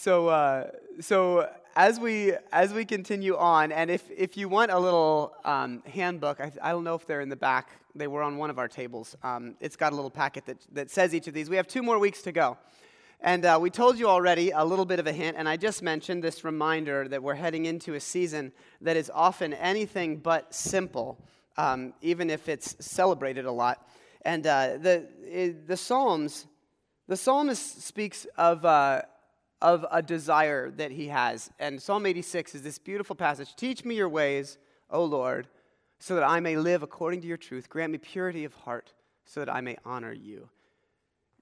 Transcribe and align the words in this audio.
so, 0.00 0.28
uh, 0.28 0.70
so 1.00 1.46
as 1.76 2.00
we 2.00 2.32
as 2.52 2.72
we 2.72 2.86
continue 2.86 3.36
on, 3.36 3.70
and 3.70 3.90
if 3.90 4.10
if 4.10 4.34
you 4.34 4.48
want 4.48 4.70
a 4.70 4.78
little 4.78 5.34
um, 5.44 5.82
handbook, 5.82 6.40
I, 6.40 6.50
I, 6.62 6.72
don't 6.72 6.84
know 6.84 6.94
if 6.94 7.06
they're 7.06 7.20
in 7.20 7.28
the 7.28 7.36
back. 7.36 7.68
They 7.94 8.06
were 8.06 8.22
on 8.22 8.38
one 8.38 8.48
of 8.48 8.58
our 8.58 8.66
tables. 8.66 9.14
Um, 9.22 9.56
it's 9.60 9.76
got 9.76 9.92
a 9.92 9.94
little 9.94 10.10
packet 10.10 10.46
that 10.46 10.56
that 10.72 10.90
says 10.90 11.14
each 11.14 11.26
of 11.26 11.34
these. 11.34 11.50
We 11.50 11.56
have 11.56 11.68
two 11.68 11.82
more 11.82 11.98
weeks 11.98 12.22
to 12.22 12.32
go, 12.32 12.56
and 13.20 13.44
uh, 13.44 13.58
we 13.60 13.68
told 13.68 13.98
you 13.98 14.08
already 14.08 14.52
a 14.52 14.64
little 14.64 14.86
bit 14.86 15.00
of 15.00 15.06
a 15.06 15.12
hint. 15.12 15.36
And 15.36 15.46
I 15.46 15.58
just 15.58 15.82
mentioned 15.82 16.24
this 16.24 16.44
reminder 16.44 17.06
that 17.06 17.22
we're 17.22 17.34
heading 17.34 17.66
into 17.66 17.92
a 17.92 18.00
season 18.00 18.52
that 18.80 18.96
is 18.96 19.10
often 19.12 19.52
anything 19.52 20.16
but 20.16 20.54
simple, 20.54 21.22
um, 21.58 21.92
even 22.00 22.30
if 22.30 22.48
it's 22.48 22.74
celebrated 22.80 23.44
a 23.44 23.52
lot. 23.52 23.86
And 24.22 24.46
uh, 24.46 24.78
the 24.78 25.60
the 25.66 25.76
Psalms, 25.76 26.46
the 27.06 27.18
psalmist 27.18 27.82
speaks 27.82 28.26
of 28.38 28.64
uh, 28.64 29.02
of 29.62 29.84
a 29.90 30.02
desire 30.02 30.70
that 30.70 30.90
he 30.90 31.08
has. 31.08 31.50
And 31.58 31.80
Psalm 31.80 32.06
86 32.06 32.54
is 32.54 32.62
this 32.62 32.78
beautiful 32.78 33.16
passage 33.16 33.54
Teach 33.56 33.84
me 33.84 33.94
your 33.94 34.08
ways, 34.08 34.58
O 34.90 35.04
Lord, 35.04 35.48
so 35.98 36.14
that 36.14 36.24
I 36.24 36.40
may 36.40 36.56
live 36.56 36.82
according 36.82 37.20
to 37.22 37.26
your 37.26 37.36
truth. 37.36 37.68
Grant 37.68 37.92
me 37.92 37.98
purity 37.98 38.44
of 38.44 38.54
heart, 38.54 38.92
so 39.24 39.40
that 39.40 39.52
I 39.52 39.60
may 39.60 39.76
honor 39.84 40.12
you. 40.12 40.48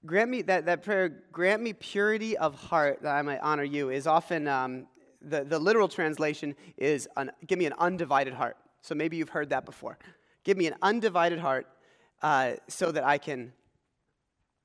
Grant 0.05 0.29
me 0.29 0.41
that, 0.43 0.65
that 0.65 0.83
prayer, 0.83 1.23
grant 1.31 1.61
me 1.61 1.73
purity 1.73 2.37
of 2.37 2.55
heart 2.55 3.01
that 3.01 3.15
I 3.15 3.21
may 3.21 3.37
honor 3.39 3.63
you, 3.63 3.89
is 3.89 4.07
often 4.07 4.47
um, 4.47 4.87
the, 5.21 5.43
the 5.43 5.59
literal 5.59 5.87
translation 5.87 6.55
is 6.77 7.07
an, 7.17 7.31
give 7.47 7.59
me 7.59 7.65
an 7.65 7.73
undivided 7.77 8.33
heart. 8.33 8.57
So 8.81 8.95
maybe 8.95 9.17
you've 9.17 9.29
heard 9.29 9.49
that 9.49 9.65
before. 9.65 9.97
Give 10.43 10.57
me 10.57 10.67
an 10.67 10.75
undivided 10.81 11.39
heart 11.39 11.67
uh, 12.21 12.53
so 12.67 12.91
that 12.91 13.03
I 13.03 13.17
can 13.17 13.51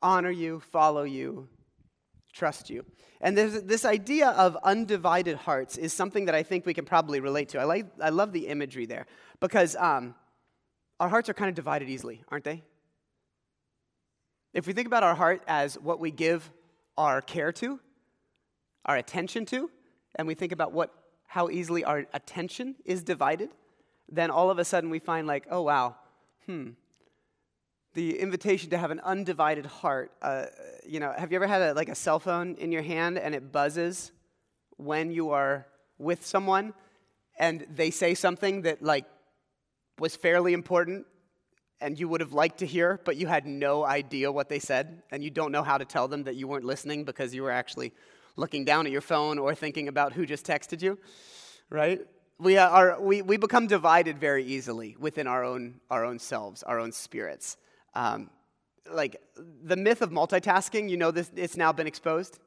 honor 0.02 0.30
you, 0.30 0.60
follow 0.60 1.02
you, 1.02 1.48
trust 2.34 2.68
you. 2.68 2.84
And 3.20 3.38
this 3.38 3.84
idea 3.84 4.30
of 4.30 4.56
undivided 4.62 5.36
hearts 5.36 5.78
is 5.78 5.92
something 5.92 6.26
that 6.26 6.34
I 6.34 6.42
think 6.42 6.66
we 6.66 6.74
can 6.74 6.84
probably 6.84 7.20
relate 7.20 7.48
to. 7.50 7.60
I, 7.60 7.64
like, 7.64 7.86
I 8.02 8.10
love 8.10 8.32
the 8.32 8.48
imagery 8.48 8.86
there 8.86 9.06
because 9.40 9.76
um, 9.76 10.14
our 11.00 11.08
hearts 11.08 11.28
are 11.28 11.34
kind 11.34 11.48
of 11.48 11.54
divided 11.54 11.88
easily, 11.88 12.22
aren't 12.28 12.44
they? 12.44 12.62
If 14.52 14.66
we 14.66 14.72
think 14.72 14.86
about 14.86 15.02
our 15.02 15.14
heart 15.14 15.42
as 15.46 15.78
what 15.78 16.00
we 16.00 16.10
give 16.10 16.50
our 16.98 17.22
care 17.22 17.52
to, 17.52 17.80
our 18.84 18.96
attention 18.96 19.46
to, 19.46 19.70
and 20.16 20.28
we 20.28 20.34
think 20.34 20.52
about 20.52 20.72
what, 20.72 20.92
how 21.26 21.48
easily 21.48 21.82
our 21.84 22.06
attention 22.12 22.74
is 22.84 23.02
divided, 23.02 23.50
then 24.08 24.30
all 24.30 24.50
of 24.50 24.58
a 24.58 24.64
sudden 24.64 24.90
we 24.90 24.98
find, 24.98 25.26
like, 25.26 25.46
oh, 25.50 25.62
wow, 25.62 25.96
hmm, 26.46 26.70
the 27.94 28.18
invitation 28.18 28.70
to 28.70 28.78
have 28.78 28.90
an 28.90 29.00
undivided 29.00 29.66
heart. 29.66 30.12
Uh, 30.20 30.46
you 30.86 31.00
know, 31.00 31.12
have 31.16 31.32
you 31.32 31.36
ever 31.36 31.46
had 31.46 31.62
a, 31.62 31.74
like 31.74 31.88
a 31.88 31.94
cell 31.94 32.18
phone 32.18 32.56
in 32.56 32.72
your 32.72 32.82
hand 32.82 33.18
and 33.18 33.34
it 33.34 33.52
buzzes 33.52 34.12
when 34.76 35.10
you 35.10 35.30
are 35.30 35.66
with 35.98 36.26
someone 36.26 36.74
and 37.38 37.66
they 37.70 37.90
say 37.90 38.14
something 38.14 38.62
that 38.62 38.82
like 38.82 39.06
was 39.98 40.16
fairly 40.16 40.52
important 40.52 41.06
and 41.80 41.98
you 41.98 42.08
would 42.08 42.20
have 42.20 42.32
liked 42.32 42.58
to 42.58 42.66
hear, 42.66 43.00
but 43.04 43.16
you 43.16 43.26
had 43.26 43.46
no 43.46 43.84
idea 43.84 44.30
what 44.30 44.48
they 44.48 44.58
said 44.58 45.02
and 45.10 45.22
you 45.22 45.30
don't 45.30 45.52
know 45.52 45.62
how 45.62 45.78
to 45.78 45.84
tell 45.84 46.08
them 46.08 46.24
that 46.24 46.34
you 46.34 46.48
weren't 46.48 46.64
listening 46.64 47.04
because 47.04 47.34
you 47.34 47.42
were 47.42 47.50
actually 47.50 47.92
looking 48.36 48.64
down 48.64 48.86
at 48.86 48.92
your 48.92 49.00
phone 49.00 49.38
or 49.38 49.54
thinking 49.54 49.86
about 49.86 50.12
who 50.12 50.26
just 50.26 50.44
texted 50.44 50.82
you, 50.82 50.98
right? 51.70 52.00
We, 52.40 52.58
are, 52.58 53.00
we, 53.00 53.22
we 53.22 53.36
become 53.36 53.68
divided 53.68 54.18
very 54.18 54.44
easily 54.44 54.96
within 54.98 55.28
our 55.28 55.44
own, 55.44 55.80
our 55.90 56.04
own 56.04 56.18
selves, 56.18 56.64
our 56.64 56.80
own 56.80 56.90
spirits. 56.90 57.56
Um, 57.94 58.30
like 58.92 59.20
the 59.62 59.76
myth 59.76 60.02
of 60.02 60.10
multitasking, 60.10 60.90
you 60.90 60.96
know, 60.96 61.10
this, 61.10 61.30
it's 61.36 61.56
now 61.56 61.72
been 61.72 61.86
exposed. 61.86 62.38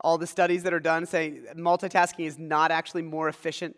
All 0.00 0.18
the 0.18 0.26
studies 0.26 0.62
that 0.64 0.72
are 0.72 0.80
done 0.80 1.06
say 1.06 1.40
multitasking 1.56 2.26
is 2.26 2.38
not 2.38 2.70
actually 2.70 3.02
more 3.02 3.28
efficient. 3.28 3.76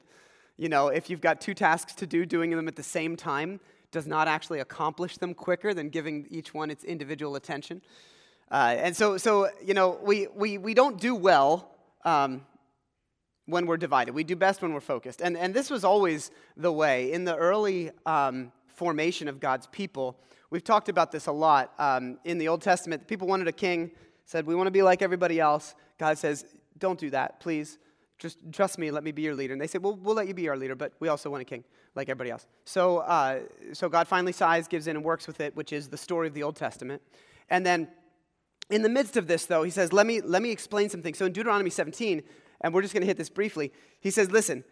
You 0.57 0.69
know, 0.69 0.89
if 0.89 1.11
you've 1.11 1.21
got 1.21 1.41
two 1.41 1.53
tasks 1.55 1.95
to 1.97 2.07
do, 2.07 2.25
doing 2.25 2.51
them 2.51 2.69
at 2.69 2.77
the 2.77 2.83
same 2.83 3.17
time 3.17 3.61
does 3.91 4.07
not 4.07 4.29
actually 4.29 4.61
accomplish 4.61 5.19
them 5.19 5.35
quicker 5.35 5.75
than 5.75 5.89
giving 5.89 6.27
each 6.31 6.55
one 6.55 6.71
its 6.71 6.85
individual 6.85 7.37
attention. 7.37 7.83
Uh, 8.51 8.75
and 8.79 8.97
so, 8.97 9.17
so, 9.17 9.49
you 9.65 9.75
know, 9.75 9.99
we, 10.03 10.29
we, 10.35 10.59
we 10.59 10.75
don't 10.75 11.01
do 11.01 11.15
well 11.15 11.71
um, 12.05 12.45
when 13.47 13.67
we're 13.67 13.77
divided. 13.77 14.15
We 14.15 14.25
do 14.25 14.37
best 14.37 14.63
when 14.63 14.73
we're 14.73 14.81
focused. 14.81 15.21
And, 15.21 15.37
and 15.37 15.53
this 15.53 15.71
was 15.71 15.85
always 15.85 16.31
the 16.57 16.73
way. 16.73 17.13
In 17.13 17.25
the 17.25 17.37
early 17.37 17.91
um, 18.07 18.53
formation 18.77 19.29
of 19.29 19.41
God's 19.41 19.67
people, 19.69 20.19
We've 20.55 20.63
talked 20.63 20.89
about 20.89 21.11
this 21.11 21.27
a 21.27 21.33
lot 21.33 21.73
um, 21.81 22.17
in 22.23 22.39
the 22.39 22.47
Old 22.47 22.63
Testament. 22.63 23.03
The 23.03 23.07
people 23.07 23.27
wanted 23.27 23.49
a 23.49 23.53
king, 23.53 23.91
said, 24.25 24.47
We 24.47 24.55
want 24.55 24.69
to 24.69 24.71
be 24.71 24.83
like 24.83 25.03
everybody 25.03 25.41
else. 25.41 25.75
God 25.99 26.17
says, 26.17 26.45
Don't 26.79 26.97
do 26.97 27.11
that, 27.11 27.41
please. 27.41 27.79
Just 28.21 28.39
trust 28.53 28.79
me, 28.79 28.93
let 28.93 29.03
me 29.03 29.11
be 29.11 29.23
your 29.23 29.35
leader. 29.35 29.53
And 29.53 29.61
they 29.61 29.67
said, 29.67 29.83
Well, 29.83 29.97
we'll 29.97 30.15
let 30.15 30.29
you 30.29 30.35
be 30.35 30.49
our 30.49 30.57
leader, 30.57 30.77
but 30.77 30.93
we 31.01 31.09
also 31.09 31.29
want 31.29 31.43
a 31.43 31.45
king 31.45 31.65
like 31.97 32.09
everybody 32.09 32.31
else. 32.31 32.47
So, 32.65 32.99
uh, 32.99 33.41
so 33.73 33.89
God 33.89 34.07
finally 34.07 34.31
sighs, 34.31 34.69
gives 34.69 34.87
in, 34.87 34.95
and 34.95 35.05
works 35.05 35.27
with 35.27 35.41
it, 35.41 35.57
which 35.57 35.73
is 35.73 35.89
the 35.89 35.97
story 35.97 36.29
of 36.29 36.35
the 36.35 36.45
Old 36.45 36.55
Testament. 36.55 37.03
And 37.51 37.67
then 37.67 37.89
in 38.71 38.83
the 38.83 38.89
midst 38.89 39.17
of 39.17 39.27
this, 39.27 39.47
though, 39.47 39.65
he 39.65 39.73
says, 39.73 39.93
Let 39.93 40.07
me, 40.07 40.21
let 40.21 40.41
me 40.41 40.53
explain 40.53 40.89
something. 40.89 41.15
So 41.15 41.27
in 41.27 41.33
Deuteronomy 41.33 41.71
17, 41.71 42.23
and 42.61 42.73
we're 42.73 42.83
just 42.83 42.95
going 42.95 43.03
to 43.03 43.09
hit 43.09 43.17
this 43.17 43.29
briefly, 43.29 43.73
he 43.99 44.13
says, 44.13 44.31
Listen, 44.31 44.63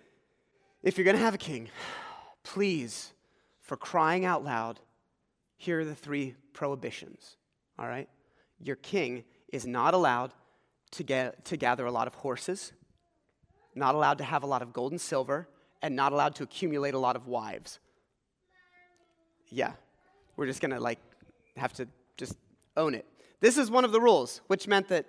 if 0.84 0.96
you're 0.96 1.04
going 1.04 1.16
to 1.16 1.24
have 1.24 1.34
a 1.34 1.38
king, 1.38 1.70
please, 2.44 3.12
for 3.62 3.76
crying 3.76 4.24
out 4.24 4.44
loud, 4.44 4.80
here 5.56 5.80
are 5.80 5.84
the 5.84 5.94
three 5.94 6.34
prohibitions, 6.52 7.36
all 7.78 7.86
right? 7.86 8.08
Your 8.60 8.76
king 8.76 9.24
is 9.52 9.66
not 9.66 9.94
allowed 9.94 10.32
to, 10.92 11.02
get, 11.02 11.44
to 11.46 11.56
gather 11.56 11.86
a 11.86 11.92
lot 11.92 12.06
of 12.06 12.14
horses, 12.14 12.72
not 13.74 13.94
allowed 13.94 14.18
to 14.18 14.24
have 14.24 14.42
a 14.42 14.46
lot 14.46 14.60
of 14.60 14.72
gold 14.72 14.92
and 14.92 15.00
silver, 15.00 15.48
and 15.80 15.96
not 15.96 16.12
allowed 16.12 16.34
to 16.36 16.42
accumulate 16.42 16.94
a 16.94 16.98
lot 16.98 17.16
of 17.16 17.26
wives. 17.26 17.78
Yeah, 19.48 19.72
we're 20.36 20.46
just 20.46 20.60
gonna 20.60 20.80
like 20.80 20.98
have 21.56 21.72
to 21.74 21.86
just 22.16 22.36
own 22.76 22.94
it. 22.94 23.06
This 23.40 23.58
is 23.58 23.70
one 23.70 23.84
of 23.84 23.92
the 23.92 24.00
rules, 24.00 24.40
which 24.46 24.66
meant 24.66 24.88
that 24.88 25.06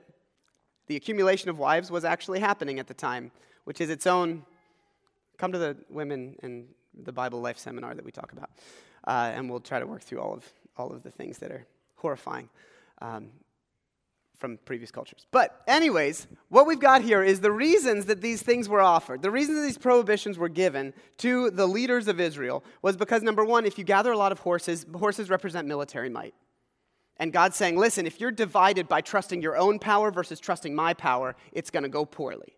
the 0.88 0.96
accumulation 0.96 1.50
of 1.50 1.58
wives 1.58 1.90
was 1.90 2.04
actually 2.04 2.40
happening 2.40 2.80
at 2.80 2.88
the 2.88 2.94
time, 2.94 3.32
which 3.64 3.80
is 3.80 3.90
its 3.90 4.06
own. 4.06 4.44
Come 5.38 5.52
to 5.52 5.58
the 5.58 5.78
women 5.90 6.36
in 6.44 6.68
the 7.02 7.12
Bible 7.12 7.42
Life 7.42 7.58
seminar 7.58 7.96
that 7.96 8.06
we 8.06 8.12
talk 8.12 8.32
about 8.32 8.50
uh, 9.08 9.32
and 9.34 9.50
we'll 9.50 9.60
try 9.60 9.80
to 9.80 9.88
work 9.88 10.02
through 10.02 10.22
all 10.22 10.34
of, 10.34 10.46
all 10.78 10.92
of 10.92 11.04
the 11.04 11.12
things 11.12 11.38
that 11.40 11.52
are 11.52 11.66
horrifying 11.96 12.50
um, 13.02 13.30
from 14.38 14.58
previous 14.66 14.92
cultures. 14.92 15.26
But, 15.32 15.62
anyways, 15.68 16.28
what 16.50 16.68
we've 16.68 16.80
got 16.80 17.02
here 17.02 17.24
is 17.24 17.40
the 17.40 17.52
reasons 17.52 18.06
that 18.06 18.22
these 18.22 18.42
things 18.42 18.68
were 18.68 18.82
offered. 18.82 19.22
The 19.22 19.32
reason 19.32 19.56
that 19.56 19.62
these 19.62 19.78
prohibitions 19.78 20.38
were 20.38 20.50
given 20.50 20.94
to 21.20 21.50
the 21.52 21.68
leaders 21.68 22.08
of 22.08 22.20
Israel 22.20 22.64
was 22.82 22.98
because, 22.98 23.24
number 23.24 23.46
one, 23.46 23.66
if 23.66 23.78
you 23.78 23.84
gather 23.84 24.12
a 24.12 24.18
lot 24.18 24.32
of 24.32 24.40
horses, 24.40 24.86
horses 24.94 25.30
represent 25.30 25.68
military 25.68 26.10
might. 26.10 26.34
And 27.18 27.32
God's 27.32 27.56
saying, 27.56 27.78
listen, 27.78 28.08
if 28.08 28.20
you're 28.20 28.32
divided 28.32 28.88
by 28.88 29.02
trusting 29.02 29.42
your 29.42 29.56
own 29.56 29.80
power 29.80 30.12
versus 30.12 30.40
trusting 30.40 30.74
my 30.74 30.94
power, 30.94 31.36
it's 31.52 31.70
going 31.70 31.84
to 31.84 31.90
go 31.90 32.06
poorly. 32.06 32.56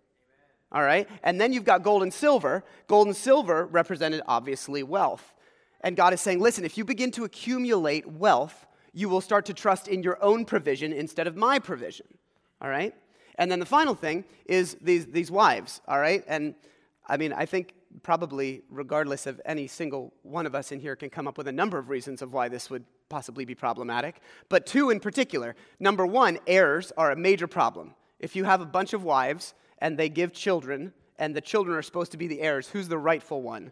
All 0.75 0.83
right? 0.83 1.07
And 1.23 1.39
then 1.39 1.53
you've 1.53 1.63
got 1.63 1.83
gold 1.83 2.03
and 2.03 2.13
silver. 2.13 2.61
Gold 2.87 3.07
and 3.07 3.15
silver 3.15 3.65
represented, 3.65 4.21
obviously, 4.27 4.83
wealth. 4.83 5.33
And 5.79 5.95
God 5.95 6.13
is 6.13 6.19
saying, 6.19 6.41
listen, 6.41 6.65
if 6.65 6.77
you 6.77 6.83
begin 6.83 7.11
to 7.11 7.23
accumulate 7.23 8.05
wealth, 8.05 8.67
you 8.93 9.07
will 9.07 9.21
start 9.21 9.45
to 9.45 9.53
trust 9.53 9.87
in 9.87 10.03
your 10.03 10.21
own 10.21 10.43
provision 10.43 10.91
instead 10.91 11.27
of 11.27 11.37
my 11.37 11.59
provision. 11.59 12.05
All 12.61 12.69
right? 12.69 12.93
And 13.35 13.49
then 13.49 13.59
the 13.59 13.65
final 13.65 13.95
thing 13.95 14.25
is 14.45 14.75
these, 14.81 15.05
these 15.05 15.31
wives. 15.31 15.79
All 15.87 15.99
right? 15.99 16.25
And 16.27 16.55
I 17.07 17.15
mean, 17.15 17.31
I 17.31 17.45
think 17.45 17.73
probably, 18.03 18.61
regardless 18.69 19.27
of 19.27 19.39
any 19.45 19.67
single 19.67 20.13
one 20.23 20.45
of 20.45 20.55
us 20.55 20.73
in 20.73 20.81
here, 20.81 20.97
can 20.97 21.09
come 21.09 21.25
up 21.25 21.37
with 21.37 21.47
a 21.47 21.53
number 21.53 21.77
of 21.77 21.87
reasons 21.87 22.21
of 22.21 22.33
why 22.33 22.49
this 22.49 22.69
would 22.69 22.83
possibly 23.07 23.45
be 23.45 23.55
problematic. 23.55 24.19
But 24.49 24.65
two 24.65 24.89
in 24.89 24.99
particular. 24.99 25.55
Number 25.79 26.05
one, 26.05 26.37
heirs 26.45 26.91
are 26.97 27.11
a 27.11 27.15
major 27.15 27.47
problem. 27.47 27.95
If 28.19 28.35
you 28.35 28.43
have 28.43 28.59
a 28.59 28.65
bunch 28.65 28.91
of 28.91 29.05
wives 29.05 29.53
and 29.85 29.97
they 29.97 30.09
give 30.09 30.33
children, 30.33 30.93
and 31.19 31.35
the 31.35 31.41
children 31.41 31.77
are 31.77 31.81
supposed 31.81 32.11
to 32.11 32.17
be 32.17 32.27
the 32.27 32.41
heirs, 32.41 32.67
who's 32.69 32.87
the 32.87 32.97
rightful 32.97 33.41
one? 33.41 33.71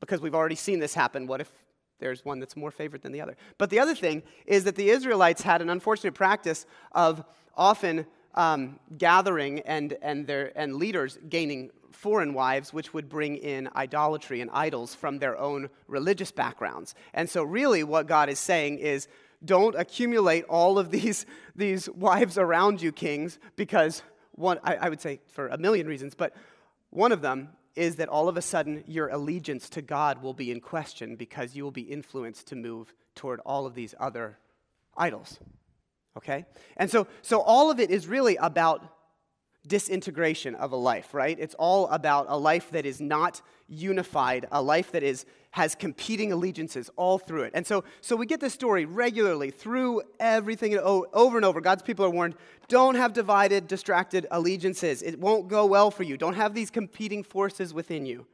because 0.00 0.20
we've 0.20 0.34
already 0.34 0.56
seen 0.56 0.80
this 0.80 0.94
happen. 0.94 1.26
What 1.26 1.40
if 1.40 1.52
there's 2.00 2.24
one 2.24 2.40
that's 2.40 2.56
more 2.56 2.70
favored 2.70 3.02
than 3.02 3.12
the 3.12 3.20
other? 3.20 3.36
But 3.58 3.70
the 3.70 3.78
other 3.78 3.94
thing 3.94 4.22
is 4.46 4.64
that 4.64 4.74
the 4.74 4.90
Israelites 4.90 5.42
had 5.42 5.62
an 5.62 5.70
unfortunate 5.70 6.14
practice 6.14 6.66
of 6.92 7.22
often 7.54 8.06
um, 8.34 8.80
gathering 8.96 9.60
and, 9.60 9.96
and, 10.02 10.26
their, 10.26 10.52
and 10.56 10.76
leaders 10.76 11.18
gaining 11.28 11.70
foreign 11.92 12.32
wives, 12.32 12.72
which 12.72 12.94
would 12.94 13.08
bring 13.08 13.36
in 13.36 13.68
idolatry 13.76 14.40
and 14.40 14.50
idols 14.52 14.94
from 14.94 15.18
their 15.18 15.38
own 15.38 15.68
religious 15.86 16.32
backgrounds. 16.32 16.94
And 17.12 17.28
so, 17.28 17.42
really, 17.42 17.84
what 17.84 18.06
God 18.06 18.30
is 18.30 18.38
saying 18.38 18.78
is 18.78 19.08
don't 19.44 19.74
accumulate 19.74 20.44
all 20.44 20.78
of 20.78 20.90
these, 20.90 21.26
these 21.56 21.90
wives 21.90 22.38
around 22.38 22.80
you, 22.80 22.92
kings, 22.92 23.38
because 23.56 24.02
one, 24.32 24.58
I, 24.62 24.76
I 24.76 24.88
would 24.88 25.00
say 25.00 25.20
for 25.28 25.48
a 25.48 25.58
million 25.58 25.86
reasons, 25.86 26.14
but 26.14 26.34
one 26.90 27.12
of 27.12 27.22
them 27.22 27.50
is 27.76 27.96
that 27.96 28.08
all 28.08 28.28
of 28.28 28.36
a 28.36 28.42
sudden 28.42 28.84
your 28.86 29.08
allegiance 29.08 29.68
to 29.70 29.82
God 29.82 30.22
will 30.22 30.34
be 30.34 30.50
in 30.50 30.60
question 30.60 31.16
because 31.16 31.54
you 31.54 31.64
will 31.64 31.70
be 31.70 31.82
influenced 31.82 32.48
to 32.48 32.56
move 32.56 32.92
toward 33.14 33.40
all 33.40 33.66
of 33.66 33.74
these 33.74 33.94
other 34.00 34.38
idols. 34.96 35.38
Okay? 36.16 36.44
And 36.76 36.90
so, 36.90 37.06
so 37.22 37.40
all 37.40 37.70
of 37.70 37.78
it 37.78 37.90
is 37.90 38.06
really 38.06 38.36
about 38.36 38.84
disintegration 39.66 40.54
of 40.54 40.72
a 40.72 40.76
life, 40.76 41.14
right? 41.14 41.38
It's 41.38 41.54
all 41.54 41.86
about 41.88 42.26
a 42.28 42.36
life 42.36 42.70
that 42.70 42.86
is 42.86 43.00
not 43.00 43.42
unified, 43.68 44.46
a 44.50 44.62
life 44.62 44.92
that 44.92 45.02
is 45.02 45.26
has 45.52 45.74
competing 45.74 46.30
allegiances 46.32 46.90
all 46.96 47.18
through 47.18 47.42
it. 47.42 47.52
And 47.54 47.66
so 47.66 47.84
so 48.00 48.14
we 48.14 48.26
get 48.26 48.40
this 48.40 48.54
story 48.54 48.84
regularly 48.84 49.50
through 49.50 50.02
everything 50.20 50.78
over 50.78 51.36
and 51.36 51.44
over. 51.44 51.60
God's 51.60 51.82
people 51.82 52.04
are 52.04 52.10
warned, 52.10 52.36
don't 52.68 52.94
have 52.94 53.12
divided, 53.12 53.66
distracted 53.66 54.26
allegiances. 54.30 55.02
It 55.02 55.18
won't 55.18 55.48
go 55.48 55.66
well 55.66 55.90
for 55.90 56.04
you. 56.04 56.16
Don't 56.16 56.34
have 56.34 56.54
these 56.54 56.70
competing 56.70 57.22
forces 57.24 57.74
within 57.74 58.06
you. 58.06 58.26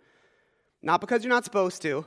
Not 0.82 1.00
because 1.00 1.24
you're 1.24 1.32
not 1.32 1.44
supposed 1.44 1.82
to, 1.82 2.04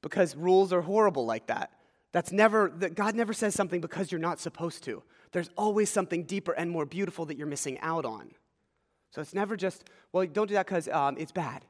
because 0.00 0.36
rules 0.36 0.72
are 0.72 0.80
horrible 0.80 1.26
like 1.26 1.48
that. 1.48 1.70
That's 2.12 2.30
never 2.30 2.72
that 2.78 2.94
God 2.94 3.16
never 3.16 3.32
says 3.32 3.54
something 3.54 3.80
because 3.80 4.12
you're 4.12 4.20
not 4.20 4.38
supposed 4.38 4.84
to 4.84 5.02
there's 5.34 5.50
always 5.56 5.90
something 5.90 6.22
deeper 6.22 6.52
and 6.52 6.70
more 6.70 6.86
beautiful 6.86 7.26
that 7.26 7.36
you're 7.36 7.48
missing 7.48 7.76
out 7.80 8.04
on. 8.04 8.30
So 9.10 9.20
it's 9.20 9.34
never 9.34 9.56
just, 9.56 9.84
well, 10.12 10.24
don't 10.26 10.46
do 10.46 10.54
that 10.54 10.64
because 10.64 10.88
um, 10.88 11.16
it's 11.18 11.32
bad. 11.32 11.64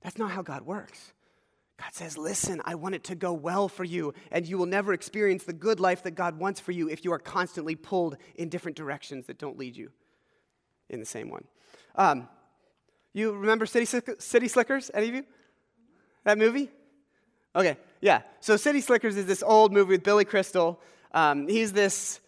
That's 0.00 0.16
not 0.16 0.30
how 0.30 0.40
God 0.40 0.62
works. 0.62 1.12
God 1.78 1.92
says, 1.92 2.16
listen, 2.16 2.62
I 2.64 2.74
want 2.74 2.94
it 2.94 3.04
to 3.04 3.14
go 3.14 3.32
well 3.32 3.68
for 3.68 3.84
you, 3.84 4.14
and 4.30 4.46
you 4.46 4.56
will 4.56 4.66
never 4.66 4.92
experience 4.92 5.44
the 5.44 5.52
good 5.52 5.78
life 5.78 6.02
that 6.04 6.12
God 6.12 6.38
wants 6.38 6.58
for 6.58 6.72
you 6.72 6.88
if 6.88 7.04
you 7.04 7.12
are 7.12 7.18
constantly 7.18 7.74
pulled 7.74 8.16
in 8.34 8.48
different 8.48 8.76
directions 8.76 9.26
that 9.26 9.38
don't 9.38 9.58
lead 9.58 9.76
you 9.76 9.90
in 10.88 11.00
the 11.00 11.06
same 11.06 11.28
one. 11.28 11.44
Um, 11.94 12.28
you 13.12 13.32
remember 13.32 13.66
City, 13.66 13.84
City 14.18 14.48
Slickers, 14.48 14.90
any 14.94 15.08
of 15.08 15.14
you? 15.14 15.24
That 16.24 16.38
movie? 16.38 16.70
Okay, 17.54 17.76
yeah. 18.00 18.22
So 18.40 18.56
City 18.56 18.80
Slickers 18.80 19.16
is 19.16 19.26
this 19.26 19.42
old 19.42 19.72
movie 19.72 19.92
with 19.92 20.02
Billy 20.02 20.24
Crystal. 20.24 20.80
Um, 21.12 21.48
he's 21.48 21.72
this 21.72 22.20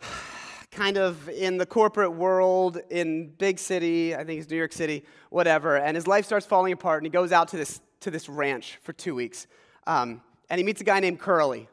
kind 0.70 0.96
of 0.96 1.28
in 1.28 1.58
the 1.58 1.66
corporate 1.66 2.12
world 2.12 2.80
in 2.90 3.28
big 3.28 3.58
city, 3.58 4.14
I 4.14 4.24
think 4.24 4.40
it's 4.40 4.50
New 4.50 4.56
York 4.56 4.72
City, 4.72 5.04
whatever, 5.30 5.76
and 5.76 5.94
his 5.96 6.08
life 6.08 6.24
starts 6.24 6.46
falling 6.46 6.72
apart, 6.72 7.02
and 7.02 7.06
he 7.06 7.10
goes 7.10 7.30
out 7.30 7.48
to 7.48 7.56
this, 7.56 7.80
to 8.04 8.10
this 8.10 8.28
ranch 8.28 8.78
for 8.82 8.92
two 8.92 9.14
weeks. 9.14 9.46
Um, 9.86 10.20
and 10.50 10.58
he 10.58 10.64
meets 10.64 10.80
a 10.80 10.84
guy 10.84 11.00
named 11.00 11.18
Curly. 11.18 11.68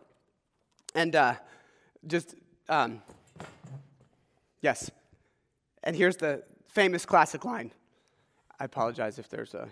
And 0.95 1.15
uh, 1.15 1.35
just, 2.07 2.35
um, 2.69 3.01
yes. 4.61 4.89
And 5.83 5.95
here's 5.95 6.17
the 6.17 6.43
famous 6.67 7.05
classic 7.05 7.45
line. 7.45 7.71
I 8.59 8.65
apologize 8.65 9.19
if 9.19 9.29
there's 9.29 9.53
a 9.53 9.67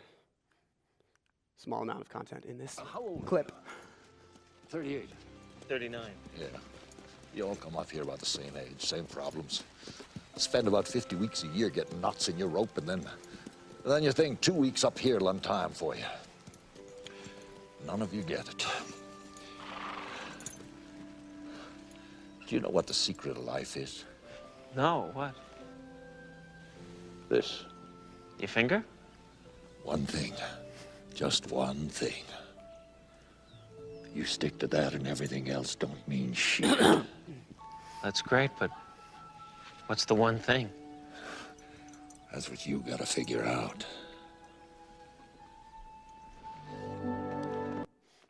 small 1.58 1.82
amount 1.82 2.02
of 2.02 2.10
content 2.10 2.46
in 2.46 2.58
this 2.58 2.78
clip. 3.26 3.52
38. 4.70 5.10
39. 5.68 6.10
Yeah. 6.38 6.46
You 7.36 7.48
all 7.48 7.56
come 7.56 7.78
off 7.78 7.90
here 7.90 8.02
about 8.02 8.20
the 8.20 8.26
same 8.26 8.52
age, 8.58 8.86
same 8.86 9.06
problems. 9.06 9.64
Spend 10.36 10.68
about 10.68 10.88
50 10.88 11.16
weeks 11.16 11.44
a 11.44 11.48
year 11.48 11.70
getting 11.70 12.02
knots 12.02 12.28
in 12.28 12.38
your 12.38 12.48
rope, 12.48 12.78
and 12.78 12.88
then, 12.88 13.06
then 13.86 14.04
you 14.04 14.12
think 14.12 14.42
two 14.42 14.54
weeks 14.54 14.84
up 14.84 14.98
here 14.98 15.20
will 15.20 15.34
time 15.36 15.70
for 15.70 15.96
you. 15.96 16.04
None 17.86 18.02
of 18.02 18.14
you 18.14 18.22
get 18.24 18.48
it. 18.48 18.66
Do 22.48 22.56
you 22.56 22.62
know 22.62 22.70
what 22.70 22.88
the 22.88 22.94
secret 22.94 23.38
of 23.38 23.44
life 23.44 23.78
is? 23.78 24.06
No, 24.76 25.12
what? 25.14 25.36
This. 27.30 27.64
Your 28.40 28.48
finger? 28.48 28.84
One 29.84 30.06
thing. 30.06 30.34
Just 31.14 31.52
one 31.52 31.90
thing. 31.90 32.24
You 34.16 34.26
stick 34.26 34.58
to 34.60 34.68
that 34.68 34.94
and 34.94 35.08
everything 35.08 35.50
else 35.50 35.76
don't 35.76 36.08
mean 36.08 36.34
shit. 36.34 36.78
That's 38.04 38.22
great, 38.22 38.52
but 38.60 38.72
what's 39.88 40.06
the 40.06 40.16
one 40.16 40.40
thing? 40.40 40.70
That's 42.32 42.50
what 42.50 42.66
you 42.66 42.84
gotta 42.88 43.06
figure 43.06 43.44
out. 43.44 43.86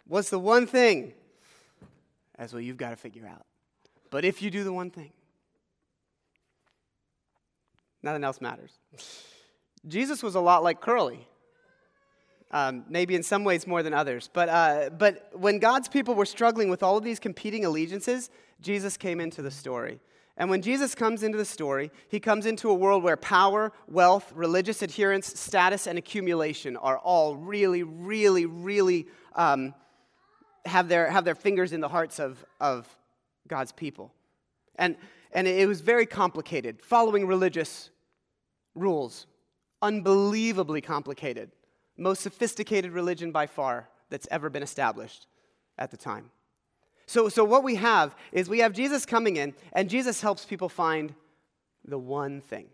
What's 0.09 0.29
the 0.29 0.39
one 0.39 0.67
thing? 0.67 1.13
That's 2.37 2.51
what 2.51 2.63
you've 2.63 2.77
got 2.77 2.89
to 2.89 2.97
figure 2.97 3.25
out. 3.25 3.45
But 4.11 4.25
if 4.25 4.41
you 4.41 4.51
do 4.51 4.65
the 4.65 4.73
one 4.73 4.91
thing, 4.91 5.11
nothing 8.03 8.25
else 8.25 8.41
matters. 8.41 8.71
Jesus 9.87 10.21
was 10.21 10.35
a 10.35 10.41
lot 10.41 10.63
like 10.63 10.81
Curly 10.81 11.25
um, 12.51 12.85
maybe 12.89 13.15
in 13.15 13.23
some 13.23 13.43
ways 13.43 13.67
more 13.67 13.83
than 13.83 13.93
others. 13.93 14.29
But, 14.31 14.49
uh, 14.49 14.89
but 14.89 15.29
when 15.33 15.59
God's 15.59 15.87
people 15.87 16.15
were 16.15 16.25
struggling 16.25 16.69
with 16.69 16.83
all 16.83 16.97
of 16.97 17.03
these 17.03 17.19
competing 17.19 17.65
allegiances, 17.65 18.29
Jesus 18.61 18.97
came 18.97 19.19
into 19.19 19.41
the 19.41 19.51
story. 19.51 19.99
And 20.37 20.49
when 20.49 20.61
Jesus 20.61 20.95
comes 20.95 21.21
into 21.21 21.37
the 21.37 21.45
story, 21.45 21.91
he 22.07 22.19
comes 22.19 22.45
into 22.45 22.69
a 22.69 22.73
world 22.73 23.03
where 23.03 23.17
power, 23.17 23.73
wealth, 23.87 24.31
religious 24.33 24.81
adherence, 24.81 25.27
status, 25.39 25.85
and 25.85 25.97
accumulation 25.97 26.77
are 26.77 26.97
all 26.97 27.35
really, 27.35 27.83
really, 27.83 28.45
really 28.45 29.07
um, 29.35 29.73
have, 30.65 30.87
their, 30.87 31.09
have 31.09 31.25
their 31.25 31.35
fingers 31.35 31.73
in 31.73 31.81
the 31.81 31.87
hearts 31.87 32.19
of, 32.19 32.43
of 32.59 32.87
God's 33.47 33.71
people. 33.71 34.13
And, 34.75 34.95
and 35.31 35.47
it 35.47 35.67
was 35.67 35.81
very 35.81 36.05
complicated, 36.05 36.81
following 36.81 37.27
religious 37.27 37.89
rules, 38.75 39.25
unbelievably 39.81 40.81
complicated 40.81 41.51
most 41.99 42.21
sophisticated 42.21 42.91
religion 42.91 43.31
by 43.31 43.45
far 43.45 43.89
that's 44.09 44.27
ever 44.31 44.49
been 44.49 44.63
established 44.63 45.27
at 45.77 45.91
the 45.91 45.97
time. 45.97 46.31
So, 47.05 47.29
so 47.29 47.43
what 47.43 47.63
we 47.63 47.75
have 47.75 48.15
is 48.31 48.49
we 48.49 48.59
have 48.59 48.73
Jesus 48.73 49.05
coming 49.05 49.37
in, 49.37 49.53
and 49.73 49.89
Jesus 49.89 50.21
helps 50.21 50.45
people 50.45 50.69
find 50.69 51.13
the 51.85 51.97
one 51.97 52.41
thing. 52.41 52.67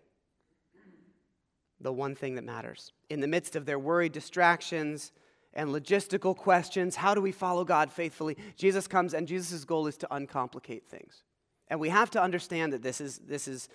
The 1.82 1.92
one 1.92 2.16
thing 2.16 2.36
that 2.36 2.44
matters. 2.44 2.92
In 3.10 3.20
the 3.20 3.28
midst 3.28 3.56
of 3.56 3.66
their 3.66 3.80
worried 3.80 4.12
distractions 4.12 5.12
and 5.56 5.70
logistical 5.70 6.36
questions, 6.36 6.96
how 6.96 7.16
do 7.16 7.22
we 7.22 7.32
follow 7.32 7.64
God 7.64 7.92
faithfully? 7.92 8.38
Jesus 8.58 8.88
comes, 8.88 9.14
and 9.14 9.28
Jesus' 9.28 9.64
goal 9.64 9.88
is 9.88 9.98
to 9.98 10.14
uncomplicate 10.14 10.88
things. 10.88 11.24
And 11.70 11.80
we 11.80 11.90
have 11.90 12.12
to 12.12 12.22
understand 12.22 12.74
that 12.74 12.84
this 12.84 13.00
is, 13.00 13.20
this 13.20 13.48
is 13.48 13.70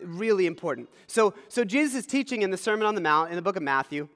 really 0.00 0.46
important. 0.46 0.88
So, 1.06 1.34
so 1.48 1.64
Jesus 1.64 2.00
is 2.00 2.06
teaching 2.06 2.42
in 2.42 2.50
the 2.50 2.56
Sermon 2.56 2.86
on 2.86 2.94
the 2.94 3.00
Mount 3.00 3.30
in 3.30 3.36
the 3.36 3.42
book 3.42 3.56
of 3.56 3.62
Matthew. 3.62 4.08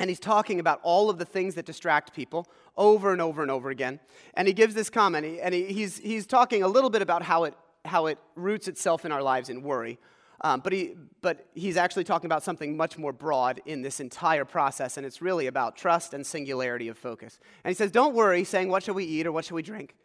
And 0.00 0.10
he's 0.10 0.20
talking 0.20 0.58
about 0.58 0.80
all 0.82 1.08
of 1.08 1.18
the 1.18 1.24
things 1.24 1.54
that 1.54 1.66
distract 1.66 2.14
people 2.14 2.48
over 2.76 3.12
and 3.12 3.22
over 3.22 3.42
and 3.42 3.50
over 3.50 3.70
again. 3.70 4.00
And 4.34 4.48
he 4.48 4.54
gives 4.54 4.74
this 4.74 4.90
comment, 4.90 5.38
and 5.40 5.54
he, 5.54 5.66
he's, 5.66 5.98
he's 5.98 6.26
talking 6.26 6.64
a 6.64 6.68
little 6.68 6.90
bit 6.90 7.00
about 7.00 7.22
how 7.22 7.44
it, 7.44 7.54
how 7.84 8.06
it 8.06 8.18
roots 8.34 8.66
itself 8.66 9.04
in 9.04 9.12
our 9.12 9.22
lives 9.22 9.48
in 9.48 9.62
worry. 9.62 9.98
Um, 10.44 10.60
but, 10.60 10.72
he, 10.72 10.94
but 11.22 11.46
he's 11.54 11.76
actually 11.76 12.04
talking 12.04 12.26
about 12.26 12.42
something 12.42 12.76
much 12.76 12.98
more 12.98 13.12
broad 13.12 13.60
in 13.66 13.82
this 13.82 13.98
entire 13.98 14.44
process, 14.44 14.96
and 14.96 15.06
it's 15.06 15.20
really 15.20 15.46
about 15.46 15.76
trust 15.76 16.14
and 16.14 16.24
singularity 16.24 16.88
of 16.88 16.96
focus. 16.96 17.40
And 17.64 17.70
he 17.70 17.74
says, 17.74 17.90
Don't 17.90 18.14
worry, 18.14 18.44
saying, 18.44 18.68
What 18.68 18.82
shall 18.82 18.94
we 18.94 19.04
eat 19.04 19.26
or 19.26 19.32
what 19.32 19.46
shall 19.46 19.56
we 19.56 19.62
drink? 19.62 19.96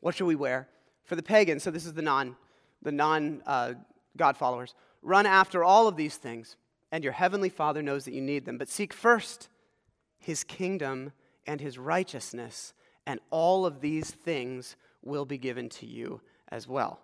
What 0.00 0.16
shall 0.16 0.26
we 0.26 0.34
wear? 0.34 0.68
For 1.04 1.16
the 1.16 1.22
pagans, 1.22 1.62
so 1.62 1.70
this 1.70 1.86
is 1.86 1.94
the 1.94 2.02
non, 2.02 2.36
the 2.82 2.92
non 2.92 3.42
uh, 3.46 3.74
God 4.16 4.36
followers, 4.36 4.74
run 5.00 5.24
after 5.24 5.64
all 5.64 5.88
of 5.88 5.96
these 5.96 6.16
things 6.16 6.56
and 6.94 7.02
your 7.02 7.12
heavenly 7.12 7.48
Father 7.48 7.82
knows 7.82 8.04
that 8.04 8.14
you 8.14 8.20
need 8.20 8.44
them. 8.44 8.56
But 8.56 8.68
seek 8.68 8.92
first 8.92 9.48
his 10.16 10.44
kingdom 10.44 11.10
and 11.44 11.60
his 11.60 11.76
righteousness, 11.76 12.72
and 13.04 13.18
all 13.30 13.66
of 13.66 13.80
these 13.80 14.12
things 14.12 14.76
will 15.02 15.24
be 15.24 15.36
given 15.36 15.68
to 15.70 15.86
you 15.86 16.20
as 16.52 16.68
well. 16.68 17.00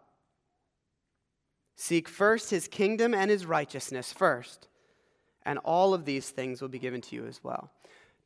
Seek 1.77 2.09
first 2.09 2.51
his 2.51 2.69
kingdom 2.69 3.15
and 3.15 3.31
his 3.31 3.47
righteousness 3.47 4.13
first, 4.13 4.69
and 5.45 5.59
all 5.59 5.95
of 5.95 6.05
these 6.05 6.31
things 6.31 6.61
will 6.61 6.69
be 6.69 6.79
given 6.79 7.01
to 7.01 7.17
you 7.17 7.27
as 7.27 7.43
well. 7.43 7.71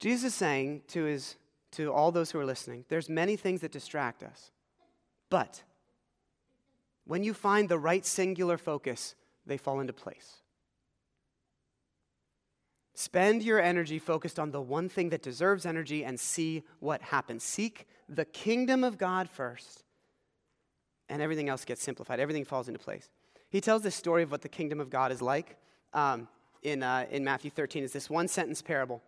Jesus 0.01 0.33
is 0.33 0.35
saying 0.35 0.83
to, 0.89 1.05
his, 1.05 1.37
to 1.73 1.93
all 1.93 2.11
those 2.11 2.31
who 2.31 2.39
are 2.39 2.45
listening, 2.45 2.85
there's 2.89 3.09
many 3.09 3.37
things 3.37 3.61
that 3.61 3.73
distract 3.73 4.23
us. 4.23 4.51
But 5.31 5.63
when 7.05 7.23
you 7.23 7.35
find 7.35 7.69
the 7.69 7.79
right 7.79 8.05
singular 8.05 8.59
focus, 8.59 9.15
they 9.47 9.57
fall 9.57 9.81
into 9.81 9.93
place. 9.93 10.39
Spend 12.95 13.43
your 13.43 13.61
energy 13.61 13.99
focused 13.99 14.39
on 14.39 14.53
the 14.53 14.61
one 14.61 14.89
thing 14.89 15.09
that 15.11 15.23
deserves 15.23 15.67
energy 15.67 16.05
and 16.05 16.19
see 16.19 16.63
what 16.79 17.03
happens. 17.03 17.43
Seek 17.43 17.89
the 18.09 18.25
kingdom 18.25 18.85
of 18.85 18.99
God 18.99 19.29
first, 19.29 19.83
and 21.09 21.21
everything 21.21 21.49
else 21.49 21.65
gets 21.65 21.83
simplified. 21.83 22.21
Everything 22.21 22.45
falls 22.45 22.69
into 22.69 22.79
place. 22.79 23.11
He 23.55 23.61
tells 23.61 23.83
this 23.83 23.95
story 23.95 24.25
of 24.25 24.33
what 24.33 24.43
the 24.43 24.49
kingdom 24.49 24.81
of 24.81 24.91
God 24.91 25.13
is 25.13 25.23
like 25.23 25.55
um, 25.93 26.27
in, 26.65 26.83
uh, 26.83 27.07
in 27.13 27.23
Matthew 27.23 27.53
13. 27.53 27.85
It's 27.85 27.93
this 27.93 28.11
one 28.11 28.27
sentence 28.27 28.61
parable. 28.61 29.01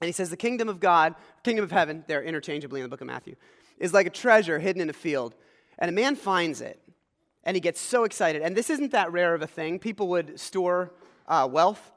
And 0.00 0.06
he 0.06 0.12
says, 0.12 0.30
The 0.30 0.36
kingdom 0.36 0.68
of 0.68 0.78
God, 0.78 1.16
kingdom 1.42 1.64
of 1.64 1.72
heaven, 1.72 2.04
they're 2.06 2.22
interchangeably 2.22 2.78
in 2.78 2.84
the 2.84 2.88
book 2.88 3.00
of 3.00 3.08
Matthew, 3.08 3.34
is 3.78 3.92
like 3.92 4.06
a 4.06 4.10
treasure 4.10 4.60
hidden 4.60 4.80
in 4.80 4.88
a 4.88 4.92
field. 4.92 5.34
And 5.80 5.88
a 5.88 5.92
man 5.92 6.14
finds 6.14 6.60
it, 6.60 6.80
and 7.42 7.56
he 7.56 7.60
gets 7.60 7.80
so 7.80 8.04
excited. 8.04 8.40
And 8.40 8.56
this 8.56 8.70
isn't 8.70 8.92
that 8.92 9.10
rare 9.10 9.34
of 9.34 9.42
a 9.42 9.48
thing. 9.48 9.80
People 9.80 10.06
would 10.10 10.38
store 10.38 10.92
uh, 11.26 11.48
wealth 11.50 11.90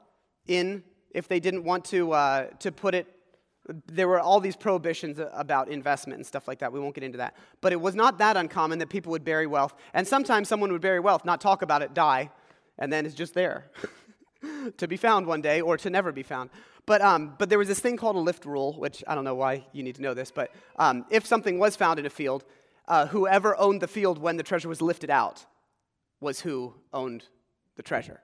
in 0.48 0.82
if 1.12 1.28
they 1.28 1.38
didn't 1.38 1.62
want 1.62 1.84
to, 1.84 2.10
uh, 2.10 2.46
to 2.58 2.72
put 2.72 2.96
it 2.96 3.06
there 3.86 4.08
were 4.08 4.20
all 4.20 4.40
these 4.40 4.56
prohibitions 4.56 5.20
about 5.32 5.68
investment 5.68 6.18
and 6.18 6.26
stuff 6.26 6.48
like 6.48 6.58
that. 6.60 6.72
We 6.72 6.80
won't 6.80 6.94
get 6.94 7.04
into 7.04 7.18
that. 7.18 7.36
But 7.60 7.72
it 7.72 7.80
was 7.80 7.94
not 7.94 8.18
that 8.18 8.36
uncommon 8.36 8.78
that 8.78 8.88
people 8.88 9.10
would 9.12 9.24
bury 9.24 9.46
wealth. 9.46 9.74
And 9.92 10.06
sometimes 10.06 10.48
someone 10.48 10.72
would 10.72 10.80
bury 10.80 11.00
wealth, 11.00 11.24
not 11.24 11.40
talk 11.40 11.62
about 11.62 11.82
it, 11.82 11.94
die, 11.94 12.30
and 12.78 12.92
then 12.92 13.06
it's 13.06 13.14
just 13.14 13.34
there 13.34 13.70
to 14.78 14.88
be 14.88 14.96
found 14.96 15.26
one 15.26 15.42
day 15.42 15.60
or 15.60 15.76
to 15.76 15.90
never 15.90 16.12
be 16.12 16.22
found. 16.22 16.50
But, 16.86 17.02
um, 17.02 17.34
but 17.38 17.48
there 17.48 17.58
was 17.58 17.68
this 17.68 17.80
thing 17.80 17.96
called 17.96 18.16
a 18.16 18.20
lift 18.20 18.46
rule, 18.46 18.72
which 18.78 19.04
I 19.06 19.14
don't 19.14 19.24
know 19.24 19.34
why 19.34 19.66
you 19.72 19.82
need 19.82 19.96
to 19.96 20.02
know 20.02 20.14
this, 20.14 20.30
but 20.30 20.50
um, 20.76 21.04
if 21.10 21.26
something 21.26 21.58
was 21.58 21.76
found 21.76 21.98
in 21.98 22.06
a 22.06 22.10
field, 22.10 22.44
uh, 22.88 23.06
whoever 23.06 23.56
owned 23.60 23.80
the 23.80 23.86
field 23.86 24.18
when 24.18 24.36
the 24.36 24.42
treasure 24.42 24.68
was 24.68 24.82
lifted 24.82 25.10
out 25.10 25.44
was 26.20 26.40
who 26.40 26.74
owned 26.92 27.24
the 27.76 27.82
treasure. 27.82 28.20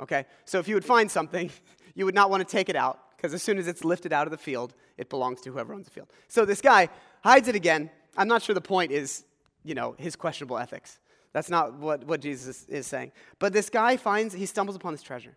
Okay? 0.00 0.26
So 0.46 0.58
if 0.58 0.68
you 0.68 0.74
would 0.74 0.84
find 0.84 1.10
something, 1.10 1.50
you 1.94 2.04
would 2.06 2.14
not 2.14 2.30
want 2.30 2.46
to 2.46 2.50
take 2.50 2.68
it 2.68 2.76
out, 2.76 2.98
because 3.18 3.34
as 3.34 3.42
soon 3.42 3.58
as 3.58 3.66
it's 3.66 3.84
lifted 3.84 4.12
out 4.12 4.28
of 4.28 4.30
the 4.30 4.38
field, 4.38 4.74
it 4.96 5.10
belongs 5.10 5.40
to 5.40 5.50
whoever 5.50 5.74
owns 5.74 5.86
the 5.86 5.90
field. 5.90 6.06
So 6.28 6.44
this 6.44 6.60
guy 6.60 6.88
hides 7.24 7.48
it 7.48 7.56
again. 7.56 7.90
I'm 8.16 8.28
not 8.28 8.42
sure 8.42 8.54
the 8.54 8.60
point 8.60 8.92
is, 8.92 9.24
you 9.64 9.74
know, 9.74 9.96
his 9.98 10.14
questionable 10.14 10.56
ethics. 10.56 11.00
That's 11.32 11.50
not 11.50 11.74
what, 11.74 12.04
what 12.04 12.20
Jesus 12.20 12.64
is 12.66 12.86
saying. 12.86 13.10
But 13.40 13.52
this 13.52 13.70
guy 13.70 13.96
finds, 13.96 14.34
he 14.34 14.46
stumbles 14.46 14.76
upon 14.76 14.92
this 14.92 15.02
treasure. 15.02 15.34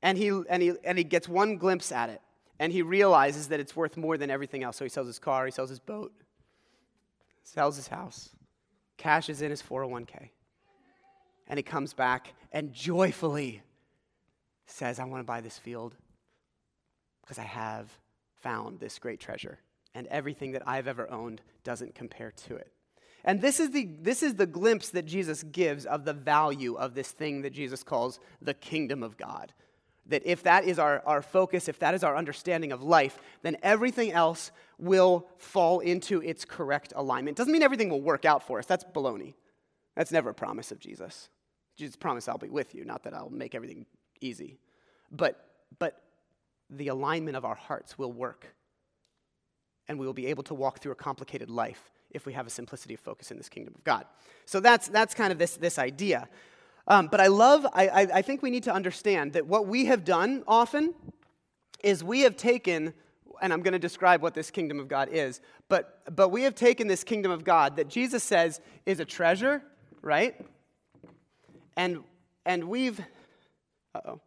And 0.00 0.16
he, 0.16 0.28
and, 0.48 0.62
he, 0.62 0.74
and 0.84 0.96
he 0.96 1.02
gets 1.02 1.28
one 1.28 1.56
glimpse 1.56 1.90
at 1.90 2.08
it. 2.08 2.20
And 2.60 2.72
he 2.72 2.82
realizes 2.82 3.48
that 3.48 3.58
it's 3.58 3.74
worth 3.74 3.96
more 3.96 4.16
than 4.16 4.30
everything 4.30 4.62
else. 4.62 4.76
So 4.76 4.84
he 4.84 4.88
sells 4.88 5.08
his 5.08 5.18
car, 5.18 5.44
he 5.44 5.50
sells 5.50 5.70
his 5.70 5.80
boat, 5.80 6.12
sells 7.42 7.74
his 7.74 7.88
house, 7.88 8.30
cashes 8.96 9.42
in 9.42 9.50
his 9.50 9.60
401k. 9.60 10.30
And 11.48 11.58
he 11.58 11.64
comes 11.64 11.92
back 11.92 12.32
and 12.52 12.72
joyfully 12.72 13.62
says, 14.66 15.00
I 15.00 15.04
want 15.04 15.20
to 15.20 15.24
buy 15.24 15.40
this 15.40 15.58
field 15.58 15.96
because 17.26 17.38
I 17.38 17.46
have 17.46 17.90
found 18.40 18.78
this 18.78 18.98
great 18.98 19.18
treasure. 19.18 19.58
And 19.94 20.06
everything 20.06 20.52
that 20.52 20.62
I've 20.66 20.86
ever 20.86 21.10
owned 21.10 21.40
doesn't 21.64 21.94
compare 21.94 22.30
to 22.46 22.56
it. 22.56 22.70
And 23.24 23.40
this 23.40 23.58
is, 23.58 23.70
the, 23.70 23.88
this 24.00 24.22
is 24.22 24.36
the 24.36 24.46
glimpse 24.46 24.90
that 24.90 25.04
Jesus 25.04 25.42
gives 25.42 25.84
of 25.84 26.04
the 26.04 26.12
value 26.12 26.74
of 26.74 26.94
this 26.94 27.10
thing 27.10 27.42
that 27.42 27.52
Jesus 27.52 27.82
calls 27.82 28.20
the 28.40 28.54
kingdom 28.54 29.02
of 29.02 29.16
God. 29.16 29.52
That 30.06 30.22
if 30.24 30.44
that 30.44 30.64
is 30.64 30.78
our, 30.78 31.02
our 31.04 31.22
focus, 31.22 31.68
if 31.68 31.80
that 31.80 31.94
is 31.94 32.04
our 32.04 32.16
understanding 32.16 32.70
of 32.70 32.84
life, 32.84 33.18
then 33.42 33.56
everything 33.64 34.12
else 34.12 34.52
will 34.78 35.26
fall 35.38 35.80
into 35.80 36.22
its 36.22 36.44
correct 36.44 36.92
alignment. 36.94 37.36
Doesn't 37.36 37.52
mean 37.52 37.64
everything 37.64 37.88
will 37.88 38.02
work 38.02 38.24
out 38.24 38.44
for 38.46 38.60
us. 38.60 38.66
That's 38.66 38.84
baloney. 38.84 39.34
That's 39.96 40.12
never 40.12 40.30
a 40.30 40.34
promise 40.34 40.70
of 40.70 40.78
Jesus. 40.78 41.28
Jesus 41.76 41.96
promised 41.96 42.28
I'll 42.28 42.38
be 42.38 42.48
with 42.48 42.76
you, 42.76 42.84
not 42.84 43.02
that 43.02 43.14
I'll 43.14 43.30
make 43.30 43.56
everything 43.56 43.86
easy. 44.20 44.58
But, 45.10 45.44
but 45.80 46.00
the 46.70 46.88
alignment 46.88 47.36
of 47.36 47.44
our 47.44 47.54
hearts 47.54 47.98
will 47.98 48.12
work. 48.12 48.54
And 49.88 49.98
we 49.98 50.06
will 50.06 50.12
be 50.12 50.26
able 50.26 50.42
to 50.44 50.54
walk 50.54 50.80
through 50.80 50.92
a 50.92 50.96
complicated 50.96 51.50
life 51.50 51.90
if 52.10 52.26
we 52.26 52.32
have 52.32 52.46
a 52.46 52.50
simplicity 52.50 52.94
of 52.94 53.00
focus 53.00 53.30
in 53.30 53.36
this 53.36 53.48
kingdom 53.48 53.74
of 53.74 53.84
God. 53.84 54.04
So 54.46 54.60
that's, 54.60 54.88
that's 54.88 55.14
kind 55.14 55.32
of 55.32 55.38
this, 55.38 55.56
this 55.56 55.78
idea. 55.78 56.28
Um, 56.88 57.08
but 57.08 57.20
I 57.20 57.26
love, 57.26 57.66
I, 57.72 57.88
I, 57.88 58.00
I 58.14 58.22
think 58.22 58.42
we 58.42 58.50
need 58.50 58.64
to 58.64 58.72
understand 58.72 59.32
that 59.34 59.46
what 59.46 59.66
we 59.66 59.86
have 59.86 60.04
done 60.04 60.44
often 60.46 60.94
is 61.82 62.02
we 62.02 62.20
have 62.20 62.36
taken, 62.36 62.94
and 63.42 63.52
I'm 63.52 63.62
going 63.62 63.72
to 63.72 63.78
describe 63.78 64.22
what 64.22 64.34
this 64.34 64.50
kingdom 64.50 64.78
of 64.80 64.88
God 64.88 65.08
is, 65.10 65.40
but, 65.68 66.00
but 66.14 66.28
we 66.30 66.42
have 66.44 66.54
taken 66.54 66.88
this 66.88 67.04
kingdom 67.04 67.32
of 67.32 67.44
God 67.44 67.76
that 67.76 67.88
Jesus 67.88 68.22
says 68.22 68.60
is 68.86 69.00
a 69.00 69.04
treasure, 69.04 69.62
right? 70.00 70.40
And, 71.76 72.02
and 72.44 72.64
we've, 72.64 73.00
oh, 73.94 74.20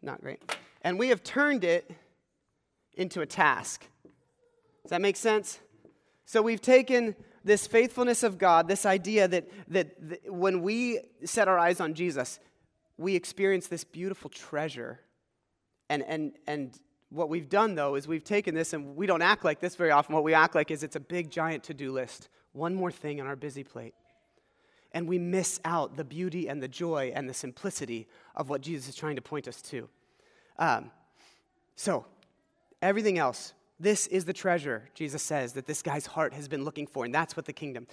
not 0.00 0.20
great. 0.20 0.40
And 0.86 1.00
we 1.00 1.08
have 1.08 1.24
turned 1.24 1.64
it 1.64 1.90
into 2.94 3.20
a 3.20 3.26
task. 3.26 3.84
Does 4.84 4.90
that 4.90 5.00
make 5.00 5.16
sense? 5.16 5.58
So 6.26 6.40
we've 6.40 6.60
taken 6.60 7.16
this 7.42 7.66
faithfulness 7.66 8.22
of 8.22 8.38
God, 8.38 8.68
this 8.68 8.86
idea 8.86 9.26
that, 9.26 9.48
that, 9.66 10.08
that 10.08 10.32
when 10.32 10.62
we 10.62 11.00
set 11.24 11.48
our 11.48 11.58
eyes 11.58 11.80
on 11.80 11.94
Jesus, 11.94 12.38
we 12.96 13.16
experience 13.16 13.66
this 13.66 13.82
beautiful 13.82 14.30
treasure. 14.30 15.00
And, 15.90 16.04
and, 16.04 16.34
and 16.46 16.78
what 17.08 17.30
we've 17.30 17.48
done, 17.48 17.74
though, 17.74 17.96
is 17.96 18.06
we've 18.06 18.22
taken 18.22 18.54
this, 18.54 18.72
and 18.72 18.94
we 18.94 19.08
don't 19.08 19.22
act 19.22 19.44
like 19.44 19.58
this 19.58 19.74
very 19.74 19.90
often. 19.90 20.14
What 20.14 20.22
we 20.22 20.34
act 20.34 20.54
like 20.54 20.70
is 20.70 20.84
it's 20.84 20.94
a 20.94 21.00
big, 21.00 21.32
giant 21.32 21.64
to 21.64 21.74
do 21.74 21.90
list. 21.90 22.28
One 22.52 22.76
more 22.76 22.92
thing 22.92 23.20
on 23.20 23.26
our 23.26 23.34
busy 23.34 23.64
plate. 23.64 23.94
And 24.92 25.08
we 25.08 25.18
miss 25.18 25.58
out 25.64 25.96
the 25.96 26.04
beauty 26.04 26.48
and 26.48 26.62
the 26.62 26.68
joy 26.68 27.10
and 27.12 27.28
the 27.28 27.34
simplicity 27.34 28.06
of 28.36 28.48
what 28.48 28.60
Jesus 28.60 28.90
is 28.90 28.94
trying 28.94 29.16
to 29.16 29.22
point 29.22 29.48
us 29.48 29.60
to. 29.62 29.88
Um, 30.58 30.90
so, 31.76 32.06
everything 32.80 33.18
else 33.18 33.52
this 33.78 34.06
is 34.06 34.24
the 34.24 34.32
treasure, 34.32 34.88
Jesus 34.94 35.22
says, 35.22 35.52
that 35.52 35.66
this 35.66 35.82
guy's 35.82 36.06
heart 36.06 36.32
has 36.32 36.48
been 36.48 36.64
looking 36.64 36.86
for, 36.86 37.04
and 37.04 37.14
that's 37.14 37.36
what 37.36 37.44
the 37.44 37.52
kingdom 37.52 37.86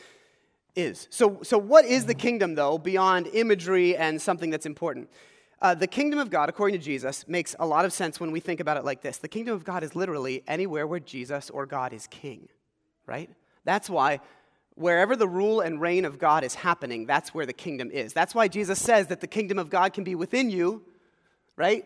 is. 0.75 1.07
So, 1.11 1.39
so 1.43 1.57
what 1.57 1.85
is 1.85 2.05
the 2.05 2.15
kingdom, 2.15 2.55
though, 2.55 2.77
beyond 2.77 3.27
imagery 3.27 3.95
and 3.97 4.21
something 4.21 4.49
that's 4.49 4.65
important? 4.65 5.09
Uh, 5.61 5.75
the 5.75 5.87
kingdom 5.87 6.19
of 6.19 6.29
God, 6.29 6.49
according 6.49 6.79
to 6.79 6.83
Jesus, 6.83 7.25
makes 7.27 7.55
a 7.59 7.65
lot 7.65 7.85
of 7.85 7.93
sense 7.93 8.19
when 8.19 8.31
we 8.31 8.39
think 8.39 8.59
about 8.59 8.77
it 8.77 8.85
like 8.85 9.01
this. 9.01 9.17
The 9.17 9.27
kingdom 9.27 9.55
of 9.55 9.63
God 9.63 9.83
is 9.83 9.95
literally 9.95 10.43
anywhere 10.47 10.87
where 10.87 10.99
Jesus 10.99 11.49
or 11.49 11.65
God 11.65 11.93
is 11.93 12.07
king, 12.07 12.47
right? 13.05 13.29
That's 13.65 13.89
why 13.89 14.19
wherever 14.75 15.15
the 15.15 15.27
rule 15.27 15.61
and 15.61 15.79
reign 15.79 16.05
of 16.05 16.17
God 16.17 16.43
is 16.43 16.55
happening, 16.55 17.05
that's 17.05 17.33
where 17.33 17.45
the 17.45 17.53
kingdom 17.53 17.91
is. 17.91 18.13
That's 18.13 18.33
why 18.33 18.47
Jesus 18.47 18.81
says 18.81 19.07
that 19.07 19.21
the 19.21 19.27
kingdom 19.27 19.59
of 19.59 19.69
God 19.69 19.93
can 19.93 20.03
be 20.03 20.15
within 20.15 20.49
you, 20.49 20.81
right? 21.55 21.85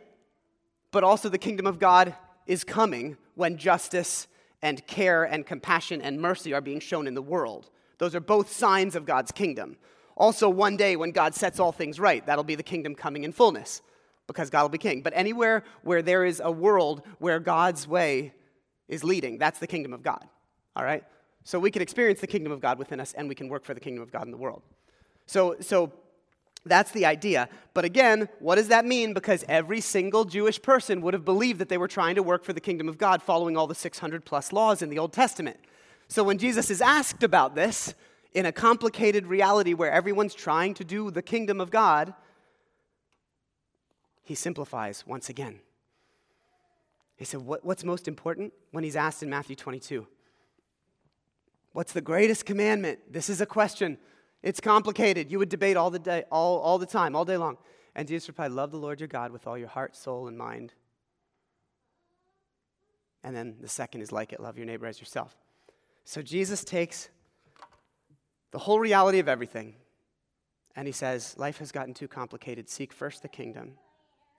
But 0.91 1.03
also 1.03 1.29
the 1.29 1.37
kingdom 1.37 1.65
of 1.65 1.79
God 1.79 2.15
is 2.45 2.63
coming 2.63 3.17
when 3.35 3.57
justice 3.57 4.27
and 4.61 4.85
care 4.87 5.23
and 5.23 5.45
compassion 5.45 6.01
and 6.01 6.21
mercy 6.21 6.53
are 6.53 6.61
being 6.61 6.79
shown 6.79 7.07
in 7.07 7.13
the 7.13 7.21
world. 7.21 7.69
Those 7.97 8.15
are 8.15 8.19
both 8.19 8.51
signs 8.51 8.95
of 8.95 9.05
God's 9.05 9.31
kingdom. 9.31 9.77
Also, 10.15 10.49
one 10.49 10.77
day 10.77 10.95
when 10.95 11.11
God 11.11 11.35
sets 11.35 11.59
all 11.59 11.71
things 11.71 11.99
right, 11.99 12.25
that'll 12.25 12.43
be 12.43 12.55
the 12.55 12.63
kingdom 12.63 12.95
coming 12.95 13.23
in 13.23 13.31
fullness 13.31 13.81
because 14.25 14.49
God 14.49 14.63
will 14.63 14.69
be 14.69 14.77
king. 14.77 15.01
But 15.01 15.13
anywhere 15.15 15.63
where 15.83 16.01
there 16.01 16.25
is 16.25 16.41
a 16.43 16.51
world 16.51 17.03
where 17.19 17.39
God's 17.39 17.87
way 17.87 18.33
is 18.87 19.03
leading, 19.03 19.37
that's 19.37 19.59
the 19.59 19.67
kingdom 19.67 19.93
of 19.93 20.01
God. 20.01 20.25
All 20.75 20.83
right? 20.83 21.03
So 21.43 21.59
we 21.59 21.71
can 21.71 21.81
experience 21.81 22.19
the 22.19 22.27
kingdom 22.27 22.51
of 22.51 22.59
God 22.59 22.79
within 22.79 22.99
us 22.99 23.13
and 23.13 23.29
we 23.29 23.35
can 23.35 23.47
work 23.47 23.63
for 23.63 23.73
the 23.73 23.79
kingdom 23.79 24.01
of 24.01 24.11
God 24.11 24.25
in 24.25 24.31
the 24.31 24.37
world. 24.37 24.63
So, 25.27 25.55
so 25.59 25.93
that's 26.67 26.91
the 26.91 27.05
idea. 27.05 27.49
But 27.73 27.85
again, 27.85 28.29
what 28.39 28.55
does 28.55 28.67
that 28.67 28.85
mean? 28.85 29.13
Because 29.13 29.43
every 29.47 29.81
single 29.81 30.25
Jewish 30.25 30.61
person 30.61 31.01
would 31.01 31.13
have 31.13 31.25
believed 31.25 31.59
that 31.59 31.69
they 31.69 31.77
were 31.77 31.87
trying 31.87 32.15
to 32.15 32.23
work 32.23 32.43
for 32.43 32.53
the 32.53 32.61
kingdom 32.61 32.87
of 32.87 32.97
God 32.97 33.21
following 33.21 33.57
all 33.57 33.67
the 33.67 33.75
600 33.75 34.25
plus 34.25 34.51
laws 34.51 34.81
in 34.81 34.89
the 34.89 34.99
Old 34.99 35.13
Testament. 35.13 35.57
So 36.07 36.23
when 36.23 36.37
Jesus 36.37 36.69
is 36.69 36.81
asked 36.81 37.23
about 37.23 37.55
this 37.55 37.93
in 38.33 38.45
a 38.45 38.51
complicated 38.51 39.27
reality 39.27 39.73
where 39.73 39.91
everyone's 39.91 40.33
trying 40.33 40.73
to 40.75 40.83
do 40.83 41.11
the 41.11 41.21
kingdom 41.21 41.59
of 41.59 41.71
God, 41.71 42.13
he 44.23 44.35
simplifies 44.35 45.05
once 45.07 45.29
again. 45.29 45.59
He 47.15 47.25
said, 47.25 47.41
what, 47.41 47.65
What's 47.65 47.83
most 47.83 48.07
important? 48.07 48.53
When 48.71 48.83
he's 48.83 48.95
asked 48.95 49.23
in 49.23 49.29
Matthew 49.29 49.55
22. 49.55 50.07
What's 51.73 51.93
the 51.93 52.01
greatest 52.01 52.45
commandment? 52.45 52.99
This 53.11 53.29
is 53.29 53.39
a 53.41 53.45
question. 53.45 53.97
It's 54.47 54.61
complicated. 54.61 55.29
You 55.29 55.39
would 55.39 55.49
debate 55.49 55.75
all 55.75 55.91
the 55.91 55.99
day, 55.99 56.23
all, 56.31 56.59
all 56.59 56.77
the 56.77 56.85
time, 56.85 57.17
all 57.17 57.25
day 57.25 57.35
long. 57.35 57.57
And 57.95 58.07
Jesus 58.07 58.29
replied, 58.29 58.51
Love 58.53 58.71
the 58.71 58.77
Lord 58.77 59.01
your 59.01 59.09
God 59.09 59.33
with 59.33 59.45
all 59.45 59.57
your 59.57 59.67
heart, 59.67 59.93
soul, 59.93 60.29
and 60.29 60.37
mind. 60.37 60.71
And 63.25 63.35
then 63.35 63.57
the 63.59 63.67
second 63.67 63.99
is 63.99 64.13
like 64.13 64.31
it 64.31 64.39
love 64.39 64.55
your 64.55 64.65
neighbor 64.65 64.85
as 64.85 65.01
yourself. 65.01 65.35
So 66.05 66.21
Jesus 66.21 66.63
takes 66.63 67.09
the 68.51 68.57
whole 68.57 68.79
reality 68.79 69.19
of 69.19 69.27
everything 69.27 69.75
and 70.77 70.87
he 70.87 70.93
says, 70.93 71.35
Life 71.37 71.57
has 71.57 71.73
gotten 71.73 71.93
too 71.93 72.07
complicated. 72.07 72.69
Seek 72.69 72.93
first 72.93 73.23
the 73.23 73.27
kingdom. 73.27 73.73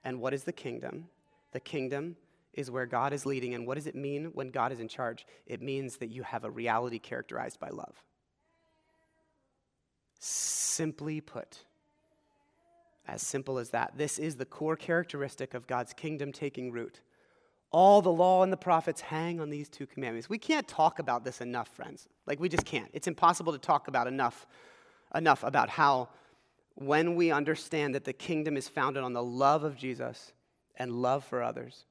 And 0.04 0.22
what 0.22 0.32
is 0.32 0.44
the 0.44 0.54
kingdom? 0.54 1.08
The 1.52 1.60
kingdom 1.60 2.16
is 2.54 2.70
where 2.70 2.86
God 2.86 3.12
is 3.12 3.26
leading. 3.26 3.52
And 3.52 3.66
what 3.66 3.74
does 3.74 3.86
it 3.86 3.94
mean 3.94 4.30
when 4.32 4.48
God 4.48 4.72
is 4.72 4.80
in 4.80 4.88
charge? 4.88 5.26
It 5.46 5.60
means 5.60 5.98
that 5.98 6.08
you 6.08 6.22
have 6.22 6.44
a 6.44 6.50
reality 6.50 6.98
characterized 6.98 7.60
by 7.60 7.68
love. 7.68 8.02
Simply 10.18 11.20
put, 11.20 11.64
as 13.06 13.22
simple 13.22 13.58
as 13.58 13.70
that, 13.70 13.92
this 13.96 14.18
is 14.18 14.36
the 14.36 14.44
core 14.44 14.76
characteristic 14.76 15.54
of 15.54 15.66
God's 15.66 15.92
kingdom 15.92 16.32
taking 16.32 16.72
root. 16.72 17.00
All 17.70 18.02
the 18.02 18.12
law 18.12 18.42
and 18.42 18.52
the 18.52 18.56
prophets 18.56 19.00
hang 19.00 19.40
on 19.40 19.50
these 19.50 19.68
two 19.68 19.86
commandments. 19.86 20.28
We 20.28 20.38
can't 20.38 20.66
talk 20.66 20.98
about 20.98 21.24
this 21.24 21.40
enough, 21.40 21.68
friends. 21.68 22.08
Like, 22.26 22.40
we 22.40 22.48
just 22.48 22.64
can't. 22.64 22.90
It's 22.92 23.06
impossible 23.06 23.52
to 23.52 23.58
talk 23.58 23.88
about 23.88 24.06
enough, 24.06 24.46
enough 25.14 25.44
about 25.44 25.68
how, 25.68 26.08
when 26.74 27.14
we 27.14 27.30
understand 27.30 27.94
that 27.94 28.04
the 28.04 28.12
kingdom 28.12 28.56
is 28.56 28.68
founded 28.68 29.02
on 29.02 29.12
the 29.12 29.22
love 29.22 29.64
of 29.64 29.76
Jesus 29.76 30.32
and 30.76 30.92
love 30.92 31.24
for 31.24 31.42
others, 31.42 31.84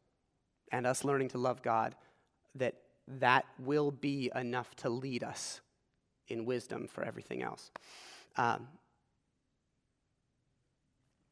and 0.72 0.86
us 0.86 1.04
learning 1.04 1.30
to 1.30 1.38
love 1.38 1.62
God, 1.62 1.96
that 2.56 2.76
that 3.08 3.46
will 3.60 3.92
be 3.92 4.32
enough 4.36 4.76
to 4.78 4.90
lead 4.90 5.24
us 5.24 5.62
in 6.28 6.46
wisdom 6.46 6.88
for 6.88 7.04
everything 7.04 7.42
else. 7.42 7.72
Um, 8.38 8.68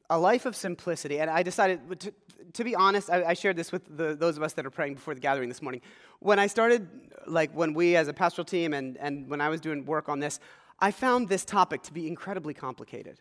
a 0.09 0.19
life 0.19 0.45
of 0.45 0.55
simplicity. 0.55 1.19
And 1.19 1.29
I 1.29 1.43
decided, 1.43 1.99
to, 1.99 2.13
to 2.53 2.63
be 2.63 2.75
honest, 2.75 3.09
I, 3.09 3.23
I, 3.23 3.33
shared 3.33 3.55
this 3.55 3.71
with 3.71 3.97
the, 3.97 4.15
those 4.15 4.37
of 4.37 4.43
us 4.43 4.53
that 4.53 4.65
are 4.65 4.71
praying 4.71 4.95
before 4.95 5.13
the 5.13 5.19
gathering 5.19 5.49
this 5.49 5.61
morning. 5.61 5.81
When 6.19 6.39
I 6.39 6.47
started, 6.47 6.87
like 7.27 7.51
when 7.53 7.73
we 7.73 7.95
as 7.95 8.07
a 8.07 8.13
pastoral 8.13 8.45
team 8.45 8.73
and, 8.73 8.97
and 8.97 9.29
when 9.29 9.41
I 9.41 9.49
was 9.49 9.61
doing 9.61 9.85
work 9.85 10.09
on 10.09 10.19
this, 10.19 10.39
I 10.79 10.91
found 10.91 11.29
this 11.29 11.45
topic 11.45 11.81
to 11.83 11.93
be 11.93 12.07
incredibly 12.07 12.53
complicated. 12.53 13.19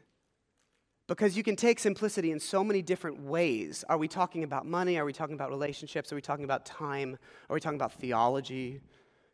Because 1.06 1.36
you 1.36 1.42
can 1.42 1.54
take 1.54 1.78
simplicity 1.78 2.30
in 2.30 2.40
so 2.40 2.64
many 2.64 2.80
different 2.80 3.20
ways. 3.20 3.84
Are 3.90 3.98
we 3.98 4.08
talking 4.08 4.42
about 4.42 4.64
money? 4.64 4.98
Are 4.98 5.04
we 5.04 5.12
talking 5.12 5.34
about 5.34 5.50
relationships? 5.50 6.10
Are 6.10 6.14
we 6.14 6.22
talking 6.22 6.44
about 6.44 6.64
time? 6.64 7.18
Are 7.50 7.54
we 7.54 7.60
talking 7.60 7.78
about 7.78 7.92
theology? 7.92 8.80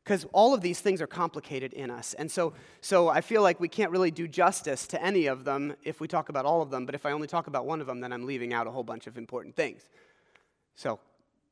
Because 0.05 0.25
all 0.33 0.55
of 0.55 0.61
these 0.63 0.81
things 0.81 1.03
are 1.03 1.07
complicated 1.07 1.73
in 1.75 1.91
us. 1.91 2.15
And 2.15 2.31
so, 2.31 2.55
so 2.81 3.09
I 3.09 3.21
feel 3.21 3.43
like 3.43 3.61
we 3.61 3.69
can't 3.69 3.91
really 3.91 4.11
do 4.11 4.27
justice 4.27 4.87
to 4.89 5.03
any 5.03 5.27
of 5.27 5.45
them 5.45 5.75
if 5.83 6.01
we 6.01 6.09
talk 6.09 6.31
about 6.31 6.47
all 6.47 6.63
of 6.63 6.71
them. 6.71 6.87
But 6.87 6.95
if 6.95 7.05
I 7.05 7.13
only 7.13 7.27
talk 7.27 7.47
about 7.47 7.67
one 7.67 7.81
of 7.81 7.87
them, 7.87 8.01
then 8.01 8.13
I'm 8.13 8.25
leaving 8.25 8.53
out 8.55 8.67
a 8.67 8.71
whole 8.71 8.83
bunch 8.83 9.07
of 9.07 9.19
important 9.19 9.55
things. 9.55 9.89
So 10.75 10.99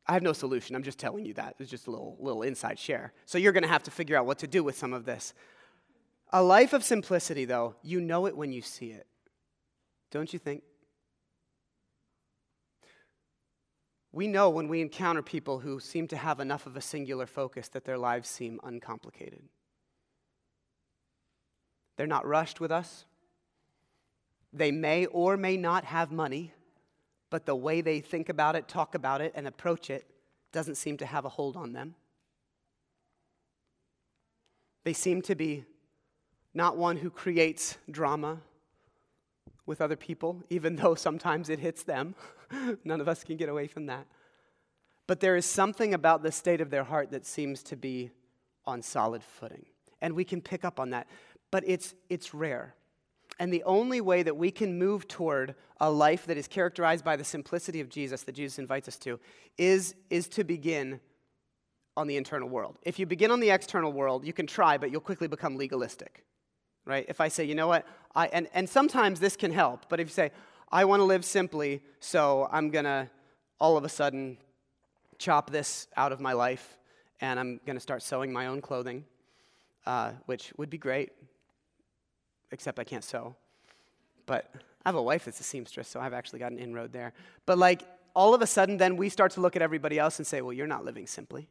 I 0.06 0.14
have 0.14 0.22
no 0.22 0.32
solution. 0.32 0.74
I'm 0.74 0.82
just 0.82 0.98
telling 0.98 1.26
you 1.26 1.34
that. 1.34 1.56
It's 1.58 1.70
just 1.70 1.86
a 1.86 1.90
little, 1.90 2.16
little 2.18 2.42
inside 2.42 2.78
share. 2.78 3.12
So 3.26 3.36
you're 3.36 3.52
going 3.52 3.62
to 3.62 3.68
have 3.68 3.82
to 3.84 3.90
figure 3.90 4.16
out 4.16 4.24
what 4.24 4.38
to 4.38 4.46
do 4.46 4.64
with 4.64 4.76
some 4.76 4.94
of 4.94 5.04
this. 5.04 5.34
A 6.30 6.42
life 6.42 6.72
of 6.72 6.82
simplicity, 6.82 7.44
though, 7.44 7.74
you 7.82 8.00
know 8.00 8.26
it 8.26 8.36
when 8.36 8.52
you 8.52 8.62
see 8.62 8.90
it. 8.90 9.06
Don't 10.10 10.32
you 10.32 10.38
think? 10.38 10.62
We 14.12 14.26
know 14.26 14.48
when 14.48 14.68
we 14.68 14.80
encounter 14.80 15.22
people 15.22 15.58
who 15.60 15.80
seem 15.80 16.08
to 16.08 16.16
have 16.16 16.40
enough 16.40 16.66
of 16.66 16.76
a 16.76 16.80
singular 16.80 17.26
focus 17.26 17.68
that 17.68 17.84
their 17.84 17.98
lives 17.98 18.28
seem 18.28 18.58
uncomplicated. 18.62 19.42
They're 21.96 22.06
not 22.06 22.26
rushed 22.26 22.60
with 22.60 22.72
us. 22.72 23.04
They 24.52 24.70
may 24.70 25.06
or 25.06 25.36
may 25.36 25.56
not 25.56 25.84
have 25.84 26.10
money, 26.10 26.52
but 27.28 27.44
the 27.44 27.56
way 27.56 27.80
they 27.80 28.00
think 28.00 28.28
about 28.28 28.56
it, 28.56 28.66
talk 28.66 28.94
about 28.94 29.20
it, 29.20 29.32
and 29.34 29.46
approach 29.46 29.90
it 29.90 30.06
doesn't 30.52 30.76
seem 30.76 30.96
to 30.98 31.06
have 31.06 31.24
a 31.24 31.28
hold 31.28 31.56
on 31.56 31.72
them. 31.72 31.94
They 34.84 34.94
seem 34.94 35.20
to 35.22 35.34
be 35.34 35.64
not 36.54 36.78
one 36.78 36.96
who 36.96 37.10
creates 37.10 37.76
drama 37.90 38.38
with 39.68 39.80
other 39.80 39.96
people, 39.96 40.42
even 40.50 40.76
though 40.76 40.94
sometimes 40.94 41.50
it 41.50 41.60
hits 41.60 41.82
them. 41.84 42.14
None 42.84 43.00
of 43.00 43.06
us 43.06 43.22
can 43.22 43.36
get 43.36 43.48
away 43.48 43.68
from 43.68 43.86
that. 43.86 44.06
But 45.06 45.20
there 45.20 45.36
is 45.36 45.46
something 45.46 45.94
about 45.94 46.22
the 46.22 46.32
state 46.32 46.60
of 46.60 46.70
their 46.70 46.84
heart 46.84 47.10
that 47.12 47.24
seems 47.24 47.62
to 47.64 47.76
be 47.76 48.10
on 48.66 48.82
solid 48.82 49.22
footing. 49.22 49.66
And 50.00 50.14
we 50.14 50.24
can 50.24 50.40
pick 50.40 50.64
up 50.64 50.80
on 50.80 50.90
that. 50.90 51.06
But 51.50 51.64
it's, 51.66 51.94
it's 52.08 52.34
rare. 52.34 52.74
And 53.38 53.52
the 53.52 53.62
only 53.64 54.00
way 54.00 54.22
that 54.22 54.36
we 54.36 54.50
can 54.50 54.78
move 54.78 55.06
toward 55.06 55.54
a 55.80 55.90
life 55.90 56.26
that 56.26 56.36
is 56.36 56.48
characterized 56.48 57.04
by 57.04 57.16
the 57.16 57.24
simplicity 57.24 57.80
of 57.80 57.88
Jesus 57.88 58.22
that 58.24 58.32
Jesus 58.32 58.58
invites 58.58 58.88
us 58.88 58.96
to 58.98 59.20
is, 59.56 59.94
is 60.10 60.28
to 60.30 60.44
begin 60.44 61.00
on 61.96 62.06
the 62.06 62.16
internal 62.16 62.48
world. 62.48 62.78
If 62.82 62.98
you 62.98 63.06
begin 63.06 63.30
on 63.30 63.40
the 63.40 63.50
external 63.50 63.92
world, 63.92 64.24
you 64.24 64.32
can 64.32 64.46
try, 64.46 64.78
but 64.78 64.90
you'll 64.90 65.00
quickly 65.00 65.28
become 65.28 65.56
legalistic 65.56 66.24
right? 66.88 67.04
If 67.08 67.20
I 67.20 67.28
say, 67.28 67.44
you 67.44 67.54
know 67.54 67.68
what, 67.68 67.86
I, 68.16 68.26
and, 68.28 68.48
and 68.54 68.68
sometimes 68.68 69.20
this 69.20 69.36
can 69.36 69.52
help, 69.52 69.86
but 69.88 70.00
if 70.00 70.08
you 70.08 70.12
say, 70.12 70.32
I 70.72 70.86
want 70.86 71.00
to 71.00 71.04
live 71.04 71.24
simply, 71.24 71.82
so 72.00 72.48
I'm 72.50 72.70
going 72.70 72.86
to 72.86 73.08
all 73.60 73.76
of 73.76 73.84
a 73.84 73.88
sudden 73.88 74.38
chop 75.18 75.50
this 75.50 75.86
out 75.96 76.12
of 76.12 76.20
my 76.20 76.32
life 76.32 76.78
and 77.20 77.38
I'm 77.38 77.60
going 77.66 77.76
to 77.76 77.80
start 77.80 78.02
sewing 78.02 78.32
my 78.32 78.46
own 78.46 78.60
clothing, 78.60 79.04
uh, 79.86 80.12
which 80.26 80.52
would 80.56 80.70
be 80.70 80.78
great, 80.78 81.10
except 82.50 82.78
I 82.78 82.84
can't 82.84 83.04
sew. 83.04 83.36
But 84.24 84.50
I 84.54 84.88
have 84.88 84.94
a 84.94 85.02
wife 85.02 85.26
that's 85.26 85.40
a 85.40 85.44
seamstress, 85.44 85.88
so 85.88 86.00
I've 86.00 86.14
actually 86.14 86.38
got 86.38 86.52
an 86.52 86.58
inroad 86.58 86.92
there. 86.92 87.12
But 87.44 87.58
like, 87.58 87.82
all 88.14 88.34
of 88.34 88.42
a 88.42 88.46
sudden, 88.46 88.78
then 88.78 88.96
we 88.96 89.10
start 89.10 89.32
to 89.32 89.40
look 89.40 89.56
at 89.56 89.62
everybody 89.62 89.98
else 89.98 90.18
and 90.18 90.26
say, 90.26 90.40
well, 90.40 90.52
you're 90.52 90.66
not 90.66 90.84
living 90.84 91.06
simply 91.06 91.48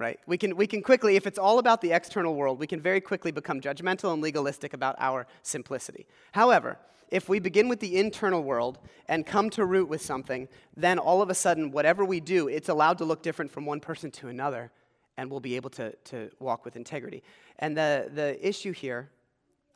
right? 0.00 0.18
We 0.26 0.38
can, 0.38 0.56
we 0.56 0.66
can 0.66 0.82
quickly, 0.82 1.14
if 1.16 1.26
it's 1.26 1.38
all 1.38 1.58
about 1.58 1.82
the 1.82 1.92
external 1.92 2.34
world, 2.34 2.58
we 2.58 2.66
can 2.66 2.80
very 2.80 3.02
quickly 3.02 3.30
become 3.30 3.60
judgmental 3.60 4.12
and 4.14 4.22
legalistic 4.22 4.72
about 4.72 4.96
our 4.98 5.26
simplicity. 5.42 6.06
However, 6.32 6.78
if 7.10 7.28
we 7.28 7.38
begin 7.38 7.68
with 7.68 7.80
the 7.80 7.98
internal 7.98 8.42
world 8.42 8.78
and 9.08 9.26
come 9.26 9.50
to 9.50 9.64
root 9.64 9.88
with 9.88 10.00
something, 10.00 10.48
then 10.74 10.98
all 10.98 11.20
of 11.20 11.28
a 11.28 11.34
sudden, 11.34 11.70
whatever 11.70 12.04
we 12.04 12.18
do, 12.18 12.48
it's 12.48 12.70
allowed 12.70 12.96
to 12.98 13.04
look 13.04 13.22
different 13.22 13.50
from 13.50 13.66
one 13.66 13.78
person 13.78 14.10
to 14.12 14.28
another, 14.28 14.70
and 15.18 15.30
we'll 15.30 15.40
be 15.40 15.56
able 15.56 15.70
to, 15.70 15.94
to 16.04 16.30
walk 16.38 16.64
with 16.64 16.76
integrity. 16.76 17.22
And 17.58 17.76
the, 17.76 18.10
the 18.14 18.48
issue 18.48 18.72
here, 18.72 19.10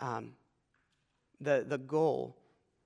um, 0.01 0.33
the, 1.39 1.67
the 1.69 1.79
goal, 1.79 2.35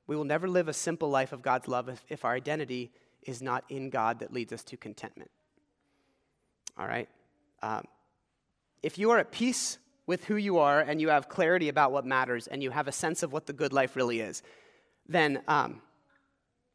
we 0.09 0.16
will 0.16 0.24
never 0.24 0.48
live 0.48 0.66
a 0.66 0.72
simple 0.72 1.09
life 1.09 1.33
of 1.33 1.40
God's 1.42 1.68
love 1.68 1.88
if, 1.88 2.05
if 2.09 2.24
our 2.24 2.35
identity 2.35 2.90
is 3.22 3.40
not 3.40 3.62
in 3.68 3.90
God 3.90 4.18
that 4.18 4.33
leads 4.33 4.53
us 4.53 4.64
to 4.64 4.77
contentment. 4.77 5.31
All 6.77 6.87
right? 6.87 7.09
Um, 7.62 7.85
if 8.83 8.99
you 8.99 9.11
are 9.11 9.18
at 9.18 9.33
peace 9.33 9.79
with 10.07 10.25
who 10.25 10.37
you 10.37 10.59
are 10.59 10.81
and 10.81 11.01
you 11.01 11.09
have 11.09 11.29
clarity 11.29 11.68
about 11.68 11.92
what 11.92 12.07
matters 12.07 12.47
and 12.47 12.62
you 12.62 12.71
have 12.71 12.88
a 12.88 12.92
sense 12.92 13.23
of 13.23 13.33
what 13.33 13.47
the 13.47 13.53
good 13.53 13.73
life 13.73 13.97
really 13.97 14.21
is, 14.21 14.42
then 15.07 15.42
um, 15.49 15.83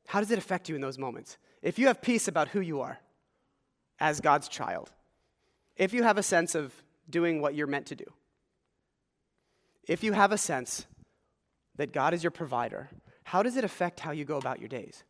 how 0.07 0.19
does 0.19 0.31
it 0.31 0.37
affect 0.37 0.69
you 0.69 0.75
in 0.75 0.81
those 0.81 0.97
moments? 0.97 1.37
If 1.61 1.79
you 1.79 1.87
have 1.87 2.01
peace 2.01 2.27
about 2.27 2.49
who 2.49 2.59
you 2.59 2.81
are 2.81 2.99
as 3.99 4.19
God's 4.19 4.47
child, 4.47 4.91
if 5.77 5.93
you 5.93 6.03
have 6.03 6.17
a 6.17 6.23
sense 6.23 6.55
of 6.55 6.73
doing 7.09 7.41
what 7.41 7.55
you're 7.55 7.67
meant 7.67 7.87
to 7.87 7.95
do, 7.95 8.05
if 9.87 10.03
you 10.03 10.13
have 10.13 10.31
a 10.31 10.37
sense 10.37 10.85
that 11.75 11.91
God 11.91 12.13
is 12.13 12.23
your 12.23 12.31
provider, 12.31 12.89
how 13.23 13.43
does 13.43 13.57
it 13.57 13.63
affect 13.63 13.99
how 13.99 14.11
you 14.11 14.25
go 14.25 14.37
about 14.37 14.59
your 14.59 14.69
days? 14.69 15.03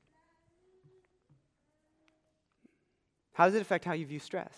How 3.33 3.45
does 3.45 3.55
it 3.55 3.61
affect 3.61 3.83
how 3.83 3.93
you 3.93 4.05
view 4.05 4.19
stress? 4.19 4.53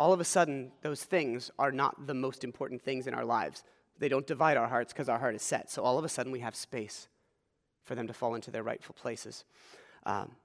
All 0.00 0.14
of 0.14 0.18
a 0.18 0.24
sudden, 0.24 0.72
those 0.80 1.04
things 1.04 1.50
are 1.58 1.70
not 1.70 2.06
the 2.06 2.14
most 2.14 2.42
important 2.42 2.80
things 2.80 3.06
in 3.06 3.12
our 3.12 3.24
lives. 3.24 3.64
They 3.98 4.08
don't 4.08 4.26
divide 4.26 4.56
our 4.56 4.66
hearts 4.66 4.94
because 4.94 5.10
our 5.10 5.18
heart 5.18 5.34
is 5.34 5.42
set. 5.42 5.70
So 5.70 5.82
all 5.82 5.98
of 5.98 6.06
a 6.06 6.08
sudden, 6.08 6.32
we 6.32 6.40
have 6.40 6.56
space 6.56 7.06
for 7.84 7.94
them 7.94 8.06
to 8.06 8.14
fall 8.14 8.34
into 8.34 8.50
their 8.50 8.62
rightful 8.62 8.94
places. 8.94 9.44
Um, 10.06 10.36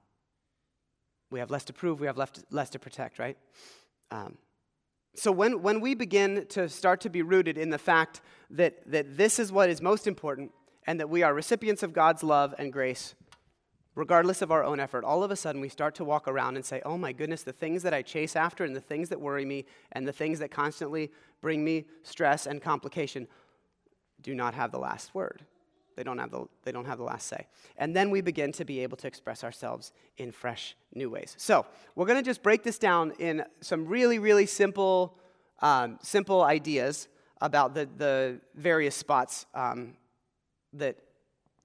we 1.30 1.38
have 1.38 1.50
less 1.50 1.64
to 1.64 1.72
prove, 1.72 2.00
we 2.00 2.06
have 2.06 2.18
less, 2.18 2.32
less 2.50 2.68
to 2.68 2.78
protect, 2.78 3.18
right? 3.18 3.38
Um, 4.10 4.36
so 5.14 5.32
when, 5.32 5.62
when 5.62 5.80
we 5.80 5.94
begin 5.94 6.44
to 6.50 6.68
start 6.68 7.00
to 7.00 7.08
be 7.08 7.22
rooted 7.22 7.56
in 7.56 7.70
the 7.70 7.78
fact 7.78 8.20
that, 8.50 8.74
that 8.90 9.16
this 9.16 9.38
is 9.38 9.50
what 9.50 9.70
is 9.70 9.80
most 9.80 10.06
important 10.06 10.52
and 10.86 11.00
that 11.00 11.08
we 11.08 11.22
are 11.22 11.32
recipients 11.32 11.82
of 11.82 11.94
God's 11.94 12.22
love 12.22 12.54
and 12.58 12.70
grace, 12.70 13.14
regardless 13.96 14.42
of 14.42 14.52
our 14.52 14.62
own 14.62 14.78
effort, 14.78 15.04
all 15.04 15.24
of 15.24 15.30
a 15.32 15.36
sudden 15.36 15.60
we 15.60 15.68
start 15.68 15.94
to 15.96 16.04
walk 16.04 16.28
around 16.28 16.54
and 16.54 16.64
say, 16.64 16.80
oh 16.84 16.96
my 16.96 17.12
goodness, 17.12 17.42
the 17.42 17.52
things 17.52 17.82
that 17.82 17.94
I 17.94 18.02
chase 18.02 18.36
after 18.36 18.62
and 18.62 18.76
the 18.76 18.80
things 18.80 19.08
that 19.08 19.20
worry 19.20 19.44
me 19.44 19.64
and 19.92 20.06
the 20.06 20.12
things 20.12 20.38
that 20.38 20.50
constantly 20.50 21.10
bring 21.40 21.64
me 21.64 21.86
stress 22.02 22.46
and 22.46 22.62
complication 22.62 23.26
do 24.22 24.34
not 24.34 24.54
have 24.54 24.70
the 24.70 24.78
last 24.78 25.14
word. 25.14 25.42
They 25.96 26.02
don't 26.02 26.18
have 26.18 26.30
the, 26.30 26.44
they 26.62 26.72
don't 26.72 26.84
have 26.84 26.98
the 26.98 27.04
last 27.04 27.26
say. 27.26 27.46
And 27.78 27.96
then 27.96 28.10
we 28.10 28.20
begin 28.20 28.52
to 28.52 28.66
be 28.66 28.80
able 28.80 28.98
to 28.98 29.06
express 29.06 29.42
ourselves 29.42 29.92
in 30.18 30.30
fresh 30.30 30.76
new 30.94 31.08
ways. 31.08 31.34
So 31.38 31.64
we're 31.94 32.06
going 32.06 32.22
to 32.22 32.28
just 32.28 32.42
break 32.42 32.62
this 32.62 32.78
down 32.78 33.12
in 33.18 33.44
some 33.62 33.86
really, 33.86 34.18
really 34.18 34.44
simple, 34.44 35.18
um, 35.60 35.98
simple 36.02 36.42
ideas 36.42 37.08
about 37.40 37.74
the, 37.74 37.88
the 37.96 38.40
various 38.54 38.94
spots 38.94 39.46
um, 39.54 39.94
that 40.74 40.98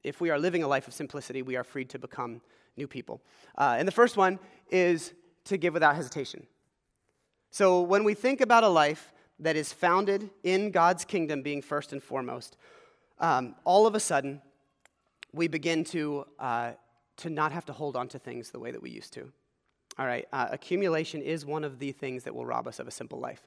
if 0.04 0.22
we 0.22 0.30
are 0.30 0.40
living 0.40 0.64
a 0.64 0.68
life 0.68 0.88
of 0.88 0.94
simplicity, 0.94 1.42
we 1.42 1.56
are 1.56 1.64
freed 1.64 1.90
to 1.90 2.00
become 2.00 2.42
new 2.78 2.88
people. 2.88 3.22
Uh, 3.58 3.76
and 3.78 3.88
the 3.88 3.92
first 3.92 4.18
one 4.18 4.40
is 4.70 5.14
to 5.46 5.58
give 5.58 5.74
without 5.74 5.96
hesitation. 5.96 6.46
So 7.50 7.82
when 7.82 8.04
we 8.04 8.14
think 8.14 8.42
about 8.42 8.64
a 8.64 8.70
life 8.70 9.14
that 9.40 9.56
is 9.56 9.74
founded 9.74 10.30
in 10.44 10.72
God's 10.72 11.04
kingdom 11.04 11.42
being 11.42 11.62
first 11.62 11.92
and 11.92 12.02
foremost, 12.02 12.58
um, 13.20 13.56
all 13.66 13.86
of 13.88 13.96
a 13.96 14.00
sudden 14.00 14.42
we 15.34 15.48
begin 15.48 15.84
to, 15.86 16.26
uh, 16.40 16.72
to 17.18 17.30
not 17.30 17.52
have 17.52 17.66
to 17.66 17.74
hold 17.74 17.96
on 17.96 18.08
to 18.10 18.20
things 18.20 18.52
the 18.52 18.60
way 18.60 18.72
that 18.72 18.82
we 18.82 18.90
used 18.90 19.14
to. 19.14 19.32
All 20.00 20.06
right, 20.06 20.28
uh, 20.32 20.48
accumulation 20.52 21.22
is 21.22 21.46
one 21.46 21.64
of 21.64 21.80
the 21.80 21.92
things 21.92 22.24
that 22.24 22.34
will 22.34 22.46
rob 22.46 22.68
us 22.68 22.80
of 22.80 22.88
a 22.88 22.92
simple 22.92 23.20
life. 23.20 23.46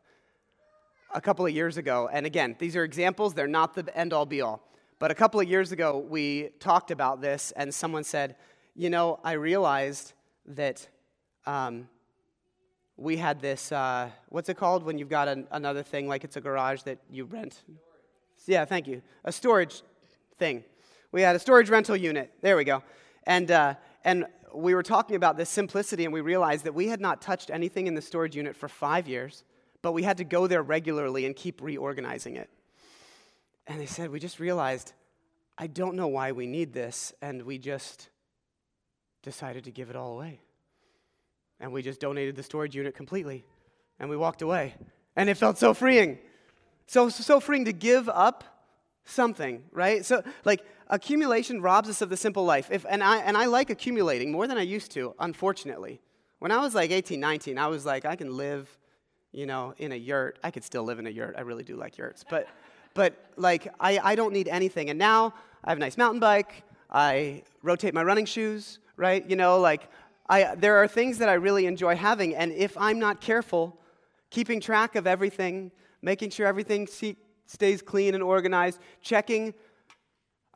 A 1.14 1.20
couple 1.20 1.46
of 1.46 1.52
years 1.52 1.76
ago, 1.78 2.08
and 2.12 2.26
again, 2.26 2.56
these 2.58 2.76
are 2.76 2.84
examples, 2.84 3.34
they're 3.34 3.46
not 3.46 3.74
the 3.74 3.96
end 3.96 4.12
all 4.12 4.26
be 4.26 4.40
all. 4.42 4.62
But 4.98 5.11
a 5.11 5.14
couple 5.14 5.40
of 5.40 5.48
years 5.48 5.72
ago, 5.72 5.98
we 5.98 6.50
talked 6.61 6.90
about 6.90 7.20
this, 7.20 7.52
and 7.57 7.74
someone 7.74 8.04
said, 8.04 8.37
You 8.74 8.90
know, 8.90 9.18
I 9.24 9.33
realized 9.33 10.12
that 10.46 10.87
um, 11.46 11.88
we 12.96 13.16
had 13.16 13.40
this, 13.40 13.72
uh, 13.72 14.11
what's 14.28 14.48
it 14.48 14.57
called 14.57 14.85
when 14.85 14.98
you've 14.98 15.09
got 15.09 15.26
an, 15.28 15.46
another 15.50 15.83
thing 15.83 16.07
like 16.07 16.24
it's 16.24 16.37
a 16.37 16.40
garage 16.40 16.83
that 16.83 16.98
you 17.11 17.24
rent? 17.24 17.54
Storage. 17.54 17.78
Yeah, 18.46 18.64
thank 18.64 18.87
you. 18.87 19.02
A 19.24 19.33
storage 19.33 19.83
thing. 20.38 20.64
We 21.11 21.22
had 21.22 21.35
a 21.35 21.38
storage 21.38 21.70
rental 21.70 21.96
unit. 21.96 22.33
There 22.40 22.57
we 22.57 22.64
go. 22.64 22.83
And, 23.24 23.50
uh, 23.50 23.74
and 24.04 24.26
we 24.54 24.74
were 24.74 24.83
talking 24.83 25.16
about 25.16 25.37
this 25.37 25.50
simplicity, 25.50 26.04
and 26.04 26.14
we 26.14 26.20
realized 26.20 26.64
that 26.64 26.74
we 26.74 26.88
had 26.88 27.00
not 27.00 27.20
touched 27.20 27.50
anything 27.50 27.88
in 27.88 27.94
the 27.94 28.02
storage 28.02 28.37
unit 28.37 28.54
for 28.54 28.68
five 28.68 29.09
years, 29.09 29.42
but 29.83 29.92
we 29.92 30.04
had 30.04 30.18
to 30.18 30.24
go 30.24 30.46
there 30.46 30.62
regularly 30.62 31.26
and 31.26 31.35
keep 31.35 31.61
reorganizing 31.61 32.37
it. 32.37 32.48
And 33.66 33.81
they 33.81 33.87
said, 33.87 34.11
We 34.11 34.20
just 34.20 34.40
realized, 34.40 34.92
I 35.57 35.66
don't 35.66 35.96
know 35.96 36.09
why 36.09 36.33
we 36.33 36.46
need 36.46 36.72
this. 36.72 37.12
And 37.22 37.42
we 37.42 37.59
just 37.59 38.11
decided 39.22 39.64
to 39.64 39.70
give 39.70 39.90
it 39.90 39.96
all 39.96 40.12
away. 40.12 40.40
And 41.61 41.72
we 41.72 41.83
just 41.83 42.00
donated 42.00 42.37
the 42.37 42.42
storage 42.42 42.74
unit 42.74 42.94
completely. 42.94 43.44
And 43.98 44.11
we 44.11 44.16
walked 44.16 44.42
away. 44.42 44.74
And 45.16 45.31
it 45.31 45.37
felt 45.37 45.59
so 45.59 45.72
freeing. 45.72 46.18
So, 46.87 47.09
so 47.09 47.40
freeing 47.40 47.64
to 47.66 47.72
give 47.72 48.09
up 48.09 48.44
something, 49.05 49.62
right? 49.72 50.05
So, 50.05 50.22
like, 50.44 50.62
accumulation 50.88 51.62
robs 51.62 51.88
us 51.88 52.03
of 52.03 52.11
the 52.11 52.16
simple 52.16 52.44
life. 52.44 52.68
If, 52.70 52.85
and, 52.88 53.03
I, 53.03 53.18
and 53.18 53.37
I 53.37 53.46
like 53.46 53.70
accumulating 53.70 54.33
more 54.33 54.46
than 54.46 54.59
I 54.59 54.62
used 54.62 54.90
to, 54.92 55.14
unfortunately. 55.18 56.00
When 56.40 56.50
I 56.50 56.59
was 56.59 56.74
like 56.74 56.90
18, 56.90 57.20
19, 57.20 57.59
I 57.59 57.68
was 57.68 57.87
like, 57.87 58.05
I 58.05 58.16
can 58.16 58.37
live, 58.37 58.68
you 59.33 59.46
know, 59.46 59.74
in 59.79 59.92
a 59.92 59.96
yurt. 59.96 60.38
I 60.42 60.50
could 60.50 60.64
still 60.64 60.83
live 60.83 60.98
in 60.98 61.07
a 61.07 61.11
yurt. 61.11 61.35
I 61.38 61.42
really 61.42 61.64
do 61.64 61.77
like 61.77 61.96
yurts. 61.96 62.24
But, 62.29 62.48
but 62.94 63.30
like, 63.37 63.72
I, 63.78 63.98
I 64.02 64.14
don't 64.14 64.33
need 64.33 64.48
anything. 64.48 64.90
And 64.90 64.98
now 64.98 65.35
I 65.64 65.70
have 65.70 65.78
a 65.78 65.80
nice 65.80 65.96
mountain 65.96 66.20
bike. 66.20 66.62
I 66.90 67.42
rotate 67.62 67.92
my 67.92 68.02
running 68.02 68.24
shoes, 68.24 68.78
right? 68.96 69.28
You 69.28 69.37
know, 69.37 69.59
like, 69.61 69.88
I, 70.28 70.54
there 70.54 70.76
are 70.76 70.88
things 70.88 71.18
that 71.18 71.28
I 71.28 71.35
really 71.35 71.66
enjoy 71.66 71.96
having. 71.96 72.35
And 72.35 72.52
if 72.52 72.76
I'm 72.78 72.98
not 72.98 73.20
careful, 73.20 73.76
keeping 74.30 74.61
track 74.61 74.96
of 74.96 75.07
everything, 75.07 75.70
making 76.00 76.30
sure 76.30 76.46
everything 76.46 76.87
see, 76.87 77.16
stays 77.46 77.83
clean 77.83 78.14
and 78.14 78.22
organized, 78.22 78.80
checking. 79.02 79.52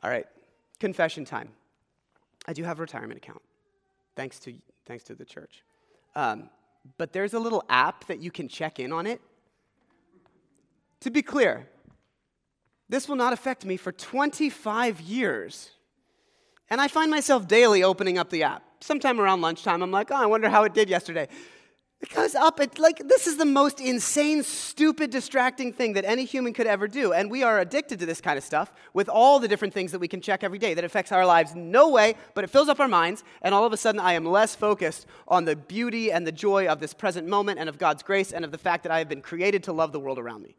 All 0.01 0.09
right, 0.09 0.25
confession 0.79 1.25
time. 1.25 1.49
I 2.47 2.53
do 2.53 2.63
have 2.63 2.79
a 2.79 2.81
retirement 2.81 3.17
account, 3.17 3.41
thanks 4.15 4.39
to, 4.39 4.53
thanks 4.85 5.03
to 5.05 5.15
the 5.15 5.25
church. 5.25 5.63
Um, 6.15 6.49
but 6.97 7.13
there's 7.13 7.33
a 7.33 7.39
little 7.39 7.63
app 7.69 8.05
that 8.07 8.19
you 8.19 8.31
can 8.31 8.47
check 8.47 8.79
in 8.79 8.91
on 8.91 9.05
it. 9.05 9.21
To 11.01 11.11
be 11.11 11.21
clear, 11.21 11.67
this 12.89 13.07
will 13.07 13.15
not 13.15 13.33
affect 13.33 13.65
me 13.65 13.77
for 13.77 13.91
25 13.91 14.99
years. 15.01 15.69
And 16.69 16.81
I 16.81 16.87
find 16.87 17.09
myself 17.09 17.47
daily 17.47 17.83
opening 17.83 18.17
up 18.17 18.29
the 18.29 18.43
app. 18.43 18.63
Sometime 18.81 19.19
around 19.19 19.41
lunchtime, 19.41 19.81
I'm 19.81 19.91
like, 19.91 20.11
oh, 20.11 20.15
I 20.15 20.25
wonder 20.25 20.49
how 20.49 20.63
it 20.63 20.73
did 20.73 20.89
yesterday. 20.89 21.27
It 22.01 22.13
goes 22.13 22.33
up. 22.33 22.61
It, 22.61 22.79
like, 22.79 23.09
this 23.09 23.27
is 23.27 23.35
the 23.35 23.45
most 23.45 23.81
insane, 23.81 24.41
stupid, 24.43 25.09
distracting 25.09 25.73
thing 25.73 25.93
that 25.93 26.05
any 26.05 26.23
human 26.23 26.53
could 26.53 26.65
ever 26.65 26.87
do. 26.87 27.11
And 27.11 27.29
we 27.29 27.43
are 27.43 27.59
addicted 27.59 27.99
to 27.99 28.05
this 28.05 28.21
kind 28.21 28.37
of 28.37 28.43
stuff 28.43 28.71
with 28.93 29.09
all 29.09 29.39
the 29.39 29.49
different 29.49 29.73
things 29.73 29.91
that 29.91 29.99
we 29.99 30.07
can 30.07 30.21
check 30.21 30.41
every 30.41 30.59
day 30.59 30.73
that 30.73 30.85
affects 30.85 31.11
our 31.11 31.25
lives 31.25 31.55
no 31.55 31.89
way, 31.89 32.15
but 32.35 32.45
it 32.45 32.49
fills 32.49 32.69
up 32.69 32.79
our 32.79 32.87
minds. 32.87 33.25
And 33.41 33.53
all 33.53 33.65
of 33.65 33.73
a 33.73 33.77
sudden, 33.77 33.99
I 33.99 34.13
am 34.13 34.25
less 34.25 34.55
focused 34.55 35.07
on 35.27 35.43
the 35.43 35.57
beauty 35.57 36.09
and 36.09 36.25
the 36.25 36.31
joy 36.31 36.67
of 36.67 36.79
this 36.79 36.93
present 36.93 37.27
moment 37.27 37.59
and 37.59 37.67
of 37.67 37.77
God's 37.77 38.01
grace 38.01 38.31
and 38.31 38.45
of 38.45 38.51
the 38.51 38.57
fact 38.57 38.83
that 38.83 38.91
I 38.93 38.99
have 38.99 39.09
been 39.09 39.21
created 39.21 39.63
to 39.63 39.73
love 39.73 39.91
the 39.91 39.99
world 39.99 40.19
around 40.19 40.43
me. 40.43 40.55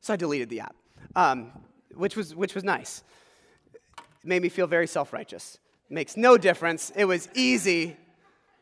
So 0.00 0.14
I 0.14 0.16
deleted 0.16 0.48
the 0.48 0.60
app, 0.60 0.74
um, 1.14 1.52
which, 1.94 2.16
was, 2.16 2.34
which 2.34 2.54
was 2.54 2.64
nice. 2.64 3.02
It 3.96 4.26
made 4.26 4.42
me 4.42 4.48
feel 4.48 4.66
very 4.66 4.86
self 4.86 5.12
righteous. 5.12 5.58
Makes 5.88 6.16
no 6.16 6.38
difference. 6.38 6.90
It 6.94 7.04
was 7.04 7.28
easy. 7.34 7.96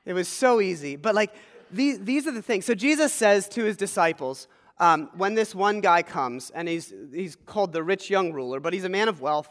It 0.04 0.14
was 0.14 0.28
so 0.28 0.60
easy. 0.60 0.96
But 0.96 1.14
like, 1.14 1.34
these, 1.70 2.00
these 2.00 2.26
are 2.26 2.32
the 2.32 2.42
things. 2.42 2.64
So 2.64 2.74
Jesus 2.74 3.12
says 3.12 3.48
to 3.50 3.64
his 3.64 3.76
disciples, 3.76 4.48
um, 4.80 5.10
when 5.16 5.34
this 5.34 5.54
one 5.54 5.80
guy 5.80 6.02
comes, 6.02 6.50
and 6.50 6.68
he's, 6.68 6.94
he's 7.12 7.36
called 7.36 7.72
the 7.72 7.82
rich 7.82 8.08
young 8.10 8.32
ruler, 8.32 8.60
but 8.60 8.72
he's 8.72 8.84
a 8.84 8.88
man 8.88 9.08
of 9.08 9.20
wealth, 9.20 9.48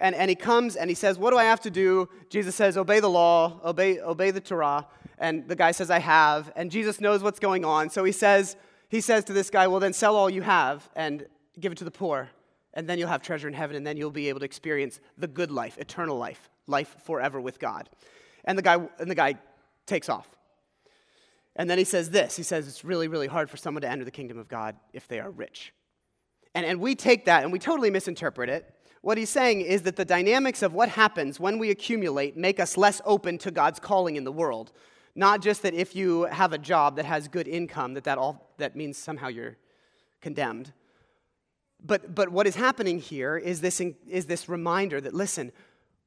and, 0.00 0.14
and 0.14 0.28
he 0.28 0.34
comes 0.34 0.76
and 0.76 0.90
he 0.90 0.94
says, 0.94 1.18
What 1.18 1.30
do 1.30 1.38
I 1.38 1.44
have 1.44 1.60
to 1.60 1.70
do? 1.70 2.08
Jesus 2.28 2.54
says, 2.54 2.76
Obey 2.76 3.00
the 3.00 3.08
law, 3.08 3.60
obey, 3.64 4.00
obey 4.00 4.30
the 4.30 4.40
Torah. 4.40 4.86
And 5.18 5.46
the 5.46 5.54
guy 5.56 5.70
says, 5.70 5.90
I 5.90 6.00
have. 6.00 6.52
And 6.56 6.70
Jesus 6.70 7.00
knows 7.00 7.22
what's 7.22 7.38
going 7.38 7.64
on. 7.64 7.88
So 7.88 8.02
he 8.02 8.12
says, 8.12 8.56
he 8.94 9.00
says 9.00 9.24
to 9.24 9.32
this 9.32 9.50
guy, 9.50 9.66
Well, 9.66 9.80
then 9.80 9.92
sell 9.92 10.14
all 10.14 10.30
you 10.30 10.42
have 10.42 10.88
and 10.94 11.26
give 11.58 11.72
it 11.72 11.78
to 11.78 11.84
the 11.84 11.90
poor, 11.90 12.30
and 12.74 12.88
then 12.88 12.96
you'll 12.96 13.08
have 13.08 13.22
treasure 13.22 13.48
in 13.48 13.54
heaven, 13.54 13.74
and 13.74 13.84
then 13.84 13.96
you'll 13.96 14.12
be 14.12 14.28
able 14.28 14.38
to 14.38 14.44
experience 14.44 15.00
the 15.18 15.26
good 15.26 15.50
life, 15.50 15.76
eternal 15.78 16.16
life, 16.16 16.48
life 16.68 16.94
forever 17.04 17.40
with 17.40 17.58
God. 17.58 17.90
And 18.44 18.56
the 18.56 18.62
guy, 18.62 18.74
and 19.00 19.10
the 19.10 19.16
guy 19.16 19.34
takes 19.86 20.08
off. 20.08 20.28
And 21.56 21.68
then 21.68 21.76
he 21.76 21.82
says 21.82 22.10
this 22.10 22.36
he 22.36 22.44
says, 22.44 22.68
It's 22.68 22.84
really, 22.84 23.08
really 23.08 23.26
hard 23.26 23.50
for 23.50 23.56
someone 23.56 23.82
to 23.82 23.90
enter 23.90 24.04
the 24.04 24.12
kingdom 24.12 24.38
of 24.38 24.46
God 24.46 24.76
if 24.92 25.08
they 25.08 25.18
are 25.18 25.30
rich. 25.30 25.72
And, 26.54 26.64
and 26.64 26.78
we 26.78 26.94
take 26.94 27.24
that 27.24 27.42
and 27.42 27.52
we 27.52 27.58
totally 27.58 27.90
misinterpret 27.90 28.48
it. 28.48 28.72
What 29.02 29.18
he's 29.18 29.28
saying 29.28 29.62
is 29.62 29.82
that 29.82 29.96
the 29.96 30.04
dynamics 30.04 30.62
of 30.62 30.72
what 30.72 30.88
happens 30.88 31.40
when 31.40 31.58
we 31.58 31.70
accumulate 31.70 32.36
make 32.36 32.60
us 32.60 32.76
less 32.76 33.02
open 33.04 33.38
to 33.38 33.50
God's 33.50 33.80
calling 33.80 34.14
in 34.14 34.22
the 34.22 34.32
world. 34.32 34.70
Not 35.14 35.42
just 35.42 35.62
that 35.62 35.74
if 35.74 35.94
you 35.94 36.24
have 36.24 36.52
a 36.52 36.58
job 36.58 36.96
that 36.96 37.04
has 37.04 37.28
good 37.28 37.46
income, 37.46 37.94
that 37.94 38.04
that, 38.04 38.18
all, 38.18 38.50
that 38.58 38.74
means 38.74 38.98
somehow 38.98 39.28
you're 39.28 39.56
condemned. 40.20 40.72
But, 41.84 42.14
but 42.14 42.30
what 42.30 42.46
is 42.46 42.56
happening 42.56 42.98
here 42.98 43.36
is 43.36 43.60
this, 43.60 43.80
is 43.80 44.26
this 44.26 44.48
reminder 44.48 45.00
that, 45.00 45.14
listen, 45.14 45.52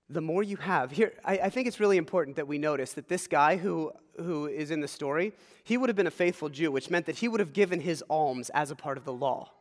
the 0.10 0.22
more 0.22 0.44
you 0.44 0.58
have. 0.58 0.92
Here, 0.92 1.14
I, 1.24 1.38
I, 1.38 1.50
think 1.50 1.68
it's 1.68 1.80
really 1.80 1.98
important 1.98 2.38
that 2.38 2.48
we 2.48 2.58
notice 2.58 2.94
that 2.94 3.10
this 3.10 3.28
guy 3.28 3.58
who, 3.58 3.92
who 4.18 4.48
is 4.48 4.72
in 4.72 4.80
the 4.80 4.88
story, 4.88 5.34
he 5.64 5.78
would 5.78 5.90
have 5.90 5.96
been 5.96 6.08
a 6.08 6.12
faithful 6.12 6.50
Jew, 6.50 6.72
which 6.72 6.90
meant 6.90 7.06
that 7.06 7.18
he 7.18 7.28
would 7.28 7.40
have 7.40 7.54
given 7.54 7.82
his 7.82 8.04
alms 8.10 8.50
as 8.52 8.72
a 8.72 8.76
part 8.76 8.98
of 8.98 9.04
the 9.04 9.14
law. 9.14 9.52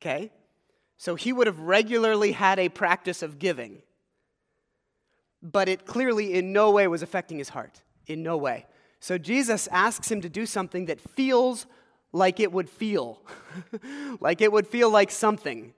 Okay? 0.00 0.32
So 0.96 1.14
he 1.14 1.32
would 1.32 1.46
have 1.46 1.60
regularly 1.60 2.32
had 2.32 2.58
a 2.58 2.68
practice 2.68 3.22
of 3.22 3.38
giving. 3.38 3.82
But 5.42 5.68
it 5.68 5.86
clearly 5.86 6.34
in 6.34 6.52
no 6.52 6.70
way 6.70 6.86
was 6.88 7.02
affecting 7.02 7.38
his 7.38 7.50
heart. 7.50 7.82
In 8.06 8.22
no 8.22 8.36
way. 8.36 8.66
So 9.00 9.16
Jesus 9.16 9.66
asks 9.68 10.10
him 10.10 10.20
to 10.20 10.28
do 10.28 10.44
something 10.44 10.86
that 10.86 11.00
feels 11.00 11.66
like 12.12 12.38
it 12.38 12.52
would 12.52 12.68
feel, 12.68 13.22
like 14.20 14.40
it 14.40 14.52
would 14.52 14.66
feel 14.66 14.90
like 14.90 15.10
something. 15.10 15.72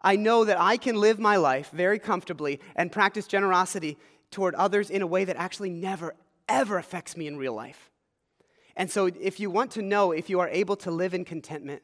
I 0.00 0.16
know 0.16 0.44
that 0.44 0.58
I 0.58 0.78
can 0.78 0.96
live 0.96 1.18
my 1.18 1.36
life 1.36 1.70
very 1.70 1.98
comfortably 1.98 2.60
and 2.74 2.90
practice 2.90 3.26
generosity 3.26 3.98
toward 4.30 4.54
others 4.54 4.88
in 4.88 5.02
a 5.02 5.06
way 5.06 5.24
that 5.24 5.36
actually 5.36 5.70
never, 5.70 6.14
ever 6.48 6.78
affects 6.78 7.16
me 7.16 7.26
in 7.26 7.36
real 7.36 7.54
life. 7.54 7.90
And 8.74 8.90
so, 8.90 9.06
if 9.06 9.40
you 9.40 9.50
want 9.50 9.72
to 9.72 9.82
know 9.82 10.12
if 10.12 10.30
you 10.30 10.40
are 10.40 10.48
able 10.48 10.76
to 10.76 10.90
live 10.90 11.12
in 11.12 11.24
contentment, 11.24 11.82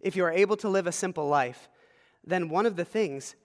if 0.00 0.16
you 0.16 0.24
are 0.24 0.32
able 0.32 0.56
to 0.56 0.68
live 0.68 0.86
a 0.86 0.92
simple 0.92 1.28
life, 1.28 1.68
then 2.26 2.48
one 2.48 2.66
of 2.66 2.74
the 2.74 2.84
things 2.84 3.36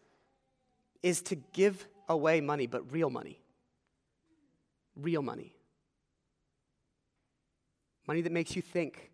is 1.04 1.22
to 1.24 1.36
give 1.36 1.88
away 2.10 2.42
money, 2.42 2.66
but 2.66 2.92
real 2.92 3.10
money. 3.10 3.40
Real 4.96 5.22
money. 5.22 5.54
Money 8.08 8.22
that 8.22 8.32
makes 8.32 8.56
you 8.56 8.62
think 8.62 9.12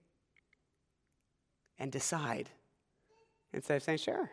and 1.78 1.92
decide 1.92 2.50
instead 3.54 3.78
of 3.78 3.84
saying, 3.84 4.00
sure, 4.00 4.30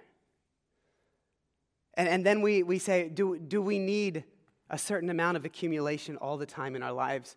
and, 1.96 2.08
and 2.08 2.26
then 2.26 2.42
we, 2.42 2.62
we 2.62 2.78
say, 2.78 3.08
do, 3.08 3.38
do 3.38 3.62
we 3.62 3.78
need 3.78 4.24
a 4.68 4.78
certain 4.78 5.10
amount 5.10 5.36
of 5.36 5.44
accumulation 5.44 6.16
all 6.16 6.36
the 6.36 6.46
time 6.46 6.76
in 6.76 6.82
our 6.82 6.92
lives? 6.92 7.36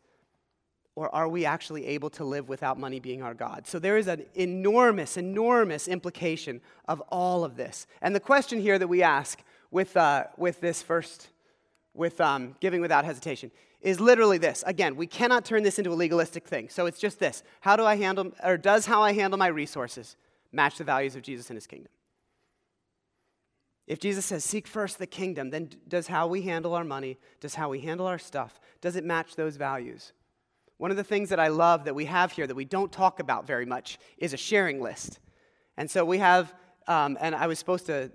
Or 0.96 1.14
are 1.16 1.30
we 1.30 1.46
actually 1.46 1.86
able 1.88 2.10
to 2.12 2.26
live 2.26 2.50
without 2.50 2.78
money 2.78 3.00
being 3.00 3.22
our 3.22 3.34
God? 3.34 3.66
So 3.66 3.80
there 3.80 3.98
is 3.98 4.08
an 4.08 4.26
enormous, 4.36 5.16
enormous 5.16 5.88
implication 5.88 6.62
of 6.88 7.02
all 7.10 7.46
of 7.46 7.56
this. 7.56 7.88
And 8.02 8.14
the 8.14 8.20
question 8.20 8.60
here 8.60 8.78
that 8.78 8.88
we 8.88 9.02
ask 9.02 9.42
with, 9.72 9.96
uh, 9.96 10.26
with 10.36 10.60
this 10.60 10.82
first, 10.82 11.30
with 11.94 12.20
um, 12.20 12.56
giving 12.60 12.82
without 12.82 13.06
hesitation, 13.06 13.52
is 13.82 14.00
literally 14.00 14.38
this. 14.38 14.64
Again, 14.68 14.96
we 14.96 15.08
cannot 15.08 15.46
turn 15.46 15.64
this 15.64 15.78
into 15.78 15.92
a 15.92 15.94
legalistic 15.96 16.48
thing. 16.48 16.70
So 16.70 16.86
it's 16.86 17.00
just 17.00 17.20
this 17.20 17.44
How 17.62 17.76
do 17.76 17.86
I 17.86 17.96
handle, 17.96 18.32
or 18.44 18.58
does 18.58 18.86
how 18.86 19.02
I 19.02 19.14
handle 19.14 19.38
my 19.38 19.48
resources 19.48 20.16
match 20.52 20.78
the 20.78 20.84
values 20.84 21.16
of 21.16 21.22
Jesus 21.22 21.50
and 21.50 21.58
his 21.58 21.68
kingdom? 21.68 21.92
If 23.88 24.00
Jesus 24.00 24.26
says, 24.26 24.44
seek 24.44 24.68
first 24.68 25.00
the 25.00 25.08
kingdom, 25.08 25.50
then 25.50 25.72
does 25.88 26.08
how 26.08 26.28
we 26.28 26.44
handle 26.44 26.76
our 26.76 26.84
money, 26.84 27.18
does 27.40 27.56
how 27.56 27.70
we 27.70 27.80
handle 27.80 28.06
our 28.06 28.20
stuff, 28.20 28.60
does 28.82 28.96
it 28.96 29.04
match 29.04 29.36
those 29.36 29.56
values? 29.56 30.14
One 30.78 30.92
of 30.92 30.98
the 30.98 31.04
things 31.04 31.30
that 31.30 31.40
I 31.40 31.48
love 31.48 31.86
that 31.86 31.96
we 31.96 32.06
have 32.06 32.32
here 32.32 32.46
that 32.46 32.56
we 32.56 32.66
don't 32.66 32.92
talk 32.92 33.20
about 33.20 33.48
very 33.48 33.66
much 33.66 33.98
is 34.20 34.32
a 34.32 34.38
sharing 34.38 34.80
list. 34.80 35.20
And 35.76 35.90
so 35.90 36.06
we 36.06 36.20
have, 36.20 36.54
um, 36.88 37.18
and 37.20 37.34
I 37.34 37.48
was 37.48 37.60
supposed 37.60 37.88
to. 37.88 38.12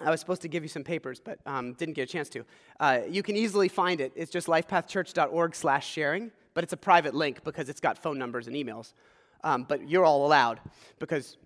I 0.00 0.10
was 0.10 0.20
supposed 0.20 0.42
to 0.42 0.48
give 0.48 0.62
you 0.62 0.68
some 0.68 0.84
papers, 0.84 1.20
but 1.20 1.38
um, 1.46 1.72
didn't 1.74 1.94
get 1.94 2.08
a 2.08 2.12
chance 2.12 2.28
to. 2.30 2.44
Uh, 2.78 3.00
you 3.08 3.22
can 3.22 3.36
easily 3.36 3.68
find 3.68 4.00
it. 4.00 4.12
It's 4.14 4.30
just 4.30 4.46
lifepathchurch.org/sharing, 4.46 6.30
but 6.54 6.64
it's 6.64 6.72
a 6.72 6.76
private 6.76 7.14
link 7.14 7.42
because 7.44 7.68
it's 7.68 7.80
got 7.80 7.98
phone 7.98 8.18
numbers 8.18 8.46
and 8.46 8.54
emails. 8.54 8.92
Um, 9.44 9.64
but 9.64 9.88
you're 9.88 10.04
all 10.04 10.26
allowed 10.26 10.60
because 10.98 11.36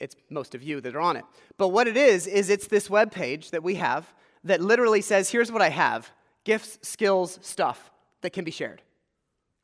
it's 0.00 0.16
most 0.30 0.54
of 0.54 0.62
you 0.62 0.80
that 0.80 0.94
are 0.94 1.00
on 1.00 1.16
it. 1.16 1.24
But 1.58 1.68
what 1.68 1.86
it 1.86 1.96
is, 1.96 2.26
is 2.26 2.50
it's 2.50 2.66
this 2.66 2.90
web 2.90 3.12
page 3.12 3.50
that 3.50 3.62
we 3.62 3.76
have 3.76 4.12
that 4.44 4.60
literally 4.60 5.00
says, 5.00 5.30
here's 5.30 5.52
what 5.52 5.62
I 5.62 5.68
have 5.68 6.10
gifts, 6.44 6.78
skills, 6.82 7.38
stuff 7.40 7.90
that 8.22 8.30
can 8.30 8.44
be 8.44 8.50
shared. 8.50 8.82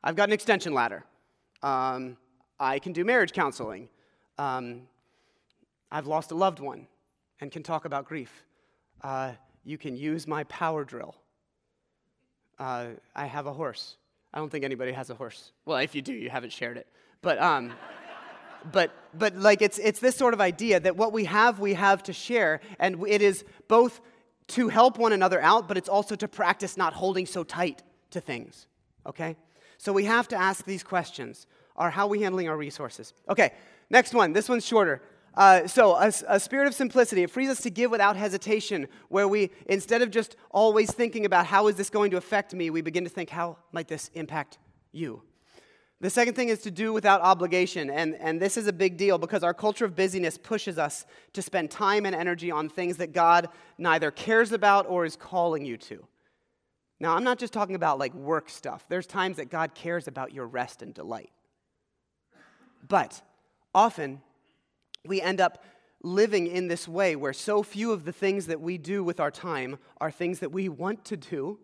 I've 0.05 0.15
got 0.15 0.29
an 0.29 0.33
extension 0.33 0.73
ladder. 0.73 1.05
Um, 1.63 2.17
I 2.61 2.79
can 2.79 2.93
do 2.93 3.05
marriage 3.05 3.33
counseling. 3.33 3.89
Um, 4.39 4.83
I've 5.91 6.07
lost 6.07 6.31
a 6.31 6.37
loved 6.37 6.61
one 6.61 6.87
and 7.41 7.51
can 7.51 7.63
talk 7.63 7.85
about 7.85 8.07
grief. 8.07 8.45
Uh, 9.03 9.33
you 9.65 9.79
can 9.79 9.97
use 9.97 10.27
my 10.27 10.45
power 10.45 10.85
drill. 10.85 11.15
Uh, 12.59 12.89
I 13.15 13.27
have 13.27 13.47
a 13.47 13.53
horse. 13.53 13.97
I 14.33 14.39
don't 14.39 14.51
think 14.51 14.65
anybody 14.65 14.93
has 14.93 15.11
a 15.11 15.15
horse. 15.15 15.53
Well, 15.65 15.79
if 15.79 15.95
you 15.95 16.03
do, 16.03 16.13
you 16.13 16.31
haven't 16.31 16.53
shared 16.53 16.77
it. 16.77 16.87
But 17.23 17.41
um, 17.41 17.73
but 18.73 18.91
but 19.15 19.37
like 19.37 19.63
it's 19.63 19.79
it's 19.79 20.01
this 20.01 20.17
sort 20.17 20.35
of 20.35 20.41
idea 20.41 20.81
that 20.81 20.97
what 20.97 21.13
we 21.13 21.25
have 21.25 21.59
we 21.59 21.75
have 21.75 22.03
to 22.05 22.13
share 22.13 22.61
and 22.79 23.07
it 23.07 23.23
is 23.23 23.45
both 23.69 24.01
to 24.49 24.69
help 24.69 24.99
one 24.99 25.13
another 25.13 25.41
out 25.41 25.69
but 25.69 25.77
it's 25.77 25.89
also 25.89 26.15
to 26.15 26.29
practice 26.29 26.77
not 26.77 26.93
holding 26.93 27.27
so 27.27 27.45
tight 27.45 27.83
to 28.11 28.21
things 28.21 28.67
okay 29.07 29.37
so 29.79 29.93
we 29.93 30.05
have 30.05 30.29
to 30.29 30.37
ask 30.37 30.65
these 30.65 30.83
questions 30.83 31.47
are 31.77 31.91
how 31.91 32.07
are 32.07 32.11
we 32.11 32.23
handling 32.23 32.49
our 32.49 32.57
resources 32.57 33.13
okay 33.29 33.53
next 33.91 34.15
one 34.15 34.33
this 34.33 34.49
one's 34.49 34.65
shorter 34.65 35.03
Uh, 35.35 35.67
so, 35.67 35.95
a, 35.95 36.13
a, 36.27 36.41
spirit 36.41 36.67
of 36.67 36.75
simplicity, 36.75 37.23
it 37.23 37.31
frees 37.31 37.49
us 37.49 37.61
to 37.61 37.71
give 37.71 37.91
without 37.91 38.17
hesitation, 38.17 38.89
where 39.09 39.29
we, 39.29 39.51
instead 39.67 40.03
of 40.03 40.11
just 40.11 40.37
always 40.51 40.91
thinking 40.91 41.25
about 41.25 41.47
how 41.47 41.69
is 41.69 41.77
this 41.77 41.91
going 41.91 42.11
to 42.11 42.17
affect 42.17 42.55
me, 42.55 42.71
we 42.71 42.81
begin 42.81 43.05
to 43.05 43.11
think, 43.11 43.31
how 43.31 43.57
might 43.71 43.87
this 43.87 44.11
impact 44.15 44.59
you? 44.91 45.23
The 46.01 46.11
second 46.11 46.35
thing 46.35 46.49
is 46.49 46.61
to 46.61 46.71
do 46.71 46.93
without 46.93 47.23
obligation. 47.23 47.91
And, 47.91 48.15
and 48.17 48.41
this 48.41 48.57
is 48.57 48.69
a 48.69 48.73
big 48.73 48.97
deal 48.97 49.19
because 49.19 49.43
our 49.43 49.55
culture 49.55 49.85
of 49.85 49.97
busyness 49.97 50.39
pushes 50.39 50.79
us 50.79 51.07
to 51.33 51.43
spend 51.43 51.71
time 51.71 52.07
and 52.07 52.15
energy 52.15 52.51
on 52.51 52.69
things 52.69 52.99
that 52.99 53.13
God 53.13 53.49
neither 53.79 54.11
cares 54.13 54.53
about 54.53 54.87
or 54.89 55.05
is 55.05 55.17
calling 55.17 55.65
you 55.65 55.77
to. 55.77 56.07
Now, 57.01 57.17
I'm 57.17 57.25
not 57.25 57.39
just 57.39 57.53
talking 57.53 57.75
about 57.75 57.99
like 57.99 58.15
work 58.15 58.49
stuff. 58.49 58.85
There's 58.89 59.07
times 59.07 59.37
that 59.37 59.51
God 59.51 59.75
cares 59.75 60.07
about 60.07 60.33
your 60.33 60.47
rest 60.47 60.83
and 60.83 60.95
delight. 60.95 61.31
But 62.87 63.21
often, 63.75 64.21
we 65.07 65.21
end 65.21 65.41
up 65.41 65.63
living 66.03 66.47
in 66.47 66.69
this 66.69 66.87
way 66.87 67.17
where 67.17 67.33
so 67.33 67.63
few 67.63 67.93
of 67.93 68.05
the 68.05 68.13
things 68.13 68.47
that 68.47 68.61
we 68.61 68.79
do 68.79 69.03
with 69.03 69.19
our 69.19 69.31
time 69.31 69.79
are 70.01 70.11
things 70.11 70.39
that 70.41 70.53
we 70.53 70.69
want 70.69 71.05
to 71.07 71.17
do. 71.17 71.59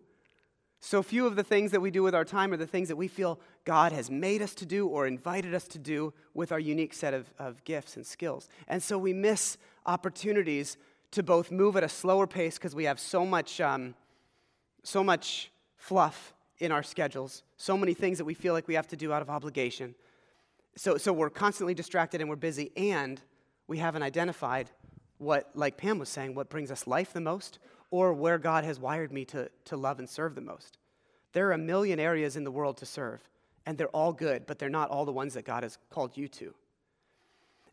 So 0.81 1.01
few 1.01 1.25
of 1.25 1.35
the 1.35 1.43
things 1.43 1.71
that 1.71 1.81
we 1.81 1.89
do 1.89 2.03
with 2.03 2.13
our 2.13 2.25
time 2.25 2.51
are 2.51 2.57
the 2.57 2.67
things 2.67 2.89
that 2.89 2.95
we 2.95 3.07
feel 3.07 3.39
God 3.63 3.91
has 3.91 4.11
made 4.11 4.41
us 4.41 4.53
to 4.55 4.65
do 4.65 4.87
or 4.87 5.07
invited 5.07 5.55
us 5.55 5.67
to 5.69 5.79
do 5.79 6.13
with 6.33 6.51
our 6.51 6.59
unique 6.59 6.93
set 6.93 7.13
of, 7.13 7.33
of 7.39 7.63
gifts 7.63 7.95
and 7.95 8.05
skills. 8.05 8.49
And 8.67 8.83
so 8.83 8.97
we 8.97 9.13
miss 9.13 9.57
opportunities 9.85 10.77
to 11.11 11.23
both 11.23 11.49
move 11.49 11.77
at 11.77 11.83
a 11.83 11.89
slower 11.89 12.27
pace 12.27 12.57
because 12.57 12.75
we 12.75 12.83
have 12.83 12.99
so 12.99 13.25
much, 13.25 13.61
um, 13.61 13.95
so 14.83 15.03
much 15.03 15.49
fluff 15.77 16.33
in 16.59 16.71
our 16.71 16.83
schedules, 16.83 17.43
so 17.57 17.77
many 17.77 17.93
things 17.93 18.17
that 18.17 18.25
we 18.25 18.33
feel 18.33 18.53
like 18.53 18.67
we 18.67 18.75
have 18.75 18.87
to 18.87 18.97
do 18.97 19.11
out 19.11 19.21
of 19.21 19.29
obligation. 19.29 19.95
So, 20.77 20.97
so 20.97 21.13
we're 21.13 21.29
constantly 21.29 21.73
distracted 21.73 22.21
and 22.21 22.29
we're 22.29 22.35
busy, 22.35 22.71
and 22.75 23.21
we 23.67 23.77
haven't 23.77 24.03
identified 24.03 24.69
what, 25.17 25.49
like 25.53 25.77
Pam 25.77 25.99
was 25.99 26.09
saying, 26.09 26.35
what 26.35 26.49
brings 26.49 26.71
us 26.71 26.85
life 26.85 27.13
the 27.13 27.21
most 27.21 27.59
or 27.91 28.13
where 28.13 28.37
God 28.37 28.65
has 28.65 28.79
wired 28.79 29.13
me 29.13 29.23
to, 29.25 29.49
to 29.65 29.77
love 29.77 29.99
and 29.99 30.09
serve 30.09 30.35
the 30.35 30.41
most. 30.41 30.77
There 31.31 31.47
are 31.47 31.53
a 31.53 31.57
million 31.57 31.99
areas 31.99 32.35
in 32.35 32.43
the 32.43 32.51
world 32.51 32.77
to 32.77 32.85
serve, 32.85 33.21
and 33.65 33.77
they're 33.77 33.87
all 33.89 34.11
good, 34.11 34.45
but 34.45 34.59
they're 34.59 34.69
not 34.69 34.89
all 34.89 35.05
the 35.05 35.13
ones 35.13 35.33
that 35.35 35.45
God 35.45 35.63
has 35.63 35.77
called 35.89 36.17
you 36.17 36.27
to. 36.29 36.53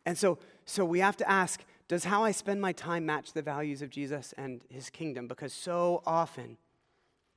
And 0.07 0.17
so, 0.17 0.39
so 0.65 0.85
we 0.85 1.01
have 1.01 1.17
to 1.19 1.31
ask 1.31 1.65
does 1.89 2.05
how 2.05 2.25
I 2.25 2.31
spend 2.31 2.61
my 2.61 2.73
time 2.73 3.05
match 3.05 3.35
the 3.35 3.43
values 3.43 3.83
of 3.83 3.91
Jesus 3.91 4.33
and 4.39 4.65
his 4.71 4.89
kingdom? 4.89 5.27
Because 5.27 5.53
so 5.53 6.03
often 6.07 6.57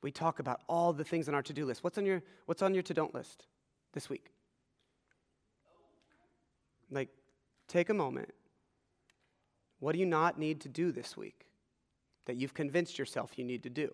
we 0.00 0.10
talk 0.10 0.38
about 0.38 0.62
all 0.66 0.94
the 0.94 1.04
things 1.04 1.28
on 1.28 1.34
our 1.34 1.42
to 1.42 1.52
do 1.52 1.66
list. 1.66 1.84
What's 1.84 1.98
on 1.98 2.06
your, 2.06 2.22
what's 2.46 2.62
on 2.62 2.72
your 2.72 2.82
to 2.84 2.94
don't 2.94 3.12
list 3.14 3.44
this 3.92 4.08
week? 4.08 4.30
Like, 6.90 7.08
take 7.68 7.88
a 7.88 7.94
moment 7.94 8.32
what 9.78 9.92
do 9.92 9.98
you 9.98 10.06
not 10.06 10.38
need 10.38 10.60
to 10.62 10.68
do 10.68 10.90
this 10.90 11.16
week 11.16 11.46
that 12.24 12.36
you've 12.36 12.54
convinced 12.54 12.98
yourself 12.98 13.38
you 13.38 13.44
need 13.44 13.62
to 13.62 13.70
do 13.70 13.88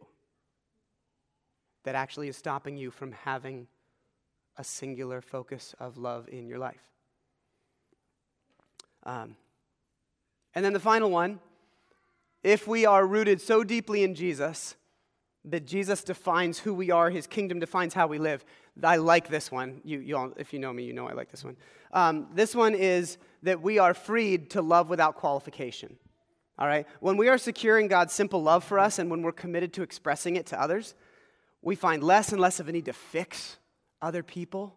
that 1.85 1.95
actually 1.95 2.29
is 2.29 2.37
stopping 2.37 2.77
you 2.77 2.91
from 2.91 3.13
having 3.13 3.67
a 4.57 4.63
singular 4.63 5.21
focus 5.21 5.75
of 5.81 5.99
love 5.99 6.29
in 6.29 6.47
your 6.47 6.59
life? 6.59 6.85
Um, 9.03 9.37
and 10.55 10.65
then 10.65 10.73
the 10.73 10.81
final 10.81 11.11
one 11.11 11.41
if 12.45 12.67
we 12.67 12.87
are 12.87 13.07
rooted 13.07 13.41
so 13.41 13.63
deeply 13.63 14.03
in 14.03 14.15
Jesus 14.15 14.77
that 15.45 15.67
Jesus 15.67 16.05
defines 16.05 16.59
who 16.59 16.73
we 16.73 16.91
are, 16.91 17.11
his 17.11 17.27
kingdom 17.27 17.59
defines 17.59 17.95
how 17.95 18.07
we 18.07 18.19
live. 18.19 18.45
I 18.83 18.97
like 18.97 19.29
this 19.29 19.51
one. 19.51 19.81
You, 19.85 19.99
you 19.99 20.17
all, 20.17 20.33
if 20.37 20.53
you 20.53 20.59
know 20.59 20.73
me, 20.73 20.85
you 20.85 20.93
know 20.93 21.09
I 21.09 21.13
like 21.13 21.31
this 21.31 21.45
one. 21.45 21.57
Um, 21.93 22.29
this 22.35 22.55
one 22.55 22.75
is 22.75 23.19
that 23.43 23.61
we 23.61 23.79
are 23.79 23.93
freed 23.93 24.51
to 24.51 24.63
love 24.63 24.89
without 24.89 25.17
qualification. 25.17 25.97
All 26.59 26.67
right? 26.67 26.87
When 27.01 27.17
we 27.17 27.29
are 27.29 27.39
securing 27.39 27.89
God's 27.89 28.13
simple 28.13 28.43
love 28.43 28.63
for 28.63 28.79
us 28.79 28.99
and 28.99 29.11
when 29.11 29.23
we're 29.23 29.33
committed 29.33 29.73
to 29.75 29.83
expressing 29.83 30.37
it 30.37 30.47
to 30.47 30.61
others, 30.61 30.95
we 31.61 31.75
find 31.75 32.05
less 32.05 32.31
and 32.33 32.41
less 32.41 32.61
of 32.61 32.69
a 32.69 32.73
need 32.73 32.85
to 32.85 32.93
fix 32.93 33.57
other 34.01 34.23
people. 34.23 34.77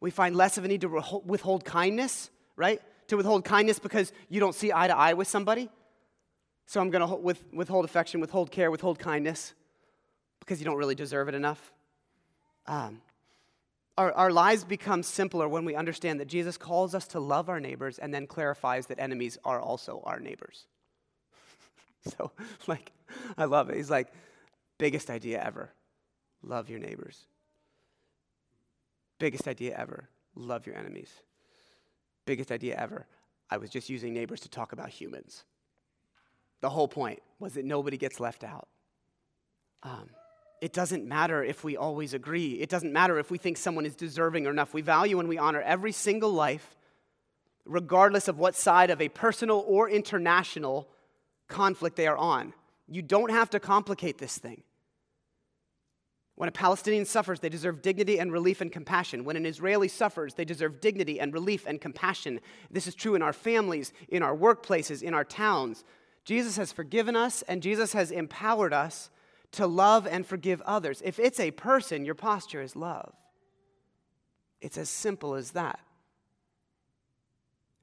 We 0.00 0.10
find 0.10 0.36
less 0.36 0.58
of 0.58 0.64
a 0.64 0.68
need 0.68 0.82
to 0.82 1.22
withhold 1.24 1.64
kindness, 1.64 2.30
right? 2.56 2.82
To 3.08 3.16
withhold 3.16 3.44
kindness 3.44 3.78
because 3.78 4.12
you 4.28 4.40
don't 4.40 4.54
see 4.54 4.72
eye 4.72 4.88
to 4.88 4.96
eye 4.96 5.14
with 5.14 5.28
somebody. 5.28 5.70
So 6.66 6.80
I'm 6.80 6.90
going 6.90 7.06
to 7.06 7.36
withhold 7.52 7.84
affection, 7.84 8.20
withhold 8.20 8.50
care, 8.50 8.70
withhold 8.70 8.98
kindness 8.98 9.54
because 10.40 10.60
you 10.60 10.64
don't 10.64 10.76
really 10.76 10.94
deserve 10.94 11.28
it 11.28 11.34
enough. 11.34 11.72
Um, 12.66 13.00
our, 13.96 14.12
our 14.12 14.30
lives 14.30 14.64
become 14.64 15.02
simpler 15.02 15.48
when 15.48 15.64
we 15.64 15.74
understand 15.74 16.20
that 16.20 16.26
Jesus 16.26 16.56
calls 16.56 16.94
us 16.94 17.06
to 17.08 17.20
love 17.20 17.48
our 17.48 17.60
neighbors 17.60 17.98
and 17.98 18.12
then 18.12 18.26
clarifies 18.26 18.86
that 18.88 18.98
enemies 18.98 19.38
are 19.44 19.60
also 19.60 20.02
our 20.04 20.18
neighbors. 20.18 20.66
so, 22.16 22.32
like, 22.66 22.92
I 23.38 23.44
love 23.44 23.70
it. 23.70 23.76
He's 23.76 23.90
like, 23.90 24.12
biggest 24.78 25.10
idea 25.10 25.42
ever 25.42 25.70
love 26.42 26.68
your 26.68 26.80
neighbors. 26.80 27.24
Biggest 29.18 29.46
idea 29.46 29.76
ever 29.78 30.08
love 30.34 30.66
your 30.66 30.76
enemies. 30.76 31.10
Biggest 32.26 32.50
idea 32.50 32.76
ever 32.76 33.06
I 33.50 33.58
was 33.58 33.70
just 33.70 33.88
using 33.88 34.12
neighbors 34.12 34.40
to 34.40 34.48
talk 34.48 34.72
about 34.72 34.88
humans. 34.88 35.44
The 36.64 36.70
whole 36.70 36.88
point 36.88 37.20
was 37.38 37.52
that 37.52 37.66
nobody 37.66 37.98
gets 37.98 38.20
left 38.20 38.42
out. 38.42 38.68
Um, 39.82 40.08
it 40.62 40.72
doesn't 40.72 41.06
matter 41.06 41.44
if 41.44 41.62
we 41.62 41.76
always 41.76 42.14
agree. 42.14 42.52
It 42.52 42.70
doesn't 42.70 42.90
matter 42.90 43.18
if 43.18 43.30
we 43.30 43.36
think 43.36 43.58
someone 43.58 43.84
is 43.84 43.94
deserving 43.94 44.46
or 44.46 44.50
enough. 44.50 44.72
We 44.72 44.80
value 44.80 45.20
and 45.20 45.28
we 45.28 45.36
honor 45.36 45.60
every 45.60 45.92
single 45.92 46.32
life, 46.32 46.74
regardless 47.66 48.28
of 48.28 48.38
what 48.38 48.54
side 48.54 48.88
of 48.88 49.02
a 49.02 49.10
personal 49.10 49.62
or 49.66 49.90
international 49.90 50.88
conflict 51.48 51.96
they 51.96 52.06
are 52.06 52.16
on. 52.16 52.54
You 52.88 53.02
don't 53.02 53.30
have 53.30 53.50
to 53.50 53.60
complicate 53.60 54.16
this 54.16 54.38
thing. 54.38 54.62
When 56.36 56.48
a 56.48 56.52
Palestinian 56.52 57.04
suffers, 57.04 57.40
they 57.40 57.50
deserve 57.50 57.82
dignity 57.82 58.18
and 58.18 58.32
relief 58.32 58.62
and 58.62 58.72
compassion. 58.72 59.26
When 59.26 59.36
an 59.36 59.44
Israeli 59.44 59.88
suffers, 59.88 60.32
they 60.32 60.46
deserve 60.46 60.80
dignity 60.80 61.20
and 61.20 61.34
relief 61.34 61.66
and 61.66 61.78
compassion. 61.78 62.40
This 62.70 62.86
is 62.86 62.94
true 62.94 63.14
in 63.14 63.20
our 63.20 63.34
families, 63.34 63.92
in 64.08 64.22
our 64.22 64.34
workplaces, 64.34 65.02
in 65.02 65.12
our 65.12 65.24
towns. 65.24 65.84
Jesus 66.24 66.56
has 66.56 66.72
forgiven 66.72 67.16
us 67.16 67.42
and 67.42 67.62
Jesus 67.62 67.92
has 67.92 68.10
empowered 68.10 68.72
us 68.72 69.10
to 69.52 69.66
love 69.66 70.06
and 70.06 70.26
forgive 70.26 70.60
others. 70.62 71.02
If 71.04 71.18
it's 71.18 71.38
a 71.38 71.50
person, 71.50 72.04
your 72.04 72.14
posture 72.14 72.62
is 72.62 72.74
love. 72.74 73.12
It's 74.60 74.78
as 74.78 74.88
simple 74.88 75.34
as 75.34 75.52
that. 75.52 75.80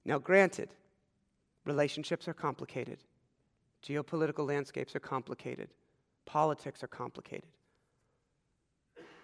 Now, 0.03 0.17
granted, 0.17 0.69
relationships 1.65 2.27
are 2.27 2.33
complicated, 2.33 2.97
geopolitical 3.87 4.47
landscapes 4.47 4.95
are 4.95 4.99
complicated, 4.99 5.69
politics 6.25 6.83
are 6.83 6.87
complicated. 6.87 7.49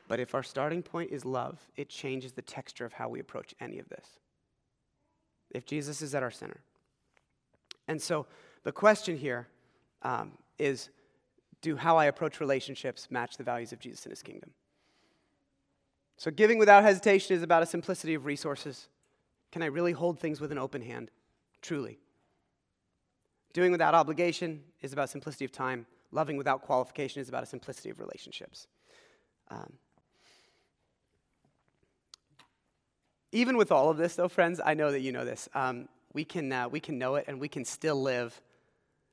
But 0.08 0.20
if 0.20 0.34
our 0.34 0.44
starting 0.44 0.84
point 0.84 1.12
is 1.12 1.26
love, 1.26 1.60
it 1.76 1.90
changes 1.90 2.34
the 2.34 2.42
texture 2.42 2.86
of 2.86 2.94
how 2.94 3.10
we 3.10 3.20
approach 3.20 3.54
any 3.60 3.80
of 3.80 3.90
this. 3.90 4.08
If 5.52 5.66
Jesus 5.66 6.02
is 6.02 6.16
at 6.16 6.24
our 6.24 6.32
center. 6.32 6.62
And 7.88 8.02
so 8.02 8.26
the 8.68 8.74
question 8.74 9.16
here 9.16 9.48
um, 10.02 10.34
is 10.60 10.90
do 11.62 11.78
how 11.78 11.96
I 11.96 12.08
approach 12.08 12.42
relationships 12.42 13.08
match 13.10 13.38
the 13.38 13.44
values 13.46 13.72
of 13.72 13.80
Jesus 13.80 14.04
and 14.04 14.12
his 14.12 14.22
kingdom? 14.22 14.50
So, 16.18 16.32
giving 16.32 16.58
without 16.58 16.84
hesitation 16.84 17.34
is 17.34 17.44
about 17.44 17.64
a 17.64 17.66
simplicity 17.66 18.14
of 18.14 18.26
resources. 18.26 18.90
Can 19.54 19.62
I 19.62 19.68
really 19.68 19.94
hold 19.94 20.20
things 20.20 20.42
with 20.42 20.52
an 20.52 20.58
open 20.58 20.82
hand? 20.82 21.12
Truly. 21.62 21.98
Doing 23.54 23.72
without 23.72 23.96
obligation 23.96 24.62
is 24.82 24.92
about 24.92 25.10
simplicity 25.10 25.46
of 25.46 25.54
time. 25.54 25.86
Loving 26.12 26.36
without 26.36 26.62
qualification 26.62 27.22
is 27.22 27.30
about 27.30 27.44
a 27.44 27.46
simplicity 27.46 27.90
of 27.90 28.02
relationships. 28.02 28.68
Um, 29.50 29.72
even 33.32 33.56
with 33.56 33.72
all 33.72 33.90
of 33.90 33.96
this, 33.96 34.18
though, 34.18 34.28
friends, 34.28 34.60
I 34.62 34.74
know 34.74 34.92
that 34.92 35.00
you 35.00 35.14
know 35.14 35.24
this. 35.24 35.48
Um, 35.54 35.88
we, 36.12 36.26
can, 36.26 36.52
uh, 36.52 36.68
we 36.68 36.82
can 36.82 36.98
know 36.98 37.16
it 37.16 37.24
and 37.30 37.40
we 37.40 37.48
can 37.48 37.64
still 37.64 38.02
live 38.02 38.42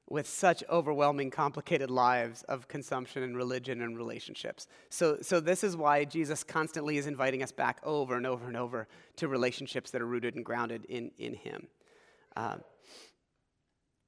with 0.08 0.28
such 0.28 0.62
overwhelming, 0.68 1.30
complicated 1.30 1.90
lives 1.90 2.42
of 2.44 2.68
consumption 2.68 3.22
and 3.22 3.36
religion 3.36 3.80
and 3.80 3.96
relationships. 3.96 4.66
So, 4.90 5.18
so, 5.22 5.40
this 5.40 5.64
is 5.64 5.76
why 5.76 6.04
Jesus 6.04 6.44
constantly 6.44 6.98
is 6.98 7.06
inviting 7.06 7.42
us 7.42 7.52
back 7.52 7.80
over 7.82 8.16
and 8.16 8.26
over 8.26 8.46
and 8.46 8.56
over 8.56 8.86
to 9.16 9.28
relationships 9.28 9.90
that 9.92 10.02
are 10.02 10.06
rooted 10.06 10.34
and 10.34 10.44
grounded 10.44 10.84
in, 10.86 11.10
in 11.18 11.34
Him. 11.34 11.68
Um, 12.36 12.60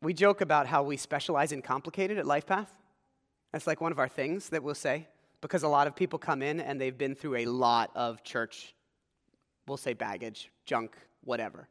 we 0.03 0.13
joke 0.13 0.43
about 0.43 0.67
how 0.67 0.83
we 0.83 0.97
specialize 0.97 1.53
in 1.53 1.63
complicated 1.63 2.19
at 2.19 2.27
LifePath. 2.27 2.69
That's 3.53 3.67
like 3.67 3.81
one 3.81 3.93
of 3.93 3.99
our 3.99 4.09
things 4.09 4.51
that 4.51 4.63
we'll 4.63 4.75
say, 4.75 5.09
because 5.41 5.63
a 5.63 5.69
lot 5.69 5.87
of 5.87 5.97
people 5.97 6.19
come 6.19 6.43
in 6.43 6.61
and 6.61 6.79
they've 6.79 6.97
been 6.97 7.15
through 7.15 7.37
a 7.37 7.47
lot 7.47 7.91
of 7.95 8.23
church, 8.23 8.75
we'll 9.67 9.79
say 9.79 9.95
baggage, 9.95 10.51
junk, 10.67 10.95
whatever. 11.25 11.69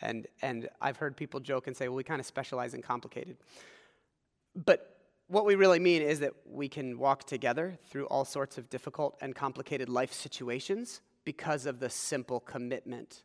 And, 0.00 0.26
and 0.42 0.68
I've 0.80 0.96
heard 0.96 1.16
people 1.16 1.40
joke 1.40 1.66
and 1.66 1.76
say, 1.76 1.88
well, 1.88 1.96
we 1.96 2.04
kind 2.04 2.20
of 2.20 2.26
specialize 2.26 2.74
in 2.74 2.82
complicated. 2.82 3.36
But 4.54 4.96
what 5.28 5.46
we 5.46 5.54
really 5.54 5.78
mean 5.78 6.02
is 6.02 6.20
that 6.20 6.32
we 6.46 6.68
can 6.68 6.98
walk 6.98 7.24
together 7.24 7.78
through 7.88 8.06
all 8.06 8.24
sorts 8.24 8.58
of 8.58 8.68
difficult 8.68 9.16
and 9.20 9.34
complicated 9.34 9.88
life 9.88 10.12
situations 10.12 11.00
because 11.24 11.66
of 11.66 11.80
the 11.80 11.88
simple 11.88 12.40
commitment 12.40 13.22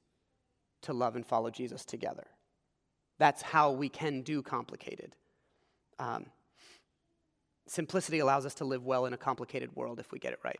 to 0.82 0.94
love 0.94 1.16
and 1.16 1.26
follow 1.26 1.50
Jesus 1.50 1.84
together. 1.84 2.26
That's 3.18 3.42
how 3.42 3.72
we 3.72 3.90
can 3.90 4.22
do 4.22 4.42
complicated. 4.42 5.14
Um, 6.00 6.28
simplicity 7.68 8.20
allows 8.20 8.46
us 8.46 8.54
to 8.56 8.66
live 8.66 8.86
well 8.86 9.06
in 9.06 9.14
a 9.14 9.18
complicated 9.18 9.76
world 9.76 10.00
if 10.00 10.12
we 10.14 10.20
get 10.20 10.32
it 10.32 10.40
right. 10.44 10.60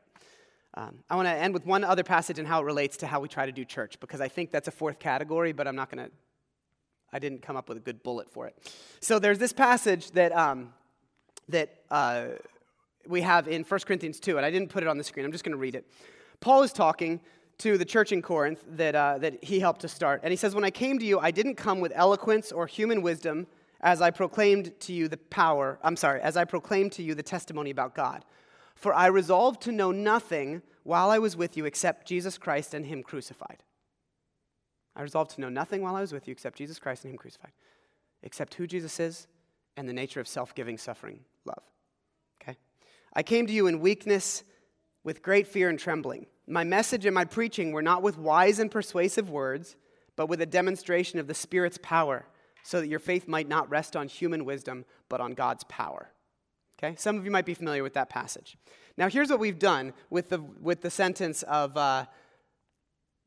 Um, 0.76 1.00
I 1.10 1.16
want 1.16 1.28
to 1.28 1.32
end 1.32 1.54
with 1.54 1.66
one 1.66 1.84
other 1.84 2.04
passage 2.04 2.40
and 2.40 2.48
how 2.48 2.62
it 2.62 2.66
relates 2.66 2.98
to 2.98 3.08
how 3.08 3.20
we 3.20 3.28
try 3.28 3.46
to 3.46 3.52
do 3.52 3.66
church, 3.66 4.00
because 4.00 4.22
I 4.22 4.28
think 4.28 4.52
that's 4.52 4.68
a 4.68 4.72
fourth 4.72 5.00
category, 5.00 5.52
but 5.52 5.68
I'm 5.68 5.76
not 5.76 5.90
going 5.90 6.06
to, 6.06 6.12
I 7.12 7.20
didn't 7.20 7.42
come 7.42 7.58
up 7.58 7.68
with 7.70 7.78
a 7.78 7.82
good 7.82 8.04
bullet 8.04 8.30
for 8.32 8.48
it. 8.48 8.56
So 9.00 9.18
there's 9.18 9.40
this 9.40 9.52
passage 9.52 10.12
that, 10.12 10.32
um, 10.36 10.74
that 11.50 11.82
uh, 11.90 12.28
we 13.08 13.22
have 13.22 13.48
in 13.48 13.64
1 13.64 13.80
Corinthians 13.82 14.20
2, 14.20 14.38
and 14.38 14.46
I 14.46 14.52
didn't 14.52 14.70
put 14.70 14.84
it 14.84 14.88
on 14.88 14.98
the 14.98 15.04
screen. 15.04 15.26
I'm 15.26 15.32
just 15.32 15.44
going 15.44 15.54
to 15.54 15.58
read 15.58 15.76
it. 15.76 15.90
Paul 16.40 16.62
is 16.62 16.72
talking 16.72 17.20
to 17.58 17.78
the 17.78 17.86
church 17.86 18.12
in 18.12 18.22
Corinth 18.22 18.64
that, 18.70 18.96
uh, 18.96 19.18
that 19.18 19.44
he 19.44 19.60
helped 19.60 19.82
to 19.82 19.88
start, 19.88 20.22
and 20.24 20.32
he 20.32 20.38
says, 20.38 20.54
When 20.54 20.64
I 20.64 20.72
came 20.72 21.00
to 21.00 21.06
you, 21.06 21.20
I 21.20 21.32
didn't 21.32 21.56
come 21.56 21.80
with 21.80 21.92
eloquence 21.96 22.52
or 22.52 22.68
human 22.68 23.02
wisdom 23.02 23.48
as 23.82 24.02
I 24.02 24.12
proclaimed 24.12 24.78
to 24.82 24.94
you 24.94 25.08
the 25.08 25.18
power, 25.18 25.80
I'm 25.84 25.96
sorry, 25.96 26.22
as 26.22 26.38
I 26.38 26.46
proclaimed 26.46 26.92
to 26.94 27.04
you 27.04 27.16
the 27.16 27.24
testimony 27.24 27.70
about 27.70 27.96
God. 27.96 28.24
For 28.80 28.94
I 28.94 29.08
resolved 29.08 29.62
to 29.64 29.74
know 29.74 29.92
nothing 29.92 30.62
while 30.84 31.10
I 31.10 31.20
was 31.20 31.36
with 31.36 31.58
you 31.58 31.66
except 31.66 32.08
Jesus 32.08 32.38
Christ 32.38 32.74
and 32.74 32.86
Him 32.86 33.04
crucified. 33.04 33.62
I 34.96 35.02
resolved 35.02 35.32
to 35.32 35.42
know 35.42 35.50
nothing 35.50 35.82
while 35.82 35.98
I 35.98 36.02
was 36.02 36.14
with 36.14 36.30
you 36.30 36.32
except 36.32 36.58
Jesus 36.58 36.80
Christ 36.80 37.04
and 37.04 37.12
Him 37.12 37.18
crucified, 37.18 37.52
except 38.24 38.54
who 38.54 38.66
Jesus 38.66 38.98
is 39.02 39.28
and 39.76 39.88
the 39.88 39.94
nature 39.94 40.22
of 40.22 40.30
self 40.30 40.56
giving, 40.56 40.78
suffering, 40.78 41.20
love. 41.44 41.62
Okay? 42.42 42.58
I 43.12 43.22
came 43.22 43.48
to 43.48 43.54
you 43.54 43.68
in 43.68 43.82
weakness 43.82 44.46
with 45.04 45.22
great 45.22 45.48
fear 45.48 45.68
and 45.68 45.78
trembling. 45.78 46.28
My 46.48 46.64
message 46.64 47.06
and 47.06 47.14
my 47.14 47.26
preaching 47.26 47.74
were 47.74 47.82
not 47.82 48.02
with 48.02 48.18
wise 48.18 48.60
and 48.60 48.72
persuasive 48.72 49.30
words, 49.30 49.76
but 50.16 50.28
with 50.30 50.40
a 50.40 50.46
demonstration 50.46 51.20
of 51.20 51.28
the 51.28 51.34
Spirit's 51.34 51.80
power, 51.82 52.26
so 52.64 52.80
that 52.80 52.88
your 52.88 53.00
faith 53.00 53.28
might 53.28 53.50
not 53.50 53.70
rest 53.70 53.98
on 53.98 54.08
human 54.08 54.46
wisdom, 54.46 54.86
but 55.10 55.20
on 55.20 55.34
God's 55.34 55.66
power. 55.66 56.12
Okay? 56.82 56.96
Some 56.98 57.18
of 57.18 57.26
you 57.26 57.32
might 57.32 57.46
be 57.46 57.54
familiar 57.54 57.84
with 57.84 57.94
that 57.96 58.10
passage. 58.10 58.58
Now, 58.98 59.10
here's 59.10 59.30
what 59.30 59.40
we've 59.40 59.60
done 59.60 59.94
with 60.10 60.30
the, 60.30 60.40
with 60.40 60.82
the 60.82 60.90
sentence 60.90 61.44
of 61.44 61.76
uh, 61.76 62.06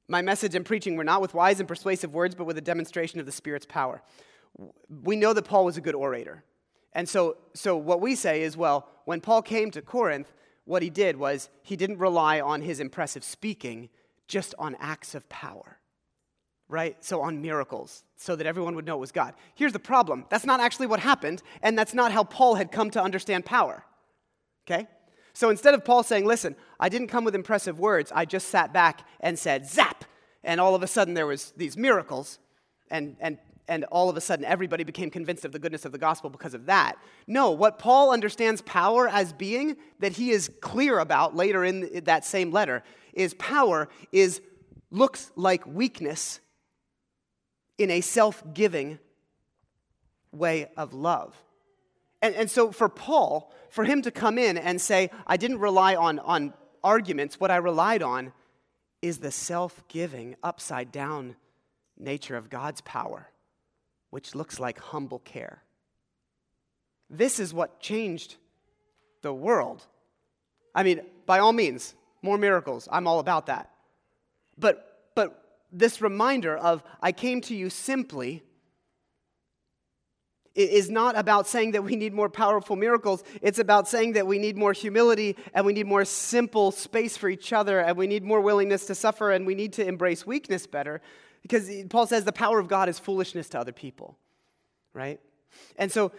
My 0.09 0.23
message 0.23 0.55
and 0.55 0.65
preaching 0.65 0.97
were 0.97 1.05
not 1.05 1.21
with 1.21 1.35
wise 1.35 1.61
and 1.61 1.69
persuasive 1.69 2.15
words, 2.15 2.35
but 2.35 2.45
with 2.45 2.57
a 2.57 2.63
demonstration 2.63 3.21
of 3.21 3.27
the 3.27 3.33
Spirit's 3.33 3.67
power. 3.67 4.03
We 4.89 5.17
know 5.17 5.33
that 5.35 5.43
Paul 5.43 5.67
was 5.67 5.77
a 5.77 5.81
good 5.83 5.95
orator. 5.95 6.45
And 6.95 7.09
so, 7.09 7.37
so 7.55 7.77
what 7.77 8.01
we 8.01 8.15
say 8.15 8.43
is, 8.43 8.57
well, 8.57 8.89
when 9.05 9.21
Paul 9.21 9.43
came 9.43 9.71
to 9.73 9.83
Corinth, 9.83 10.33
what 10.65 10.83
he 10.83 10.91
did 10.91 11.17
was 11.17 11.51
he 11.63 11.77
didn't 11.77 11.99
rely 11.99 12.41
on 12.41 12.63
his 12.63 12.81
impressive 12.81 13.25
speaking, 13.25 13.89
just 14.29 14.55
on 14.59 14.77
acts 14.79 15.15
of 15.15 15.29
power 15.29 15.79
right? 16.73 16.97
So 17.05 17.21
on 17.21 17.43
miracles, 17.43 18.03
so 18.17 18.35
that 18.35 18.47
everyone 18.47 18.75
would 18.75 18.87
know 18.87 18.97
it 18.97 19.01
was 19.01 19.13
God. 19.13 19.35
Here's 19.55 19.75
the 19.75 19.79
problem 19.79 20.25
that's 20.31 20.47
not 20.47 20.59
actually 20.59 20.87
what 20.87 21.01
happened, 21.01 21.43
and 21.63 21.79
that's 21.79 21.95
not 21.95 22.13
how 22.13 22.25
Paul 22.25 22.55
had 22.55 22.73
come 22.73 22.91
to 22.91 23.03
understand 23.03 23.45
power, 23.45 23.85
okay? 24.67 24.89
So 25.35 25.51
instead 25.51 25.75
of 25.75 25.85
Paul 25.85 26.03
saying, 26.03 26.25
listen, 26.25 26.57
I 26.81 26.89
didn't 26.89 27.09
come 27.09 27.25
with 27.25 27.35
impressive 27.35 27.79
words, 27.79 28.11
I 28.15 28.25
just 28.25 28.49
sat 28.49 28.73
back 28.73 29.07
and 29.21 29.39
said, 29.39 29.67
zap, 29.69 30.05
and 30.43 30.61
all 30.61 30.75
of 30.75 30.83
a 30.83 30.87
sudden 30.87 31.15
there 31.15 31.27
was 31.27 31.53
these 31.57 31.77
miracles, 31.77 32.39
and, 32.91 33.17
and, 33.21 33.37
and 33.69 33.85
all 33.85 34.09
of 34.09 34.17
a 34.17 34.21
sudden 34.21 34.45
everybody 34.47 34.83
became 34.83 35.11
convinced 35.11 35.45
of 35.45 35.53
the 35.53 35.59
goodness 35.59 35.85
of 35.85 35.93
the 35.93 35.99
gospel 35.99 36.31
because 36.31 36.55
of 36.55 36.67
that. 36.67 36.97
No, 37.27 37.51
what 37.51 37.79
Paul 37.79 38.13
understands 38.13 38.63
power 38.63 39.09
as 39.09 39.35
being, 39.35 39.77
that 39.99 40.13
he 40.13 40.31
is 40.31 40.51
clear 40.63 41.01
about 41.01 41.37
later 41.37 41.65
in 41.65 42.03
that 42.05 42.25
same 42.25 42.51
letter, 42.51 42.83
is 43.13 43.35
power 43.35 43.91
is 44.11 44.41
looks 44.91 45.33
like 45.37 45.67
weakness 45.67 46.41
in 47.83 47.91
a 47.91 48.01
self 48.01 48.43
giving 48.55 48.99
way 50.33 50.71
of 50.77 50.95
love. 50.95 51.37
And, 52.21 52.35
and 52.35 52.51
so 52.51 52.71
for 52.71 52.89
Paul, 52.89 53.53
for 53.69 53.85
him 53.85 54.03
to 54.03 54.11
come 54.11 54.39
in 54.39 54.57
and 54.57 54.81
say, 54.81 55.11
I 55.27 55.37
didn't 55.37 55.59
rely 55.59 55.97
on, 55.97 56.19
on 56.21 56.55
arguments, 56.85 57.41
what 57.41 57.51
I 57.51 57.57
relied 57.57 58.03
on 58.03 58.33
is 59.03 59.19
the 59.19 59.33
self 59.33 59.83
giving, 59.89 60.37
upside 60.43 60.93
down 60.93 61.37
nature 61.99 62.37
of 62.37 62.49
God's 62.49 62.81
power, 62.83 63.29
which 64.11 64.35
looks 64.35 64.61
like 64.61 64.79
humble 64.79 65.19
care. 65.19 65.63
This 67.11 67.39
is 67.39 67.53
what 67.53 67.81
changed 67.81 68.37
the 69.23 69.35
world. 69.35 69.85
I 70.75 70.83
mean, 70.83 71.01
by 71.27 71.41
all 71.41 71.53
means, 71.53 71.95
more 72.23 72.39
miracles. 72.39 72.89
I'm 72.91 73.07
all 73.07 73.19
about 73.19 73.47
that. 73.47 73.71
But, 74.57 75.11
but 75.15 75.42
this 75.73 76.01
reminder 76.01 76.57
of, 76.57 76.83
I 77.01 77.13
came 77.13 77.41
to 77.43 77.55
you 77.55 77.71
simply, 77.71 78.43
is 80.55 80.91
not 80.91 81.19
about 81.19 81.47
saying 81.47 81.73
that 81.73 81.83
we 81.83 81.97
need 81.97 82.13
more 82.13 82.29
powerful 82.29 82.77
miracles. 82.77 83.25
It's 83.41 83.59
about 83.59 83.89
saying 83.89 84.13
that 84.13 84.27
we 84.27 84.39
need 84.39 84.57
more 84.57 84.73
humility 84.73 85.37
and 85.55 85.65
we 85.65 85.73
need 85.73 85.87
more 85.87 86.05
simple 86.05 86.71
space 86.71 87.17
for 87.17 87.29
each 87.29 87.53
other 87.53 87.81
and 87.81 87.97
we 87.97 88.07
need 88.07 88.23
more 88.23 88.41
willingness 88.41 88.87
to 88.87 88.95
suffer 88.95 89.31
and 89.31 89.47
we 89.47 89.55
need 89.55 89.73
to 89.75 89.87
embrace 89.87 90.27
weakness 90.27 90.67
better. 90.67 91.01
Because 91.41 91.71
Paul 91.89 92.07
says 92.07 92.25
the 92.25 92.33
power 92.33 92.59
of 92.59 92.69
God 92.69 92.89
is 92.89 92.99
foolishness 92.99 93.49
to 93.51 93.61
other 93.61 93.73
people, 93.73 94.19
right? 94.93 95.21
And 95.77 95.91
so, 95.91 96.13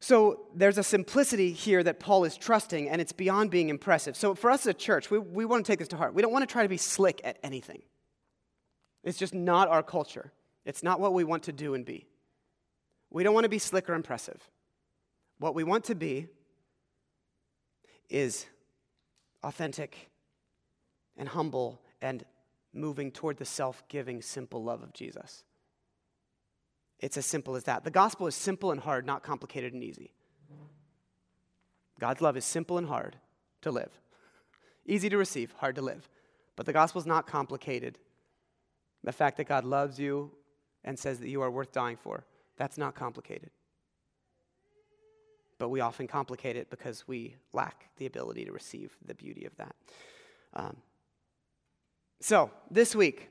so 0.00 0.46
there's 0.54 0.78
a 0.78 0.82
simplicity 0.82 1.52
here 1.52 1.82
that 1.82 2.00
Paul 2.00 2.24
is 2.24 2.36
trusting 2.36 2.88
and 2.88 3.00
it's 3.00 3.12
beyond 3.12 3.50
being 3.50 3.68
impressive. 3.68 4.16
So 4.16 4.34
for 4.34 4.50
us 4.50 4.62
as 4.62 4.68
a 4.68 4.74
church, 4.74 5.10
we, 5.10 5.18
we 5.18 5.44
want 5.44 5.64
to 5.64 5.70
take 5.70 5.78
this 5.78 5.88
to 5.88 5.96
heart. 5.96 6.14
We 6.14 6.22
don't 6.22 6.32
want 6.32 6.42
to 6.48 6.52
try 6.52 6.62
to 6.62 6.68
be 6.68 6.76
slick 6.76 7.20
at 7.22 7.38
anything. 7.42 7.82
It's 9.04 9.18
just 9.18 9.34
not 9.34 9.68
our 9.68 9.82
culture. 9.82 10.32
It's 10.64 10.82
not 10.82 10.98
what 10.98 11.12
we 11.12 11.24
want 11.24 11.44
to 11.44 11.52
do 11.52 11.74
and 11.74 11.84
be. 11.84 12.08
We 13.10 13.22
don't 13.22 13.34
want 13.34 13.44
to 13.44 13.50
be 13.50 13.58
slick 13.58 13.88
or 13.88 13.94
impressive. 13.94 14.40
What 15.38 15.54
we 15.54 15.62
want 15.62 15.84
to 15.84 15.94
be 15.94 16.26
is 18.08 18.46
authentic 19.42 20.10
and 21.16 21.28
humble 21.28 21.80
and 22.00 22.24
moving 22.72 23.12
toward 23.12 23.36
the 23.36 23.44
self 23.44 23.86
giving, 23.88 24.22
simple 24.22 24.64
love 24.64 24.82
of 24.82 24.92
Jesus. 24.94 25.44
It's 26.98 27.18
as 27.18 27.26
simple 27.26 27.56
as 27.56 27.64
that. 27.64 27.84
The 27.84 27.90
gospel 27.90 28.26
is 28.26 28.34
simple 28.34 28.70
and 28.70 28.80
hard, 28.80 29.04
not 29.04 29.22
complicated 29.22 29.74
and 29.74 29.84
easy. 29.84 30.12
God's 32.00 32.22
love 32.22 32.36
is 32.36 32.44
simple 32.44 32.78
and 32.78 32.88
hard 32.88 33.16
to 33.62 33.70
live, 33.70 33.90
easy 34.86 35.08
to 35.10 35.18
receive, 35.18 35.52
hard 35.58 35.76
to 35.76 35.82
live. 35.82 36.08
But 36.56 36.66
the 36.66 36.72
gospel 36.72 37.00
is 37.00 37.06
not 37.06 37.26
complicated 37.26 37.98
the 39.04 39.12
fact 39.12 39.36
that 39.36 39.44
God 39.44 39.64
loves 39.64 39.98
you 39.98 40.32
and 40.82 40.98
says 40.98 41.20
that 41.20 41.28
you 41.28 41.42
are 41.42 41.50
worth 41.50 41.72
dying 41.72 41.96
for, 41.96 42.24
that's 42.56 42.78
not 42.78 42.94
complicated. 42.94 43.50
But 45.58 45.68
we 45.68 45.80
often 45.80 46.08
complicate 46.08 46.56
it 46.56 46.70
because 46.70 47.06
we 47.06 47.36
lack 47.52 47.90
the 47.96 48.06
ability 48.06 48.44
to 48.46 48.52
receive 48.52 48.96
the 49.04 49.14
beauty 49.14 49.44
of 49.44 49.54
that. 49.56 49.76
Um, 50.54 50.76
so, 52.20 52.50
this 52.70 52.94
week, 52.94 53.28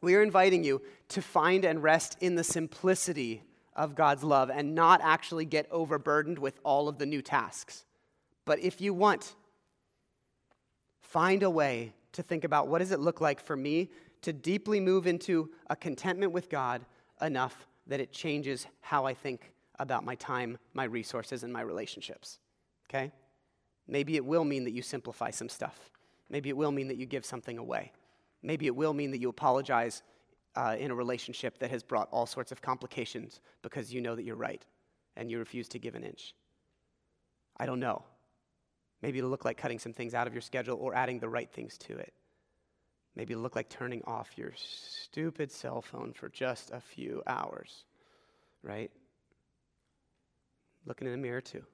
we 0.00 0.14
are 0.14 0.22
inviting 0.22 0.64
you 0.64 0.80
to 1.08 1.20
find 1.20 1.64
and 1.64 1.82
rest 1.82 2.16
in 2.20 2.36
the 2.36 2.44
simplicity 2.44 3.42
of 3.74 3.94
God's 3.94 4.22
love 4.22 4.50
and 4.50 4.74
not 4.74 5.00
actually 5.02 5.44
get 5.44 5.66
overburdened 5.70 6.38
with 6.38 6.58
all 6.62 6.88
of 6.88 6.98
the 6.98 7.06
new 7.06 7.22
tasks. 7.22 7.84
But 8.44 8.60
if 8.60 8.80
you 8.80 8.94
want, 8.94 9.34
find 11.00 11.42
a 11.42 11.50
way 11.50 11.92
to 12.12 12.22
think 12.22 12.44
about 12.44 12.68
what 12.68 12.78
does 12.78 12.92
it 12.92 13.00
look 13.00 13.20
like 13.20 13.40
for 13.40 13.56
me 13.56 13.90
to 14.26 14.32
deeply 14.32 14.80
move 14.80 15.06
into 15.06 15.48
a 15.70 15.76
contentment 15.76 16.32
with 16.32 16.50
God 16.50 16.84
enough 17.22 17.68
that 17.86 18.00
it 18.00 18.10
changes 18.10 18.66
how 18.80 19.06
I 19.06 19.14
think 19.14 19.52
about 19.78 20.04
my 20.04 20.16
time, 20.16 20.58
my 20.74 20.82
resources, 20.82 21.44
and 21.44 21.52
my 21.52 21.60
relationships. 21.60 22.40
Okay? 22.90 23.12
Maybe 23.86 24.16
it 24.16 24.24
will 24.24 24.44
mean 24.44 24.64
that 24.64 24.72
you 24.72 24.82
simplify 24.82 25.30
some 25.30 25.48
stuff. 25.48 25.78
Maybe 26.28 26.48
it 26.48 26.56
will 26.56 26.72
mean 26.72 26.88
that 26.88 26.96
you 26.96 27.06
give 27.06 27.24
something 27.24 27.56
away. 27.56 27.92
Maybe 28.42 28.66
it 28.66 28.74
will 28.74 28.92
mean 28.92 29.12
that 29.12 29.20
you 29.20 29.28
apologize 29.28 30.02
uh, 30.56 30.74
in 30.76 30.90
a 30.90 30.94
relationship 30.96 31.60
that 31.60 31.70
has 31.70 31.84
brought 31.84 32.08
all 32.10 32.26
sorts 32.26 32.50
of 32.50 32.60
complications 32.60 33.38
because 33.62 33.94
you 33.94 34.00
know 34.00 34.16
that 34.16 34.24
you're 34.24 34.34
right 34.34 34.66
and 35.14 35.30
you 35.30 35.38
refuse 35.38 35.68
to 35.68 35.78
give 35.78 35.94
an 35.94 36.02
inch. 36.02 36.34
I 37.58 37.66
don't 37.66 37.78
know. 37.78 38.02
Maybe 39.02 39.18
it'll 39.18 39.30
look 39.30 39.44
like 39.44 39.56
cutting 39.56 39.78
some 39.78 39.92
things 39.92 40.14
out 40.14 40.26
of 40.26 40.34
your 40.34 40.42
schedule 40.42 40.78
or 40.80 40.96
adding 40.96 41.20
the 41.20 41.28
right 41.28 41.48
things 41.48 41.78
to 41.78 41.96
it. 41.96 42.12
Maybe 43.16 43.34
look 43.34 43.56
like 43.56 43.70
turning 43.70 44.02
off 44.06 44.36
your 44.36 44.52
stupid 44.54 45.50
cell 45.50 45.80
phone 45.80 46.12
for 46.12 46.28
just 46.28 46.70
a 46.70 46.80
few 46.80 47.22
hours, 47.26 47.84
right? 48.62 48.90
Looking 50.84 51.06
in 51.06 51.12
the 51.12 51.18
mirror, 51.18 51.40
too. 51.40 51.64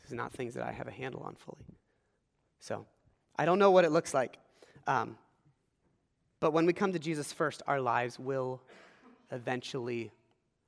This 0.00 0.08
is 0.08 0.14
not 0.14 0.32
things 0.32 0.54
that 0.54 0.64
I 0.64 0.72
have 0.72 0.88
a 0.88 0.90
handle 0.90 1.22
on 1.22 1.36
fully. 1.36 1.66
So, 2.60 2.86
I 3.36 3.44
don't 3.44 3.58
know 3.58 3.70
what 3.70 3.84
it 3.84 3.92
looks 3.92 4.14
like. 4.14 4.38
Um, 4.86 5.18
but 6.40 6.52
when 6.52 6.64
we 6.64 6.72
come 6.72 6.92
to 6.92 6.98
Jesus 6.98 7.32
first, 7.32 7.62
our 7.66 7.80
lives 7.80 8.18
will 8.18 8.62
eventually 9.30 10.10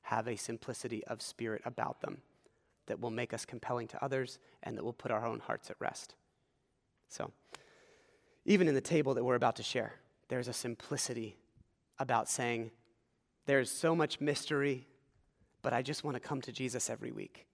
have 0.02 0.28
a 0.28 0.36
simplicity 0.36 1.02
of 1.06 1.22
spirit 1.22 1.62
about 1.64 2.02
them 2.02 2.18
that 2.86 3.00
will 3.00 3.10
make 3.10 3.32
us 3.32 3.44
compelling 3.44 3.88
to 3.88 4.04
others 4.04 4.38
and 4.62 4.76
that 4.76 4.84
will 4.84 4.92
put 4.92 5.10
our 5.10 5.24
own 5.24 5.40
hearts 5.40 5.70
at 5.70 5.76
rest. 5.80 6.14
So, 7.08 7.32
even 8.44 8.68
in 8.68 8.74
the 8.74 8.80
table 8.80 9.14
that 9.14 9.24
we're 9.24 9.34
about 9.34 9.56
to 9.56 9.62
share, 9.62 9.94
there's 10.30 10.48
a 10.48 10.52
simplicity 10.52 11.36
about 11.98 12.28
saying, 12.28 12.70
there's 13.46 13.68
so 13.68 13.96
much 13.96 14.20
mystery, 14.20 14.86
but 15.60 15.72
I 15.72 15.82
just 15.82 16.04
want 16.04 16.14
to 16.14 16.20
come 16.20 16.40
to 16.42 16.52
Jesus 16.52 16.88
every 16.88 17.10
week. 17.10 17.46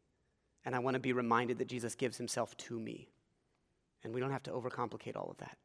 And 0.65 0.77
I 0.77 0.79
want 0.79 0.95
to 0.95 1.01
be 1.01 1.15
reminded 1.15 1.59
that 1.59 1.69
Jesus 1.69 1.95
gives 1.95 2.19
himself 2.19 2.55
to 2.59 2.79
me. 2.79 3.09
And 4.05 4.15
we 4.15 4.21
don't 4.21 4.31
have 4.31 4.43
to 4.43 4.51
overcomplicate 4.51 5.17
all 5.17 5.29
of 5.31 5.39
that. 5.39 5.57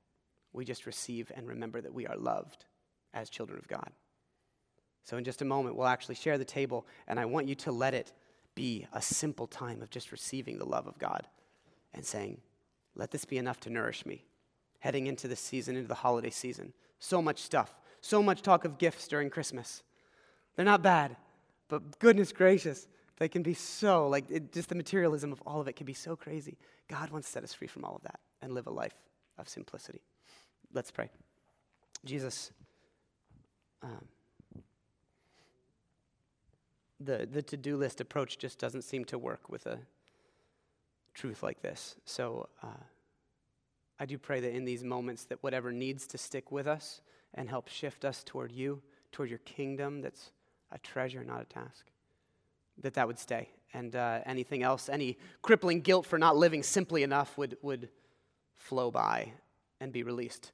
We 0.53 0.63
just 0.63 0.85
receive 0.85 1.31
and 1.35 1.49
remember 1.49 1.81
that 1.81 1.93
we 1.93 2.07
are 2.07 2.15
loved 2.15 2.63
as 3.13 3.29
children 3.29 3.59
of 3.59 3.67
God. 3.67 3.91
So, 5.03 5.17
in 5.17 5.25
just 5.25 5.41
a 5.41 5.45
moment, 5.45 5.75
we'll 5.75 5.87
actually 5.87 6.15
share 6.15 6.37
the 6.37 6.45
table, 6.45 6.85
and 7.07 7.19
I 7.19 7.25
want 7.25 7.47
you 7.47 7.55
to 7.55 7.71
let 7.71 7.93
it 7.93 8.13
be 8.55 8.87
a 8.93 9.01
simple 9.01 9.47
time 9.47 9.81
of 9.81 9.89
just 9.89 10.11
receiving 10.11 10.59
the 10.59 10.65
love 10.65 10.87
of 10.87 10.97
God 10.99 11.27
and 11.93 12.05
saying, 12.05 12.39
Let 12.95 13.11
this 13.11 13.25
be 13.25 13.37
enough 13.37 13.59
to 13.61 13.69
nourish 13.69 14.05
me. 14.05 14.25
Heading 14.81 15.07
into 15.07 15.27
the 15.27 15.35
season, 15.35 15.75
into 15.75 15.87
the 15.87 15.95
holiday 15.95 16.29
season. 16.29 16.73
So 16.99 17.21
much 17.21 17.39
stuff, 17.39 17.73
so 18.01 18.21
much 18.21 18.43
talk 18.43 18.65
of 18.65 18.77
gifts 18.77 19.07
during 19.07 19.31
Christmas. 19.31 19.81
They're 20.55 20.65
not 20.65 20.83
bad, 20.83 21.15
but 21.67 21.97
goodness 21.97 22.31
gracious, 22.31 22.87
they 23.17 23.29
can 23.29 23.43
be 23.43 23.53
so, 23.53 24.07
like, 24.07 24.25
it, 24.29 24.51
just 24.51 24.69
the 24.69 24.75
materialism 24.75 25.31
of 25.31 25.41
all 25.45 25.61
of 25.61 25.67
it 25.67 25.75
can 25.75 25.85
be 25.85 25.93
so 25.93 26.15
crazy. 26.15 26.57
God 26.87 27.11
wants 27.11 27.27
to 27.27 27.31
set 27.31 27.43
us 27.43 27.53
free 27.53 27.67
from 27.67 27.85
all 27.85 27.95
of 27.95 28.01
that 28.03 28.19
and 28.41 28.53
live 28.53 28.67
a 28.67 28.71
life 28.71 28.95
of 29.37 29.47
simplicity. 29.47 30.01
Let's 30.73 30.91
pray. 30.91 31.09
Jesus, 32.03 32.51
um, 33.83 34.07
the, 36.99 37.27
the 37.31 37.41
to 37.43 37.57
do 37.57 37.77
list 37.77 38.01
approach 38.01 38.37
just 38.37 38.59
doesn't 38.59 38.83
seem 38.83 39.05
to 39.05 39.17
work 39.17 39.49
with 39.49 39.65
a 39.65 39.79
truth 41.13 41.43
like 41.43 41.61
this. 41.61 41.95
So 42.05 42.49
uh, 42.63 42.67
I 44.01 44.05
do 44.05 44.17
pray 44.17 44.39
that 44.39 44.55
in 44.55 44.65
these 44.65 44.83
moments, 44.83 45.25
that 45.25 45.43
whatever 45.43 45.71
needs 45.71 46.07
to 46.07 46.17
stick 46.17 46.51
with 46.51 46.65
us 46.65 47.01
and 47.35 47.47
help 47.47 47.67
shift 47.67 48.03
us 48.03 48.23
toward 48.23 48.51
you, 48.51 48.81
toward 49.11 49.29
your 49.29 49.37
kingdom 49.39 50.01
that's 50.01 50.31
a 50.71 50.79
treasure, 50.79 51.23
not 51.23 51.43
a 51.43 51.45
task, 51.45 51.85
that 52.81 52.95
that 52.95 53.05
would 53.05 53.19
stay. 53.19 53.49
And 53.75 53.95
uh, 53.95 54.21
anything 54.25 54.63
else, 54.63 54.89
any 54.89 55.19
crippling 55.43 55.81
guilt 55.81 56.07
for 56.07 56.17
not 56.17 56.35
living 56.35 56.63
simply 56.63 57.03
enough 57.03 57.37
would, 57.37 57.57
would 57.61 57.89
flow 58.57 58.89
by 58.89 59.33
and 59.79 59.91
be 59.93 60.01
released 60.01 60.51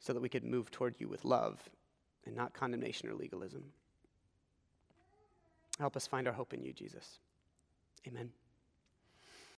so 0.00 0.12
that 0.12 0.20
we 0.20 0.28
could 0.28 0.42
move 0.42 0.72
toward 0.72 0.96
you 0.98 1.06
with 1.06 1.24
love 1.24 1.60
and 2.26 2.34
not 2.34 2.54
condemnation 2.54 3.08
or 3.08 3.14
legalism. 3.14 3.62
Help 5.78 5.94
us 5.94 6.08
find 6.08 6.26
our 6.26 6.34
hope 6.34 6.52
in 6.52 6.64
you, 6.64 6.72
Jesus. 6.72 7.20
Amen. 8.04 8.32